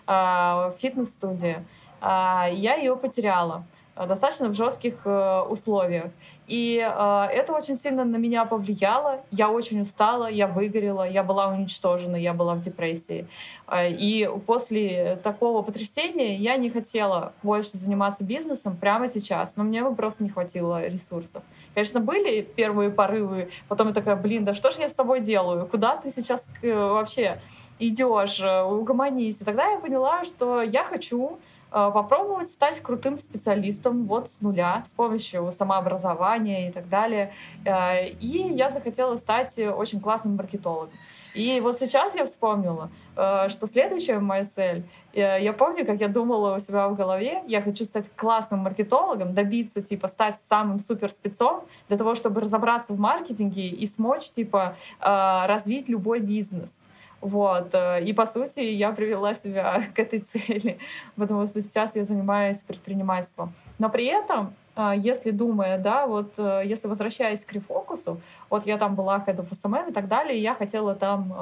а, 0.06 0.74
фитнес-студия. 0.78 1.64
А, 2.00 2.48
я 2.50 2.74
ее 2.74 2.96
потеряла 2.96 3.64
э, 3.96 4.06
достаточно 4.06 4.48
в 4.48 4.54
жестких 4.54 5.06
условиях. 5.50 6.10
И 6.48 6.78
э, 6.78 7.24
это 7.30 7.52
очень 7.52 7.76
сильно 7.76 8.04
на 8.04 8.16
меня 8.16 8.46
повлияло. 8.46 9.20
Я 9.30 9.50
очень 9.50 9.82
устала, 9.82 10.30
я 10.30 10.46
выгорела, 10.46 11.06
я 11.08 11.22
была 11.22 11.48
уничтожена, 11.48 12.16
я 12.16 12.32
была 12.32 12.54
в 12.54 12.62
депрессии. 12.62 13.26
Э, 13.66 13.90
и 13.90 14.28
после 14.46 15.16
такого 15.22 15.60
потрясения 15.60 16.36
я 16.36 16.56
не 16.56 16.70
хотела 16.70 17.34
больше 17.42 17.76
заниматься 17.76 18.24
бизнесом 18.24 18.76
прямо 18.76 19.08
сейчас, 19.08 19.56
но 19.56 19.64
мне 19.64 19.82
бы 19.82 19.94
просто 19.94 20.22
не 20.22 20.30
хватило 20.30 20.86
ресурсов. 20.86 21.42
Конечно, 21.74 22.00
были 22.00 22.40
первые 22.40 22.90
порывы, 22.90 23.50
потом 23.68 23.88
я 23.88 23.94
такая, 23.94 24.16
блин, 24.16 24.46
да 24.46 24.54
что 24.54 24.70
же 24.70 24.80
я 24.80 24.88
с 24.88 24.94
собой 24.94 25.20
делаю? 25.20 25.66
Куда 25.66 25.96
ты 25.96 26.10
сейчас 26.10 26.48
э, 26.62 26.72
вообще 26.72 27.42
идешь? 27.78 28.40
Э, 28.40 28.62
угомонись. 28.62 29.42
И 29.42 29.44
тогда 29.44 29.66
я 29.68 29.78
поняла, 29.78 30.24
что 30.24 30.62
я 30.62 30.82
хочу 30.84 31.38
попробовать 31.70 32.50
стать 32.50 32.80
крутым 32.80 33.18
специалистом 33.18 34.04
вот 34.06 34.30
с 34.30 34.40
нуля, 34.40 34.84
с 34.86 34.90
помощью 34.90 35.52
самообразования 35.52 36.68
и 36.68 36.72
так 36.72 36.88
далее. 36.88 37.32
Э, 37.64 38.08
и 38.08 38.52
я 38.54 38.70
захотела 38.70 39.16
стать 39.16 39.58
очень 39.58 40.00
классным 40.00 40.36
маркетологом. 40.36 40.90
И 41.34 41.60
вот 41.60 41.78
сейчас 41.78 42.14
я 42.14 42.24
вспомнила, 42.24 42.90
э, 43.16 43.48
что 43.50 43.66
следующая 43.66 44.18
моя 44.18 44.44
цель, 44.44 44.84
я 45.12 45.52
помню, 45.52 45.84
как 45.84 46.00
я 46.00 46.08
думала 46.08 46.56
у 46.56 46.60
себя 46.60 46.88
в 46.88 46.94
голове, 46.94 47.42
я 47.46 47.60
хочу 47.60 47.84
стать 47.84 48.06
классным 48.14 48.60
маркетологом, 48.60 49.34
добиться, 49.34 49.82
типа, 49.82 50.06
стать 50.06 50.38
самым 50.38 50.80
супер 50.80 51.10
спецом 51.10 51.64
для 51.88 51.96
того, 51.96 52.14
чтобы 52.14 52.40
разобраться 52.40 52.92
в 52.92 53.00
маркетинге 53.00 53.68
и 53.68 53.86
смочь, 53.86 54.30
типа, 54.30 54.76
развить 55.00 55.88
любой 55.88 56.20
бизнес. 56.20 56.72
Вот. 57.20 57.74
Э, 57.74 58.02
и, 58.02 58.12
по 58.12 58.26
сути, 58.26 58.60
я 58.60 58.92
привела 58.92 59.34
себя 59.34 59.82
к 59.94 59.98
этой 59.98 60.20
цели, 60.20 60.78
потому 61.16 61.46
что 61.46 61.62
сейчас 61.62 61.96
я 61.96 62.04
занимаюсь 62.04 62.58
предпринимательством. 62.58 63.52
Но 63.78 63.88
при 63.90 64.06
этом, 64.06 64.54
э, 64.76 64.92
если 64.96 65.32
думая, 65.32 65.78
да, 65.78 66.06
вот 66.06 66.32
э, 66.36 66.62
если 66.64 66.86
возвращаясь 66.86 67.44
к 67.44 67.52
рефокусу, 67.52 68.20
вот 68.50 68.66
я 68.66 68.78
там 68.78 68.94
была 68.94 69.22
head 69.26 69.36
of 69.36 69.50
SMM 69.50 69.90
и 69.90 69.92
так 69.92 70.06
далее, 70.06 70.38
и 70.38 70.42
я 70.42 70.54
хотела 70.54 70.94
там 70.94 71.32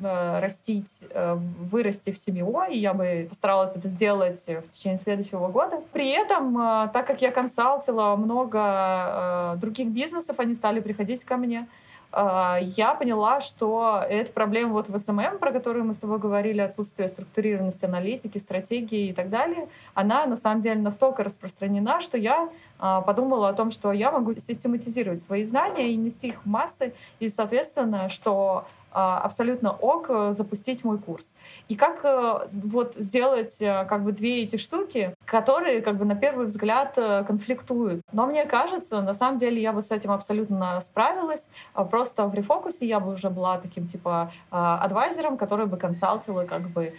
э, 0.00 0.40
растить, 0.40 0.98
э, 1.10 1.34
вырасти 1.70 2.10
в 2.10 2.18
CMO, 2.18 2.62
и 2.68 2.78
я 2.78 2.92
бы 2.92 3.26
постаралась 3.28 3.76
это 3.76 3.88
сделать 3.88 4.44
в 4.46 4.68
течение 4.70 4.98
следующего 4.98 5.48
года. 5.48 5.80
При 5.92 6.10
этом, 6.10 6.58
э, 6.58 6.88
так 6.92 7.06
как 7.06 7.22
я 7.22 7.30
консалтила 7.30 8.16
много 8.16 8.58
э, 8.58 9.56
других 9.58 9.88
бизнесов, 9.88 10.40
они 10.40 10.54
стали 10.54 10.80
приходить 10.80 11.22
ко 11.24 11.36
мне, 11.36 11.68
я 12.12 12.94
поняла, 12.98 13.40
что 13.40 14.04
эта 14.08 14.32
проблема 14.32 14.72
вот 14.72 14.88
в 14.88 14.98
SMM, 14.98 15.38
про 15.38 15.52
которую 15.52 15.84
мы 15.84 15.94
с 15.94 15.98
тобой 15.98 16.18
говорили, 16.18 16.60
отсутствие 16.60 17.08
структурированности 17.08 17.84
аналитики, 17.84 18.38
стратегии 18.38 19.08
и 19.08 19.12
так 19.12 19.30
далее, 19.30 19.68
она 19.94 20.26
на 20.26 20.36
самом 20.36 20.60
деле 20.60 20.80
настолько 20.80 21.22
распространена, 21.22 22.00
что 22.00 22.18
я 22.18 22.48
а, 22.78 23.00
подумала 23.02 23.48
о 23.48 23.52
том, 23.52 23.70
что 23.70 23.92
я 23.92 24.10
могу 24.10 24.34
систематизировать 24.34 25.22
свои 25.22 25.44
знания 25.44 25.92
и 25.92 25.96
нести 25.96 26.28
их 26.28 26.44
в 26.44 26.48
массы, 26.48 26.94
и, 27.20 27.28
соответственно, 27.28 28.08
что 28.08 28.66
а, 28.66 28.79
абсолютно 28.92 29.72
ок 29.72 30.06
э, 30.08 30.32
запустить 30.32 30.84
мой 30.84 30.98
курс. 30.98 31.34
И 31.68 31.76
как 31.76 32.04
э, 32.04 32.48
вот 32.52 32.94
сделать 32.96 33.56
э, 33.60 33.84
как 33.84 34.02
бы 34.02 34.12
две 34.12 34.42
эти 34.42 34.56
штуки, 34.56 35.14
которые 35.24 35.80
как 35.80 35.96
бы 35.96 36.04
на 36.04 36.16
первый 36.16 36.46
взгляд 36.46 36.94
конфликтуют. 36.94 38.02
Но 38.12 38.26
мне 38.26 38.44
кажется, 38.46 39.00
на 39.00 39.14
самом 39.14 39.38
деле 39.38 39.60
я 39.62 39.72
бы 39.72 39.82
с 39.82 39.90
этим 39.90 40.10
абсолютно 40.10 40.80
справилась. 40.80 41.48
А 41.74 41.84
просто 41.84 42.26
в 42.26 42.34
рефокусе 42.34 42.86
я 42.86 43.00
бы 43.00 43.12
уже 43.12 43.30
была 43.30 43.58
таким 43.58 43.86
типа 43.86 44.32
адвайзером, 44.50 45.36
который 45.36 45.66
бы 45.66 45.76
консалтила 45.76 46.44
как 46.44 46.68
бы 46.70 46.94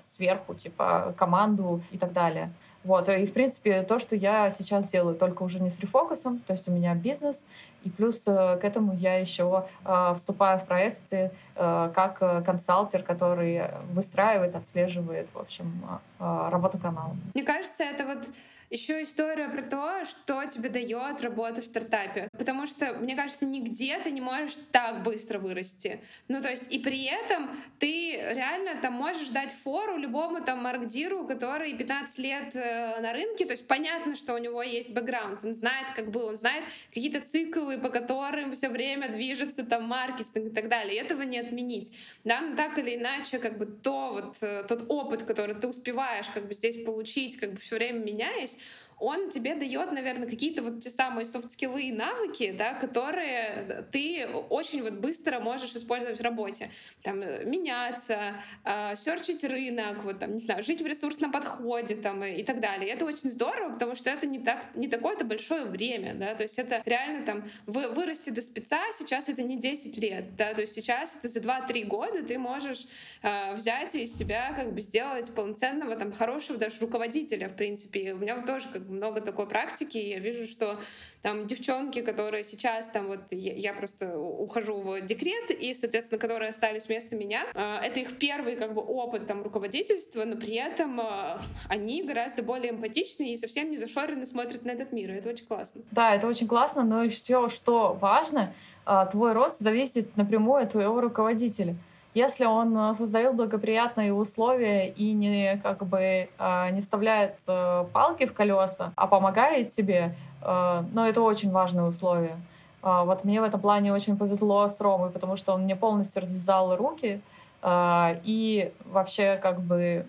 сверху, 0.00 0.54
типа 0.54 1.14
команду 1.16 1.82
и 1.90 1.98
так 1.98 2.12
далее. 2.12 2.52
Вот, 2.84 3.08
и, 3.08 3.24
в 3.24 3.32
принципе, 3.32 3.82
то, 3.82 3.98
что 3.98 4.14
я 4.14 4.50
сейчас 4.50 4.90
делаю, 4.90 5.16
только 5.16 5.42
уже 5.42 5.58
не 5.58 5.70
с 5.70 5.80
рефокусом, 5.80 6.40
то 6.46 6.52
есть 6.52 6.68
у 6.68 6.70
меня 6.70 6.94
бизнес, 6.94 7.42
и 7.84 7.90
плюс 7.90 8.24
э, 8.26 8.58
к 8.60 8.64
этому 8.64 8.94
я 8.94 9.16
еще 9.18 9.66
э, 9.84 10.14
вступаю 10.16 10.58
в 10.58 10.64
проекты 10.64 11.30
э, 11.54 11.92
как 11.94 12.18
консалтер, 12.44 13.02
который 13.02 13.62
выстраивает, 13.92 14.56
отслеживает, 14.56 15.28
в 15.32 15.38
общем, 15.38 15.84
работу 16.18 16.78
канала. 16.78 17.16
Мне 17.34 17.44
кажется, 17.44 17.84
это 17.84 18.04
вот 18.06 18.26
еще 18.74 19.04
история 19.04 19.48
про 19.48 19.62
то, 19.62 20.04
что 20.04 20.44
тебе 20.46 20.68
дает 20.68 21.22
работа 21.22 21.62
в 21.62 21.64
стартапе. 21.64 22.28
Потому 22.36 22.66
что, 22.66 22.92
мне 22.94 23.14
кажется, 23.14 23.46
нигде 23.46 23.98
ты 24.00 24.10
не 24.10 24.20
можешь 24.20 24.56
так 24.72 25.04
быстро 25.04 25.38
вырасти. 25.38 26.00
Ну, 26.26 26.42
то 26.42 26.50
есть, 26.50 26.72
и 26.72 26.80
при 26.80 27.04
этом 27.04 27.56
ты 27.78 28.16
реально 28.34 28.74
там 28.82 28.94
можешь 28.94 29.28
дать 29.28 29.52
фору 29.52 29.96
любому 29.96 30.44
там 30.44 30.60
маркдиру, 30.60 31.24
который 31.24 31.72
15 31.72 32.18
лет 32.18 32.56
э, 32.56 33.00
на 33.00 33.12
рынке. 33.12 33.44
То 33.44 33.52
есть, 33.52 33.68
понятно, 33.68 34.16
что 34.16 34.34
у 34.34 34.38
него 34.38 34.60
есть 34.62 34.90
бэкграунд. 34.90 35.44
Он 35.44 35.54
знает, 35.54 35.92
как 35.94 36.10
был, 36.10 36.26
он 36.26 36.36
знает 36.36 36.64
какие-то 36.92 37.20
циклы, 37.20 37.78
по 37.78 37.90
которым 37.90 38.52
все 38.54 38.68
время 38.68 39.08
движется 39.08 39.64
там 39.64 39.84
маркетинг 39.84 40.48
и 40.48 40.50
так 40.50 40.68
далее. 40.68 40.96
И 40.96 40.98
этого 40.98 41.22
не 41.22 41.38
отменить. 41.38 41.92
Да, 42.24 42.40
но 42.40 42.56
так 42.56 42.76
или 42.78 42.96
иначе, 42.96 43.38
как 43.38 43.56
бы 43.56 43.66
то 43.66 44.10
вот, 44.14 44.42
э, 44.42 44.64
тот 44.64 44.86
опыт, 44.88 45.22
который 45.22 45.54
ты 45.54 45.68
успеваешь 45.68 46.26
как 46.34 46.48
бы 46.48 46.54
здесь 46.54 46.82
получить, 46.82 47.36
как 47.36 47.52
бы 47.52 47.60
все 47.60 47.76
время 47.76 48.00
меняясь, 48.00 48.58
он 48.98 49.30
тебе 49.30 49.54
дает, 49.54 49.92
наверное, 49.92 50.28
какие-то 50.28 50.62
вот 50.62 50.80
те 50.80 50.90
самые 50.90 51.26
софт-скиллы 51.26 51.82
и 51.82 51.92
навыки, 51.92 52.54
да, 52.56 52.74
которые 52.74 53.86
ты 53.92 54.26
очень 54.26 54.82
вот 54.82 54.94
быстро 54.94 55.40
можешь 55.40 55.74
использовать 55.74 56.18
в 56.18 56.22
работе. 56.22 56.70
Там, 57.02 57.20
э, 57.22 57.44
меняться, 57.44 58.34
э, 58.64 58.96
серчить 58.96 59.44
рынок, 59.44 60.04
вот 60.04 60.18
там, 60.18 60.34
не 60.34 60.40
знаю, 60.40 60.62
жить 60.62 60.80
в 60.80 60.86
ресурсном 60.86 61.32
подходе 61.32 61.96
там, 61.96 62.24
и 62.24 62.42
так 62.42 62.60
далее. 62.60 62.88
И 62.88 62.92
это 62.92 63.04
очень 63.04 63.30
здорово, 63.30 63.72
потому 63.72 63.94
что 63.94 64.10
это 64.10 64.26
не, 64.26 64.38
так, 64.38 64.74
не 64.74 64.88
такое-то 64.88 65.24
большое 65.24 65.64
время, 65.64 66.14
да, 66.14 66.34
то 66.34 66.42
есть 66.42 66.58
это 66.58 66.82
реально 66.84 67.24
там 67.24 67.44
вы, 67.66 67.88
вырасти 67.88 68.30
до 68.30 68.42
спеца, 68.42 68.80
сейчас 68.92 69.28
это 69.28 69.42
не 69.42 69.58
10 69.58 69.98
лет, 69.98 70.36
да, 70.36 70.54
то 70.54 70.60
есть 70.60 70.74
сейчас 70.74 71.16
это 71.16 71.28
за 71.28 71.40
2-3 71.40 71.84
года 71.84 72.22
ты 72.22 72.38
можешь 72.38 72.86
э, 73.22 73.54
взять 73.54 73.94
и 73.94 74.02
из 74.02 74.16
себя 74.16 74.52
как 74.56 74.72
бы 74.72 74.80
сделать 74.80 75.34
полноценного 75.34 75.96
там 75.96 76.12
хорошего 76.12 76.58
даже 76.58 76.80
руководителя, 76.80 77.48
в 77.48 77.56
принципе. 77.56 78.00
И 78.00 78.12
у 78.12 78.18
меня 78.18 78.36
вот 78.36 78.46
тоже 78.46 78.68
как 78.68 78.83
много 78.88 79.20
такой 79.20 79.46
практики, 79.46 79.98
и 79.98 80.10
я 80.10 80.18
вижу, 80.18 80.46
что 80.46 80.78
там 81.22 81.46
девчонки, 81.46 82.02
которые 82.02 82.44
сейчас 82.44 82.88
там 82.88 83.06
вот 83.06 83.20
я, 83.30 83.54
я 83.54 83.74
просто 83.74 84.18
ухожу 84.18 84.80
в 84.80 85.00
декрет, 85.00 85.50
и, 85.50 85.72
соответственно, 85.74 86.18
которые 86.18 86.50
остались 86.50 86.86
вместо 86.86 87.16
меня, 87.16 87.44
э, 87.54 87.78
это 87.82 88.00
их 88.00 88.18
первый 88.18 88.56
как 88.56 88.74
бы 88.74 88.82
опыт 88.82 89.26
там 89.26 89.42
руководительства, 89.42 90.24
но 90.24 90.36
при 90.36 90.54
этом 90.54 91.00
э, 91.00 91.38
они 91.68 92.02
гораздо 92.02 92.42
более 92.42 92.72
эмпатичны 92.72 93.32
и 93.32 93.36
совсем 93.36 93.70
не 93.70 93.76
зашорены 93.76 94.26
смотрят 94.26 94.64
на 94.64 94.72
этот 94.72 94.92
мир, 94.92 95.10
и 95.10 95.14
это 95.14 95.30
очень 95.30 95.46
классно. 95.46 95.82
Да, 95.90 96.14
это 96.14 96.26
очень 96.26 96.46
классно, 96.46 96.82
но 96.84 97.04
еще 97.04 97.48
что 97.48 97.94
важно, 97.94 98.54
э, 98.86 99.06
твой 99.10 99.32
рост 99.32 99.60
зависит 99.60 100.16
напрямую 100.16 100.64
от 100.64 100.72
твоего 100.72 101.00
руководителя. 101.00 101.76
Если 102.14 102.44
он 102.44 102.94
создает 102.94 103.34
благоприятные 103.34 104.14
условия 104.14 104.88
и 104.88 105.12
не 105.12 105.60
как 105.62 105.84
бы 105.84 106.28
не 106.38 106.80
вставляет 106.80 107.34
палки 107.44 108.26
в 108.26 108.32
колеса, 108.32 108.92
а 108.94 109.06
помогает 109.08 109.70
тебе, 109.70 110.14
Э, 110.44 110.84
но 110.92 111.08
это 111.08 111.22
очень 111.22 111.50
важное 111.50 111.84
условие. 111.84 112.36
Вот 112.82 113.24
мне 113.24 113.40
в 113.40 113.44
этом 113.44 113.60
плане 113.60 113.94
очень 113.94 114.18
повезло 114.18 114.68
с 114.68 114.78
Ромой, 114.78 115.08
потому 115.08 115.38
что 115.38 115.54
он 115.54 115.62
мне 115.62 115.74
полностью 115.74 116.20
развязал 116.20 116.76
руки 116.76 117.22
и 117.66 118.72
вообще 118.84 119.38
как 119.42 119.60
бы 119.60 120.04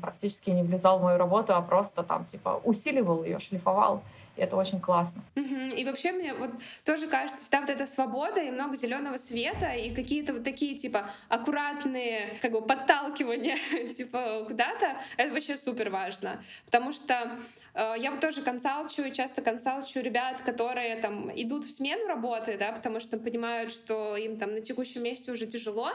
практически 0.00 0.48
не 0.48 0.62
влезал 0.62 0.98
в 0.98 1.02
мою 1.02 1.18
работу, 1.18 1.54
а 1.54 1.60
просто 1.60 2.02
там 2.02 2.24
типа 2.24 2.62
усиливал 2.64 3.24
ее, 3.24 3.40
шлифовал. 3.40 4.00
И 4.36 4.40
это 4.40 4.56
очень 4.56 4.80
классно. 4.80 5.22
И 5.34 5.84
вообще 5.84 6.12
мне 6.12 6.34
вот 6.34 6.50
тоже 6.84 7.06
кажется, 7.06 7.44
всегда 7.44 7.60
вот 7.60 7.70
эта 7.70 7.86
свобода 7.86 8.40
и 8.40 8.50
много 8.50 8.76
зеленого 8.76 9.16
света 9.16 9.72
и 9.72 9.94
какие-то 9.94 10.32
вот 10.32 10.44
такие 10.44 10.76
типа 10.76 11.08
аккуратные 11.28 12.36
как 12.42 12.52
бы 12.52 12.62
подталкивания 12.62 13.56
типа 13.94 14.44
куда-то, 14.46 14.96
это 15.16 15.32
вообще 15.32 15.56
супер 15.56 15.90
важно. 15.90 16.42
Потому 16.66 16.92
что 16.92 17.38
я 17.74 18.10
вот 18.10 18.20
тоже 18.20 18.42
консалчу, 18.42 19.10
часто 19.10 19.42
консалчу 19.42 20.00
ребят, 20.00 20.42
которые 20.42 20.96
там 20.96 21.30
идут 21.34 21.64
в 21.64 21.72
смену 21.72 22.06
работы, 22.06 22.56
да, 22.56 22.70
потому 22.72 23.00
что 23.00 23.18
понимают, 23.18 23.72
что 23.72 24.16
им 24.16 24.38
там 24.38 24.54
на 24.54 24.60
текущем 24.60 25.02
месте 25.02 25.32
уже 25.32 25.46
тяжело, 25.46 25.90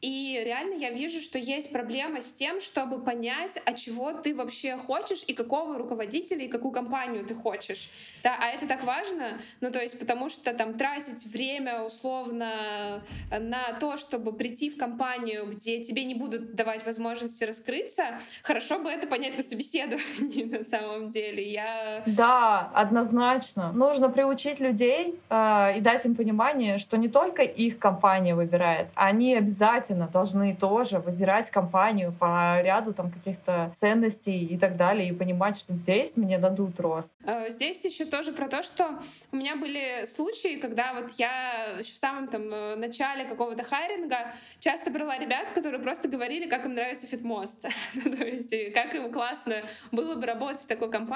и 0.00 0.40
реально 0.44 0.74
я 0.74 0.90
вижу, 0.90 1.20
что 1.20 1.38
есть 1.38 1.72
проблема 1.72 2.20
с 2.20 2.32
тем, 2.32 2.60
чтобы 2.60 3.02
понять, 3.02 3.60
а 3.64 3.72
чего 3.72 4.12
ты 4.12 4.34
вообще 4.34 4.76
хочешь 4.76 5.24
и 5.26 5.34
какого 5.34 5.76
руководителя 5.76 6.44
и 6.44 6.48
какую 6.48 6.70
компанию 6.70 7.26
ты 7.26 7.34
хочешь. 7.34 7.90
Да, 8.22 8.38
а 8.40 8.48
это 8.48 8.66
так 8.66 8.84
важно, 8.84 9.40
ну 9.60 9.70
то 9.70 9.80
есть 9.80 9.98
потому 9.98 10.28
что 10.30 10.54
там 10.54 10.78
тратить 10.78 11.26
время 11.26 11.82
условно 11.82 13.02
на 13.30 13.72
то, 13.80 13.96
чтобы 13.96 14.32
прийти 14.32 14.70
в 14.70 14.76
компанию, 14.76 15.46
где 15.46 15.82
тебе 15.82 16.04
не 16.04 16.14
будут 16.14 16.54
давать 16.54 16.86
возможности 16.86 17.44
раскрыться, 17.44 18.20
хорошо 18.42 18.78
бы 18.78 18.90
это 18.90 19.06
понять 19.06 19.36
на 19.36 19.42
собеседовании 19.42 20.44
на 20.58 20.64
самом 20.64 21.10
деле. 21.10 21.17
Я... 21.18 22.02
Да, 22.06 22.70
однозначно. 22.74 23.72
Нужно 23.72 24.08
приучить 24.08 24.60
людей 24.60 25.18
э, 25.28 25.78
и 25.78 25.80
дать 25.80 26.04
им 26.04 26.14
понимание, 26.14 26.78
что 26.78 26.96
не 26.96 27.08
только 27.08 27.42
их 27.42 27.78
компания 27.78 28.34
выбирает, 28.34 28.88
они 28.94 29.34
обязательно 29.34 30.08
должны 30.08 30.54
тоже 30.54 30.98
выбирать 30.98 31.50
компанию 31.50 32.12
по 32.12 32.60
ряду 32.62 32.92
там 32.92 33.10
каких-то 33.10 33.72
ценностей 33.76 34.44
и 34.44 34.58
так 34.58 34.76
далее, 34.76 35.08
и 35.08 35.12
понимать, 35.12 35.56
что 35.56 35.72
здесь 35.74 36.16
мне 36.16 36.38
дадут 36.38 36.78
рост. 36.80 37.14
Э, 37.24 37.48
здесь 37.48 37.84
еще 37.84 38.04
тоже 38.04 38.32
про 38.32 38.48
то, 38.48 38.62
что 38.62 38.98
у 39.32 39.36
меня 39.36 39.56
были 39.56 40.04
случаи, 40.06 40.58
когда 40.58 40.94
вот 40.94 41.12
я 41.18 41.78
в 41.80 41.98
самом 41.98 42.28
там 42.28 42.42
э, 42.52 42.76
начале 42.76 43.24
какого-то 43.24 43.64
хайринга 43.64 44.32
часто 44.60 44.90
брала 44.90 45.18
ребят, 45.18 45.50
которые 45.52 45.80
просто 45.80 46.08
говорили, 46.08 46.48
как 46.48 46.64
им 46.64 46.74
нравится 46.74 47.06
фитмост, 47.06 47.62
то 47.94 48.24
есть 48.24 48.72
как 48.72 48.94
им 48.94 49.12
классно 49.12 49.62
было 49.92 50.14
бы 50.14 50.26
работать 50.26 50.62
в 50.62 50.66
такой 50.66 50.90
компании, 50.90 51.07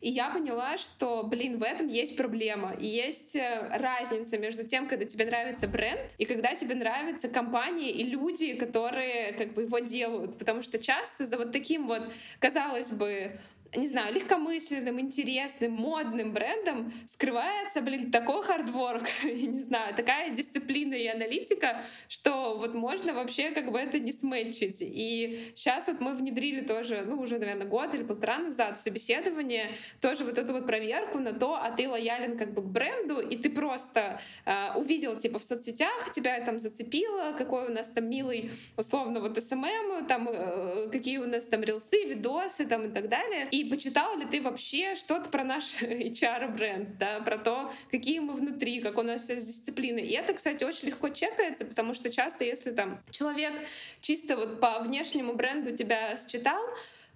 и 0.00 0.10
я 0.10 0.30
поняла, 0.30 0.76
что, 0.76 1.22
блин, 1.22 1.58
в 1.58 1.62
этом 1.62 1.88
есть 1.88 2.16
проблема, 2.16 2.74
и 2.78 2.86
есть 2.86 3.36
э, 3.36 3.68
разница 3.70 4.38
между 4.38 4.66
тем, 4.66 4.86
когда 4.86 5.04
тебе 5.04 5.26
нравится 5.26 5.68
бренд, 5.68 6.14
и 6.18 6.24
когда 6.24 6.54
тебе 6.54 6.74
нравится 6.74 7.28
компания 7.28 7.90
и 7.90 8.04
люди, 8.04 8.54
которые 8.54 9.32
как 9.32 9.54
бы 9.54 9.62
его 9.62 9.78
делают, 9.78 10.38
потому 10.38 10.62
что 10.62 10.78
часто 10.78 11.26
за 11.26 11.36
вот 11.36 11.52
таким 11.52 11.86
вот, 11.86 12.12
казалось 12.38 12.92
бы, 12.92 13.40
не 13.76 13.86
знаю, 13.86 14.12
легкомысленным, 14.14 15.00
интересным, 15.00 15.72
модным 15.72 16.32
брендом 16.32 16.92
скрывается, 17.06 17.80
блин, 17.80 18.10
такой 18.10 18.42
хардворк, 18.42 19.08
я 19.22 19.46
не 19.46 19.60
знаю, 19.60 19.94
такая 19.94 20.30
дисциплина 20.30 20.94
и 20.94 21.06
аналитика, 21.06 21.82
что 22.08 22.56
вот 22.58 22.74
можно 22.74 23.14
вообще 23.14 23.50
как 23.50 23.70
бы 23.70 23.78
это 23.78 24.00
не 24.00 24.12
сметчить. 24.12 24.78
И 24.80 25.52
сейчас 25.54 25.86
вот 25.86 26.00
мы 26.00 26.14
внедрили 26.14 26.62
тоже, 26.62 27.04
ну, 27.06 27.20
уже, 27.20 27.38
наверное, 27.38 27.66
год 27.66 27.94
или 27.94 28.02
полтора 28.02 28.38
назад 28.38 28.76
в 28.76 28.80
собеседование 28.80 29.70
тоже 30.00 30.24
вот 30.24 30.38
эту 30.38 30.52
вот 30.52 30.66
проверку 30.66 31.18
на 31.18 31.32
то, 31.32 31.54
а 31.54 31.70
ты 31.70 31.88
лоялен 31.88 32.36
как 32.36 32.52
бы 32.52 32.62
к 32.62 32.66
бренду, 32.66 33.20
и 33.20 33.36
ты 33.36 33.50
просто 33.50 34.20
э, 34.46 34.74
увидел, 34.74 35.16
типа, 35.16 35.38
в 35.38 35.44
соцсетях, 35.44 36.10
тебя 36.12 36.40
там 36.40 36.58
зацепило, 36.58 37.32
какой 37.38 37.66
у 37.66 37.72
нас 37.72 37.90
там 37.90 38.08
милый, 38.10 38.50
условно, 38.76 39.20
вот 39.20 39.40
SMM, 39.42 40.06
там, 40.08 40.28
э, 40.28 40.88
какие 40.90 41.18
у 41.18 41.26
нас 41.26 41.46
там 41.46 41.62
рилсы, 41.62 42.04
видосы 42.04 42.66
там 42.66 42.86
и 42.86 42.90
так 42.92 43.08
далее. 43.08 43.48
И 43.52 43.59
почитал 43.64 44.16
ли 44.16 44.26
ты 44.26 44.40
вообще 44.40 44.94
что-то 44.94 45.28
про 45.30 45.44
наш 45.44 45.74
HR-бренд, 45.82 46.98
да, 46.98 47.20
про 47.20 47.38
то, 47.38 47.72
какие 47.90 48.18
мы 48.18 48.34
внутри, 48.34 48.80
как 48.80 48.98
у 48.98 49.02
нас 49.02 49.22
вся 49.22 49.36
дисциплина. 49.36 49.98
И 49.98 50.12
это, 50.12 50.34
кстати, 50.34 50.64
очень 50.64 50.88
легко 50.88 51.08
чекается, 51.08 51.64
потому 51.64 51.94
что 51.94 52.10
часто, 52.10 52.44
если 52.44 52.70
там 52.70 53.02
человек 53.10 53.52
чисто 54.00 54.36
вот 54.36 54.60
по 54.60 54.80
внешнему 54.80 55.34
бренду 55.34 55.76
тебя 55.76 56.16
считал, 56.16 56.62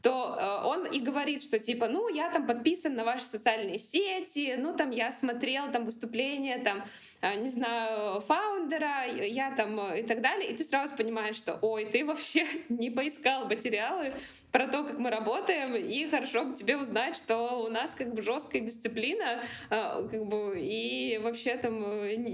то 0.05 0.37
э, 0.39 0.67
он 0.67 0.85
и 0.85 1.01
говорит, 1.01 1.43
что 1.43 1.59
типа, 1.59 1.89
ну, 1.89 2.11
я 2.11 2.29
там 2.29 2.47
подписан 2.47 2.95
на 2.95 3.05
ваши 3.05 3.25
социальные 3.25 3.79
сети, 3.79 4.55
ну, 4.59 4.77
там 4.77 4.91
я 4.91 5.11
смотрел 5.11 5.73
там 5.73 5.87
выступления, 5.87 6.59
там, 6.59 6.85
э, 7.23 7.41
не 7.41 7.49
знаю, 7.49 8.21
фаундера, 8.21 9.07
я 9.07 9.51
там 9.53 9.81
э, 9.81 10.01
и 10.01 10.03
так 10.03 10.21
далее, 10.21 10.51
и 10.51 10.55
ты 10.55 10.63
сразу 10.63 10.95
понимаешь, 10.95 11.37
что, 11.37 11.59
ой, 11.63 11.87
ты 11.87 12.05
вообще 12.05 12.45
не 12.69 12.91
поискал 12.91 13.47
материалы 13.47 14.13
про 14.53 14.67
то, 14.69 14.85
как 14.85 14.99
мы 14.99 15.09
работаем, 15.09 15.75
и 15.75 16.07
хорошо 16.07 16.45
бы 16.45 16.55
тебе 16.55 16.77
узнать, 16.77 17.17
что 17.17 17.65
у 17.65 17.71
нас 17.71 17.95
как 17.95 18.13
бы 18.13 18.21
жесткая 18.21 18.61
дисциплина, 18.61 19.41
как 19.71 20.27
бы, 20.27 20.59
и 20.61 21.19
вообще 21.23 21.57
там 21.57 21.81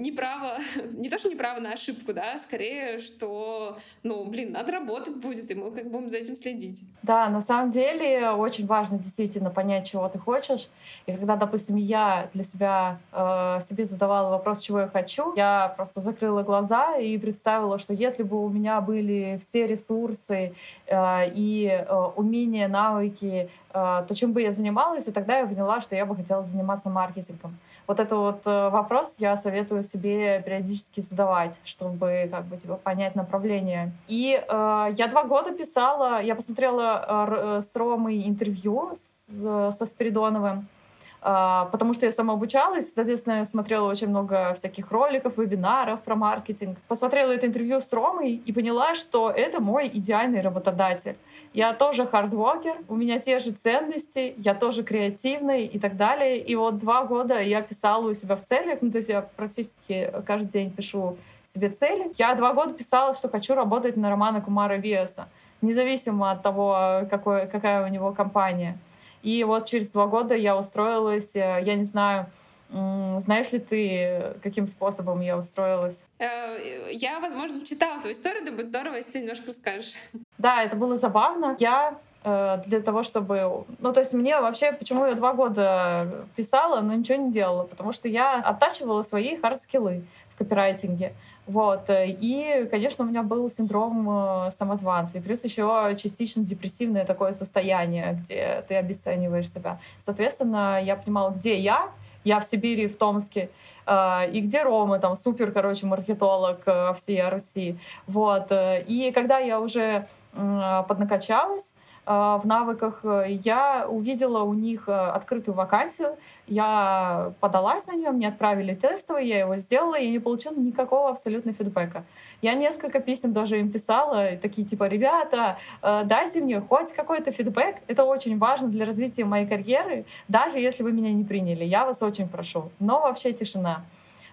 не 0.01 0.11
право, 0.11 0.59
не 0.91 1.09
то, 1.09 1.21
что 1.21 1.29
не 1.29 1.37
право 1.37 1.61
на 1.61 1.73
ошибку, 1.73 2.13
да, 2.13 2.37
скорее, 2.41 2.99
что, 2.99 3.79
ну, 4.03 4.25
блин, 4.25 4.53
надо 4.53 4.73
работать 4.73 5.17
будет, 5.17 5.51
и 5.51 5.55
мы 5.55 5.71
как 5.71 5.85
бы 5.85 6.01
будем 6.01 6.09
за 6.09 6.19
этим 6.19 6.35
следить. 6.35 6.83
Да, 7.03 7.29
на 7.29 7.41
самом 7.41 7.60
самом 7.61 7.73
деле 7.73 8.31
очень 8.31 8.67
важно 8.67 8.99
действительно 8.99 9.51
понять, 9.51 9.87
чего 9.87 10.09
ты 10.09 10.19
хочешь. 10.19 10.69
И 11.07 11.13
когда, 11.13 11.37
допустим, 11.37 11.77
я 11.77 12.29
для 12.33 12.43
себя 12.43 12.99
э, 13.13 13.61
себе 13.69 13.85
задавала 13.85 14.31
вопрос, 14.31 14.61
чего 14.61 14.81
я 14.81 14.89
хочу, 14.89 15.35
я 15.37 15.75
просто 15.77 16.01
закрыла 16.01 16.43
глаза 16.43 16.97
и 16.97 17.19
представила, 17.19 17.79
что 17.79 17.93
если 17.93 18.23
бы 18.23 18.43
у 18.43 18.49
меня 18.49 18.81
были 18.81 19.39
все 19.43 19.67
ресурсы 19.67 20.55
э, 20.87 21.31
и 21.35 21.69
э, 21.69 22.11
умения, 22.17 22.69
навыки, 22.69 23.51
то 23.73 24.09
чем 24.15 24.33
бы 24.33 24.43
я 24.43 24.53
занималась, 24.53 25.07
и 25.09 25.13
тогда 25.13 25.39
я 25.39 25.47
поняла, 25.47 25.81
что 25.81 25.95
я 25.95 26.05
бы 26.05 26.17
хотела 26.17 26.45
заниматься 26.45 26.91
маркетингом. 26.91 27.57
Вот 27.91 27.99
этот 27.99 28.13
вот 28.13 28.41
э, 28.47 28.69
вопрос 28.69 29.17
я 29.19 29.37
советую 29.37 29.83
себе 29.83 30.41
периодически 30.43 31.01
задавать, 31.01 31.59
чтобы 31.65 32.29
как 32.31 32.45
бы 32.45 32.57
типа 32.57 32.77
понять 32.77 33.17
направление. 33.17 33.91
И 34.07 34.41
э, 34.41 34.87
я 34.97 35.09
два 35.09 35.25
года 35.25 35.51
писала, 35.51 36.23
я 36.23 36.37
посмотрела 36.37 37.59
э, 37.59 37.63
с 37.63 37.75
Ромой 37.75 38.29
интервью 38.29 38.93
с, 38.95 39.77
со 39.77 39.87
Спиридоновым, 39.87 40.59
э, 40.61 40.80
потому 41.21 41.95
что 41.95 42.07
я 42.07 42.13
самообучалась, 42.13 42.93
соответственно, 42.95 43.39
я 43.39 43.45
смотрела 43.45 43.89
очень 43.89 44.09
много 44.09 44.55
всяких 44.55 44.91
роликов, 44.91 45.37
вебинаров 45.37 46.01
про 46.01 46.15
маркетинг. 46.15 46.79
Посмотрела 46.89 47.33
это 47.33 47.47
интервью 47.47 47.81
с 47.81 47.93
Ромой 47.93 48.43
и 48.45 48.53
поняла, 48.53 48.95
что 48.95 49.31
это 49.31 49.61
мой 49.61 49.89
идеальный 49.89 50.41
работодатель. 50.41 51.17
Я 51.53 51.73
тоже 51.73 52.07
хардвокер, 52.07 52.77
у 52.89 52.95
меня 52.95 53.19
те 53.19 53.41
же 53.41 53.51
ценности, 53.51 54.35
я 54.39 54.55
тоже 54.55 54.85
креативный 54.85 55.67
и 55.67 55.79
так 55.81 55.97
далее. 55.97 56.39
И 56.39 56.55
вот 56.55 56.79
два 56.79 57.05
года 57.05 57.41
я 57.41 57.61
писала 57.61 58.09
у 58.09 58.15
себя 58.15 58.37
в 58.37 58.45
целях, 58.45 58.79
ну, 58.81 58.91
то 58.91 58.99
есть 58.99 59.09
я 59.09 59.23
практически 59.23 60.13
каждый 60.25 60.49
день 60.49 60.71
пишу 60.71 61.19
себе 61.53 61.69
цели. 61.71 62.13
Я 62.17 62.35
два 62.37 62.55
года 62.55 62.73
писала, 62.73 63.15
что 63.15 63.29
хочу 63.29 63.55
работать 63.55 63.97
на 63.97 64.11
Романа 64.11 64.41
Кумара 64.41 64.75
Веса, 64.75 65.29
независимо 65.61 66.31
от 66.31 66.43
того, 66.43 67.03
какой, 67.11 67.47
какая 67.49 67.85
у 67.85 67.89
него 67.89 68.13
компания. 68.13 68.79
И 69.23 69.45
вот 69.45 69.67
через 69.67 69.91
два 69.91 70.07
года 70.07 70.35
я 70.35 70.57
устроилась, 70.57 71.35
э, 71.35 71.63
я 71.63 71.75
не 71.75 71.85
знаю, 71.85 72.27
знаешь 72.73 73.51
ли 73.51 73.59
ты, 73.59 74.37
каким 74.43 74.69
способом 74.69 75.21
я 75.21 75.37
устроилась? 75.37 76.03
Э, 76.19 76.89
я, 76.93 77.19
возможно, 77.19 77.65
читала 77.65 77.99
твою 77.99 78.15
историю, 78.15 78.45
да 78.45 78.53
будет 78.53 78.69
здорово, 78.69 78.95
если 78.95 79.13
ты 79.13 79.21
немножко 79.21 79.49
расскажешь. 79.49 79.95
Да, 80.39 80.63
это 80.63 80.77
было 80.77 80.97
забавно. 80.97 81.57
Я 81.59 81.99
э, 82.23 82.63
для 82.67 82.81
того, 82.81 83.03
чтобы... 83.03 83.65
Ну, 83.81 83.93
то 83.93 84.01
есть 84.01 84.15
мне 84.15 84.41
вообще, 84.41 84.73
почему 84.73 85.05
я 85.07 85.15
два 85.15 85.33
года 85.33 86.27
писала, 86.37 86.81
но 86.81 86.95
ничего 86.95 87.19
не 87.19 87.33
делала, 87.33 87.65
потому 87.65 87.93
что 87.93 88.07
я 88.07 88.37
оттачивала 88.41 89.03
свои 89.03 89.37
хард-скиллы 89.37 90.05
в 90.35 90.39
копирайтинге. 90.39 91.13
Вот. 91.51 91.85
И, 91.89 92.69
конечно, 92.71 93.05
у 93.05 93.09
меня 93.09 93.23
был 93.23 93.51
синдром 93.51 94.51
самозванца. 94.51 95.19
И 95.19 95.21
плюс 95.21 95.45
еще 95.45 95.97
частично 96.01 96.45
депрессивное 96.45 97.05
такое 97.05 97.33
состояние, 97.33 98.21
где 98.23 98.65
ты 98.69 98.77
обесцениваешь 98.77 99.51
себя. 99.51 99.79
Соответственно, 100.05 100.81
я 100.83 100.97
понимала, 100.97 101.31
где 101.31 101.59
я. 101.59 101.91
Я 102.25 102.41
в 102.41 102.45
Сибири, 102.45 102.87
в 102.87 102.97
Томске. 102.97 103.51
И 103.91 104.41
где 104.45 104.63
Рома, 104.63 104.99
там 104.99 105.17
супер, 105.17 105.53
короче, 105.53 105.87
маркетолог 105.87 106.61
всей 106.97 107.29
Руси. 107.29 107.77
Вот. 108.07 108.53
И 108.53 109.11
когда 109.15 109.39
я 109.39 109.59
уже 109.61 110.07
поднакачалась, 110.35 111.73
Э, 111.73 111.80
в 112.07 112.43
навыках, 112.45 113.01
э, 113.05 113.39
я 113.45 113.87
увидела 113.89 114.43
у 114.43 114.55
них 114.55 114.89
э, 114.89 114.93
открытую 114.93 115.55
вакансию, 115.55 116.17
я 116.47 117.33
подалась 117.41 117.87
на 117.87 117.93
нее, 117.93 118.11
мне 118.11 118.29
отправили 118.29 118.75
тестовый, 118.75 119.29
я 119.29 119.39
его 119.41 119.57
сделала, 119.57 119.99
и 119.99 120.11
не 120.11 120.19
получила 120.19 120.55
никакого 120.55 121.11
абсолютно 121.11 121.53
фидбэка. 121.53 122.05
Я 122.43 122.55
несколько 122.55 123.01
писем 123.01 123.33
даже 123.33 123.61
им 123.61 123.71
писала, 123.71 124.31
такие 124.41 124.67
типа, 124.67 124.89
ребята, 124.89 125.59
дайте 125.83 126.41
мне 126.41 126.61
хоть 126.61 126.93
какой-то 126.93 127.33
фидбэк, 127.33 127.77
это 127.87 128.05
очень 128.05 128.39
важно 128.39 128.69
для 128.69 128.87
развития 128.87 129.25
моей 129.25 129.47
карьеры, 129.47 130.07
даже 130.27 130.59
если 130.59 130.83
вы 130.83 130.93
меня 130.93 131.13
не 131.13 131.23
приняли, 131.23 131.65
я 131.65 131.85
вас 131.85 132.03
очень 132.03 132.29
прошу. 132.29 132.71
Но 132.81 133.01
вообще 133.03 133.33
тишина. 133.33 133.85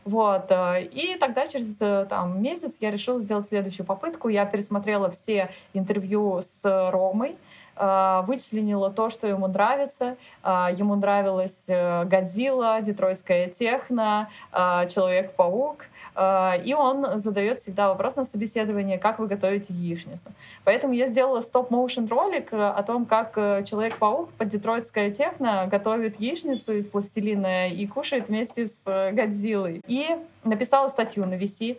Вот. 0.06 0.50
И 0.50 1.18
тогда 1.20 1.48
через 1.48 1.76
там, 2.08 2.42
месяц 2.42 2.78
я 2.80 2.92
решила 2.92 3.20
сделать 3.20 3.46
следующую 3.46 3.86
попытку. 3.86 4.30
Я 4.30 4.46
пересмотрела 4.46 5.12
все 5.12 5.50
интервью 5.74 6.42
с 6.42 6.62
Ромой, 6.64 7.36
вычленила 8.28 8.92
то, 8.92 9.10
что 9.10 9.28
ему 9.28 9.48
нравится. 9.48 10.18
А, 10.44 10.72
ему 10.72 10.96
нравилась 10.96 11.66
э, 11.68 12.06
Годзилла, 12.06 12.82
Детройтская 12.82 13.48
техно, 13.48 14.30
а, 14.52 14.86
Человек-паук. 14.88 15.86
И 16.66 16.76
он 16.76 17.20
задает 17.20 17.60
всегда 17.60 17.90
вопрос 17.90 18.16
на 18.16 18.26
собеседовании, 18.26 18.98
как 18.98 19.20
вы 19.20 19.28
готовите 19.28 19.72
яичницу. 19.72 20.32
Поэтому 20.64 20.94
я 20.94 21.08
сделала 21.10 21.42
стоп-моушен 21.42 22.08
ролик 22.08 22.50
о 22.52 22.82
том, 22.82 23.06
как 23.06 23.34
э, 23.36 23.64
Человек-паук 23.70 24.32
под 24.32 24.48
Детройтская 24.48 25.12
техно 25.12 25.68
готовит 25.70 26.20
яичницу 26.20 26.74
из 26.74 26.88
пластилина 26.88 27.70
и 27.70 27.86
кушает 27.86 28.30
вместе 28.30 28.66
с 28.66 28.82
э, 28.88 29.12
Годзиллой. 29.12 29.82
И 29.88 30.08
написала 30.44 30.90
статью 30.90 31.28
на 31.28 31.36
VC, 31.36 31.78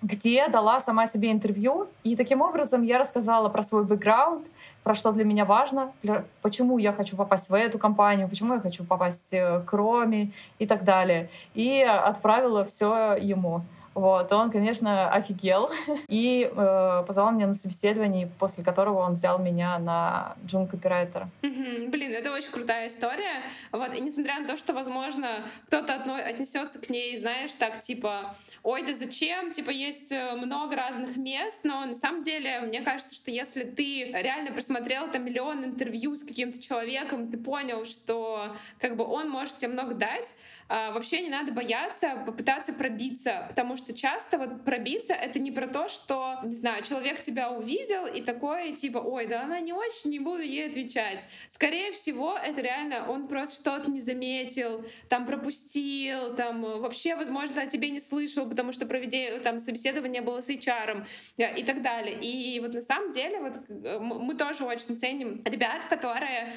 где 0.00 0.48
дала 0.48 0.80
сама 0.80 1.06
себе 1.06 1.30
интервью. 1.30 1.88
И 2.02 2.16
таким 2.16 2.40
образом 2.40 2.82
я 2.82 2.98
рассказала 2.98 3.50
про 3.50 3.62
свой 3.62 3.84
бэкграунд, 3.84 4.46
про 4.82 4.94
что 4.94 5.12
для 5.12 5.24
меня 5.24 5.44
важно, 5.44 5.92
для, 6.02 6.24
почему 6.42 6.78
я 6.78 6.92
хочу 6.92 7.16
попасть 7.16 7.50
в 7.50 7.54
эту 7.54 7.78
компанию, 7.78 8.28
почему 8.28 8.54
я 8.54 8.60
хочу 8.60 8.84
попасть 8.84 9.32
э, 9.32 9.62
к 9.66 9.72
Роме 9.72 10.32
и 10.58 10.66
так 10.66 10.84
далее. 10.84 11.28
И 11.54 11.82
отправила 11.82 12.64
все 12.64 13.14
ему. 13.14 13.62
Вот, 13.92 14.32
он, 14.32 14.50
конечно, 14.50 15.10
офигел 15.10 15.70
и 16.08 16.50
э, 16.50 17.04
позвал 17.06 17.32
меня 17.32 17.48
на 17.48 17.54
собеседование, 17.54 18.30
после 18.38 18.62
которого 18.62 19.00
он 19.00 19.14
взял 19.14 19.38
меня 19.38 19.78
на 19.78 20.36
джун 20.46 20.68
копирайтера. 20.68 21.28
Блин, 21.42 22.12
это 22.12 22.32
очень 22.32 22.52
крутая 22.52 22.86
история. 22.86 23.42
Вот, 23.72 23.92
и 23.92 24.00
несмотря 24.00 24.38
на 24.40 24.46
то, 24.46 24.56
что, 24.56 24.74
возможно, 24.74 25.44
кто-то 25.66 25.94
отнесется 26.24 26.80
к 26.80 26.88
ней, 26.88 27.18
знаешь, 27.18 27.52
так, 27.54 27.80
типа, 27.80 28.34
ой, 28.62 28.82
да 28.84 28.92
зачем, 28.94 29.52
типа, 29.52 29.70
есть 29.70 30.12
э, 30.12 30.34
много 30.34 30.76
разных 30.76 31.16
мест, 31.16 31.60
но 31.64 31.84
на 31.86 31.94
самом 31.94 32.22
деле, 32.22 32.60
мне 32.60 32.80
кажется, 32.82 33.14
что 33.14 33.30
если 33.30 33.64
ты 33.64 34.12
реально 34.12 34.52
просмотрел 34.52 35.10
там 35.10 35.24
миллион 35.24 35.64
интервью 35.64 36.14
с 36.16 36.22
каким-то 36.22 36.60
человеком, 36.60 37.30
ты 37.30 37.38
понял, 37.38 37.84
что 37.84 38.54
как 38.78 38.96
бы 38.96 39.04
он 39.04 39.30
может 39.30 39.56
тебе 39.56 39.72
много 39.72 39.94
дать, 39.94 40.34
а, 40.68 40.92
вообще 40.92 41.22
не 41.22 41.30
надо 41.30 41.52
бояться 41.52 42.22
попытаться 42.26 42.72
пробиться, 42.72 43.46
потому 43.48 43.76
что 43.76 43.92
часто 43.92 44.38
вот 44.38 44.64
пробиться— 44.64 45.14
это 45.14 45.38
не 45.38 45.50
про 45.50 45.66
то, 45.66 45.88
что, 45.88 46.38
не 46.44 46.52
знаю, 46.52 46.82
человек 46.84 47.20
тебя 47.22 47.50
увидел 47.50 48.06
и 48.06 48.20
такой, 48.20 48.72
типа, 48.72 48.98
ой, 48.98 49.26
да 49.26 49.42
она 49.42 49.60
не 49.60 49.72
очень, 49.72 50.10
не 50.10 50.18
буду 50.18 50.42
ей 50.42 50.68
отвечать. 50.68 51.26
Скорее 51.48 51.92
всего, 51.92 52.36
это 52.36 52.60
реально 52.60 53.10
он 53.10 53.26
просто 53.26 53.56
что-то 53.56 53.90
не 53.90 54.00
заметил, 54.00 54.84
там 55.08 55.26
пропустил, 55.26 56.34
там 56.34 56.62
вообще, 56.62 57.16
возможно, 57.16 57.62
о 57.62 57.66
тебе 57.66 57.90
не 57.90 58.00
слышал, 58.00 58.49
потому 58.50 58.72
что 58.72 58.84
проведение, 58.84 59.38
там 59.40 59.58
собеседование 59.58 60.20
было 60.20 60.42
с 60.42 60.50
HR 60.50 61.06
э, 61.38 61.58
и 61.58 61.62
так 61.62 61.82
далее. 61.82 62.18
И 62.20 62.60
вот 62.60 62.74
на 62.74 62.82
самом 62.82 63.12
деле 63.12 63.40
вот 63.40 63.54
э, 63.68 63.98
мы 63.98 64.34
тоже 64.34 64.64
очень 64.64 64.98
ценим 64.98 65.42
ребят, 65.44 65.86
которые 65.86 66.52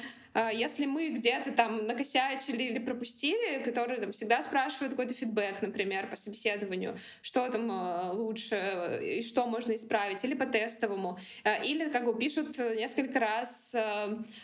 если 0.52 0.86
мы 0.86 1.10
где-то 1.10 1.52
там 1.52 1.86
накосячили 1.86 2.62
или 2.64 2.78
пропустили, 2.78 3.62
которые 3.62 4.00
там 4.00 4.12
всегда 4.12 4.42
спрашивают 4.42 4.92
какой-то 4.92 5.14
фидбэк, 5.14 5.62
например, 5.62 6.08
по 6.08 6.16
собеседованию, 6.16 6.98
что 7.22 7.48
там 7.48 7.70
а, 7.70 8.12
лучше 8.12 9.00
и 9.02 9.22
что 9.22 9.46
можно 9.46 9.74
исправить, 9.74 10.24
или 10.24 10.34
по 10.34 10.46
тестовому, 10.46 11.18
а, 11.44 11.54
или 11.56 11.88
как 11.90 12.04
бы 12.04 12.18
пишут 12.18 12.58
несколько 12.58 13.20
раз 13.20 13.74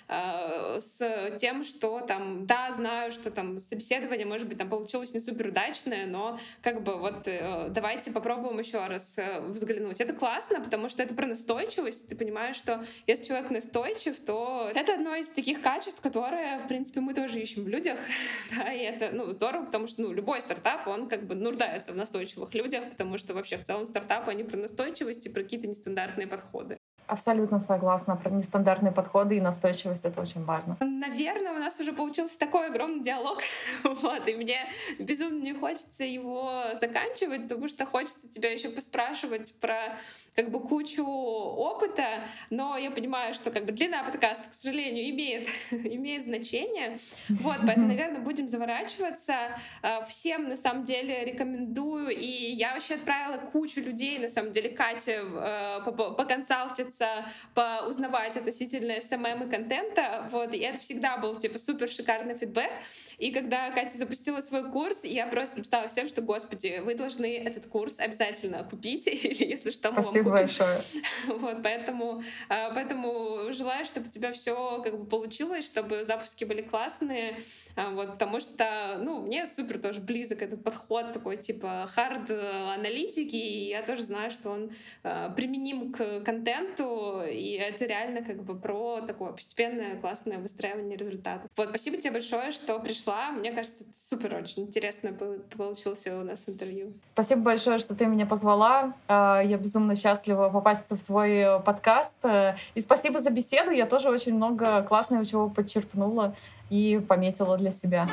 с 0.08 1.36
тем, 1.38 1.64
что 1.64 2.00
там, 2.00 2.46
да, 2.46 2.72
знаю, 2.72 3.12
что 3.12 3.30
там 3.30 3.60
собеседование, 3.60 4.26
может 4.26 4.48
быть, 4.48 4.58
там 4.58 4.68
получилось 4.68 5.14
не 5.14 5.20
супер 5.20 5.48
удачное, 5.48 6.06
но 6.06 6.38
как 6.62 6.82
бы 6.82 6.96
вот 6.96 7.26
э, 7.26 7.68
давайте 7.70 8.10
попробуем 8.10 8.58
еще 8.58 8.86
раз 8.86 9.18
э, 9.18 9.40
взглянуть. 9.40 10.00
Это 10.00 10.12
классно, 10.12 10.60
потому 10.60 10.88
что 10.88 11.02
это 11.02 11.14
про 11.14 11.26
настойчивость. 11.26 12.08
Ты 12.08 12.16
понимаешь, 12.16 12.56
что 12.56 12.84
если 13.06 13.26
человек 13.26 13.50
настойчив, 13.50 14.18
то 14.20 14.70
это 14.74 14.94
одно 14.94 15.14
из 15.14 15.28
таких 15.28 15.60
качеств, 15.60 15.79
качеств, 15.80 16.02
которые, 16.02 16.58
в 16.58 16.68
принципе, 16.68 17.00
мы 17.00 17.14
тоже 17.14 17.40
ищем 17.40 17.64
в 17.64 17.68
людях, 17.68 17.98
да, 18.56 18.70
и 18.70 18.80
это, 18.80 19.10
ну, 19.12 19.32
здорово, 19.32 19.64
потому 19.64 19.86
что, 19.86 20.02
ну, 20.02 20.12
любой 20.12 20.42
стартап, 20.42 20.86
он 20.86 21.08
как 21.08 21.26
бы 21.26 21.34
нуждается 21.34 21.92
в 21.92 21.96
настойчивых 21.96 22.54
людях, 22.54 22.90
потому 22.90 23.16
что 23.16 23.32
вообще 23.32 23.56
в 23.56 23.62
целом 23.62 23.86
стартапы, 23.86 24.30
они 24.30 24.44
про 24.44 24.58
настойчивость 24.58 25.26
и 25.26 25.30
про 25.30 25.42
какие-то 25.42 25.68
нестандартные 25.68 26.26
подходы. 26.26 26.76
Абсолютно 27.10 27.58
согласна. 27.58 28.14
Про 28.14 28.30
нестандартные 28.30 28.92
подходы 28.92 29.36
и 29.36 29.40
настойчивость 29.40 30.04
это 30.04 30.20
очень 30.20 30.44
важно. 30.44 30.76
Наверное, 30.80 31.52
у 31.52 31.58
нас 31.58 31.80
уже 31.80 31.92
получился 31.92 32.38
такой 32.38 32.68
огромный 32.68 33.02
диалог. 33.02 33.40
вот, 33.82 34.28
и 34.28 34.34
мне 34.36 34.58
безумно 35.00 35.42
не 35.42 35.52
хочется 35.52 36.04
его 36.04 36.62
заканчивать, 36.80 37.48
потому 37.48 37.66
что 37.66 37.84
хочется 37.84 38.28
тебя 38.28 38.52
еще 38.52 38.68
поспрашивать 38.68 39.54
про 39.60 39.98
как 40.36 40.52
бы 40.52 40.60
кучу 40.60 41.04
опыта, 41.04 42.04
но 42.48 42.76
я 42.76 42.92
понимаю, 42.92 43.34
что 43.34 43.50
как 43.50 43.66
бы 43.66 43.72
длина 43.72 44.04
подкаста, 44.04 44.48
к 44.48 44.52
сожалению, 44.52 45.10
имеет, 45.10 45.48
имеет 45.72 46.24
значение. 46.24 46.98
Вот, 47.28 47.58
поэтому, 47.66 47.88
наверное, 47.88 48.20
будем 48.20 48.46
заворачиваться. 48.46 49.34
А, 49.82 50.04
всем, 50.04 50.48
на 50.48 50.56
самом 50.56 50.84
деле, 50.84 51.24
рекомендую, 51.24 52.10
и 52.10 52.52
я 52.52 52.74
вообще 52.74 52.94
отправила 52.94 53.38
кучу 53.38 53.80
людей, 53.80 54.20
на 54.20 54.28
самом 54.28 54.52
деле, 54.52 54.70
Кате 54.70 55.22
э, 55.24 55.80
поконсалтиться 55.82 56.99
учиться, 57.00 57.24
поузнавать 57.54 58.36
относительно 58.36 58.92
SMM 58.92 59.46
и 59.46 59.50
контента, 59.50 60.28
вот, 60.30 60.54
и 60.54 60.58
это 60.58 60.78
всегда 60.78 61.16
был, 61.16 61.36
типа, 61.36 61.58
супер 61.58 61.88
шикарный 61.88 62.36
фидбэк, 62.36 62.70
и 63.18 63.30
когда 63.32 63.70
Катя 63.70 63.98
запустила 63.98 64.40
свой 64.40 64.70
курс, 64.70 65.04
я 65.04 65.26
просто 65.26 65.58
написала 65.58 65.88
всем, 65.88 66.08
что, 66.08 66.22
господи, 66.22 66.80
вы 66.84 66.94
должны 66.94 67.36
этот 67.36 67.66
курс 67.66 67.98
обязательно 67.98 68.64
купить, 68.64 69.06
или 69.06 69.44
если 69.44 69.70
что, 69.70 69.92
мы 69.92 70.02
Спасибо 70.02 70.30
вам 70.30 70.38
купим. 70.38 70.58
большое. 70.58 70.80
Вот, 71.40 71.62
поэтому, 71.62 72.22
а, 72.48 72.70
поэтому 72.70 73.52
желаю, 73.52 73.84
чтобы 73.84 74.06
у 74.06 74.10
тебя 74.10 74.32
все 74.32 74.80
как 74.82 74.98
бы 74.98 75.06
получилось, 75.06 75.66
чтобы 75.66 76.04
запуски 76.04 76.44
были 76.44 76.62
классные, 76.62 77.38
а, 77.76 77.90
вот, 77.90 78.12
потому 78.12 78.40
что, 78.40 78.98
ну, 79.00 79.22
мне 79.22 79.46
супер 79.46 79.78
тоже 79.78 80.00
близок 80.00 80.42
этот 80.42 80.62
подход 80.62 81.12
такой, 81.12 81.36
типа, 81.36 81.88
хард-аналитики, 81.94 83.36
и 83.36 83.68
я 83.68 83.82
тоже 83.82 84.02
знаю, 84.02 84.30
что 84.30 84.50
он 84.50 84.72
а, 85.02 85.30
применим 85.30 85.92
к 85.92 86.20
контенту, 86.20 86.89
и 87.28 87.52
это 87.52 87.86
реально 87.86 88.22
как 88.22 88.42
бы 88.42 88.54
про 88.54 89.00
такое 89.00 89.32
постепенное 89.32 89.96
классное 89.96 90.38
выстраивание 90.38 90.96
результатов. 90.96 91.50
Вот, 91.56 91.68
спасибо 91.68 91.96
тебе 91.96 92.12
большое, 92.12 92.52
что 92.52 92.78
пришла. 92.78 93.30
Мне 93.30 93.52
кажется, 93.52 93.84
это 93.84 93.92
супер 93.94 94.34
очень 94.34 94.64
интересно 94.64 95.12
получился 95.12 96.18
у 96.18 96.24
нас 96.24 96.48
интервью. 96.48 96.92
Спасибо 97.04 97.42
большое, 97.42 97.78
что 97.78 97.94
ты 97.94 98.06
меня 98.06 98.26
позвала. 98.26 98.94
А, 99.08 99.42
я 99.42 99.56
безумно 99.56 99.96
счастлива 99.96 100.50
попасть 100.50 100.86
в 100.90 100.98
твой 101.04 101.32
э, 101.32 101.60
подкаст. 101.60 102.14
Э, 102.22 102.54
и 102.74 102.80
спасибо 102.80 103.20
за 103.20 103.30
беседу. 103.30 103.70
Я 103.70 103.86
тоже 103.86 104.10
очень 104.10 104.34
много 104.34 104.82
классного 104.82 105.24
чего 105.24 105.48
подчеркнула 105.48 106.34
и 106.70 107.00
пометила 107.06 107.56
для 107.56 107.70
себя. 107.70 108.08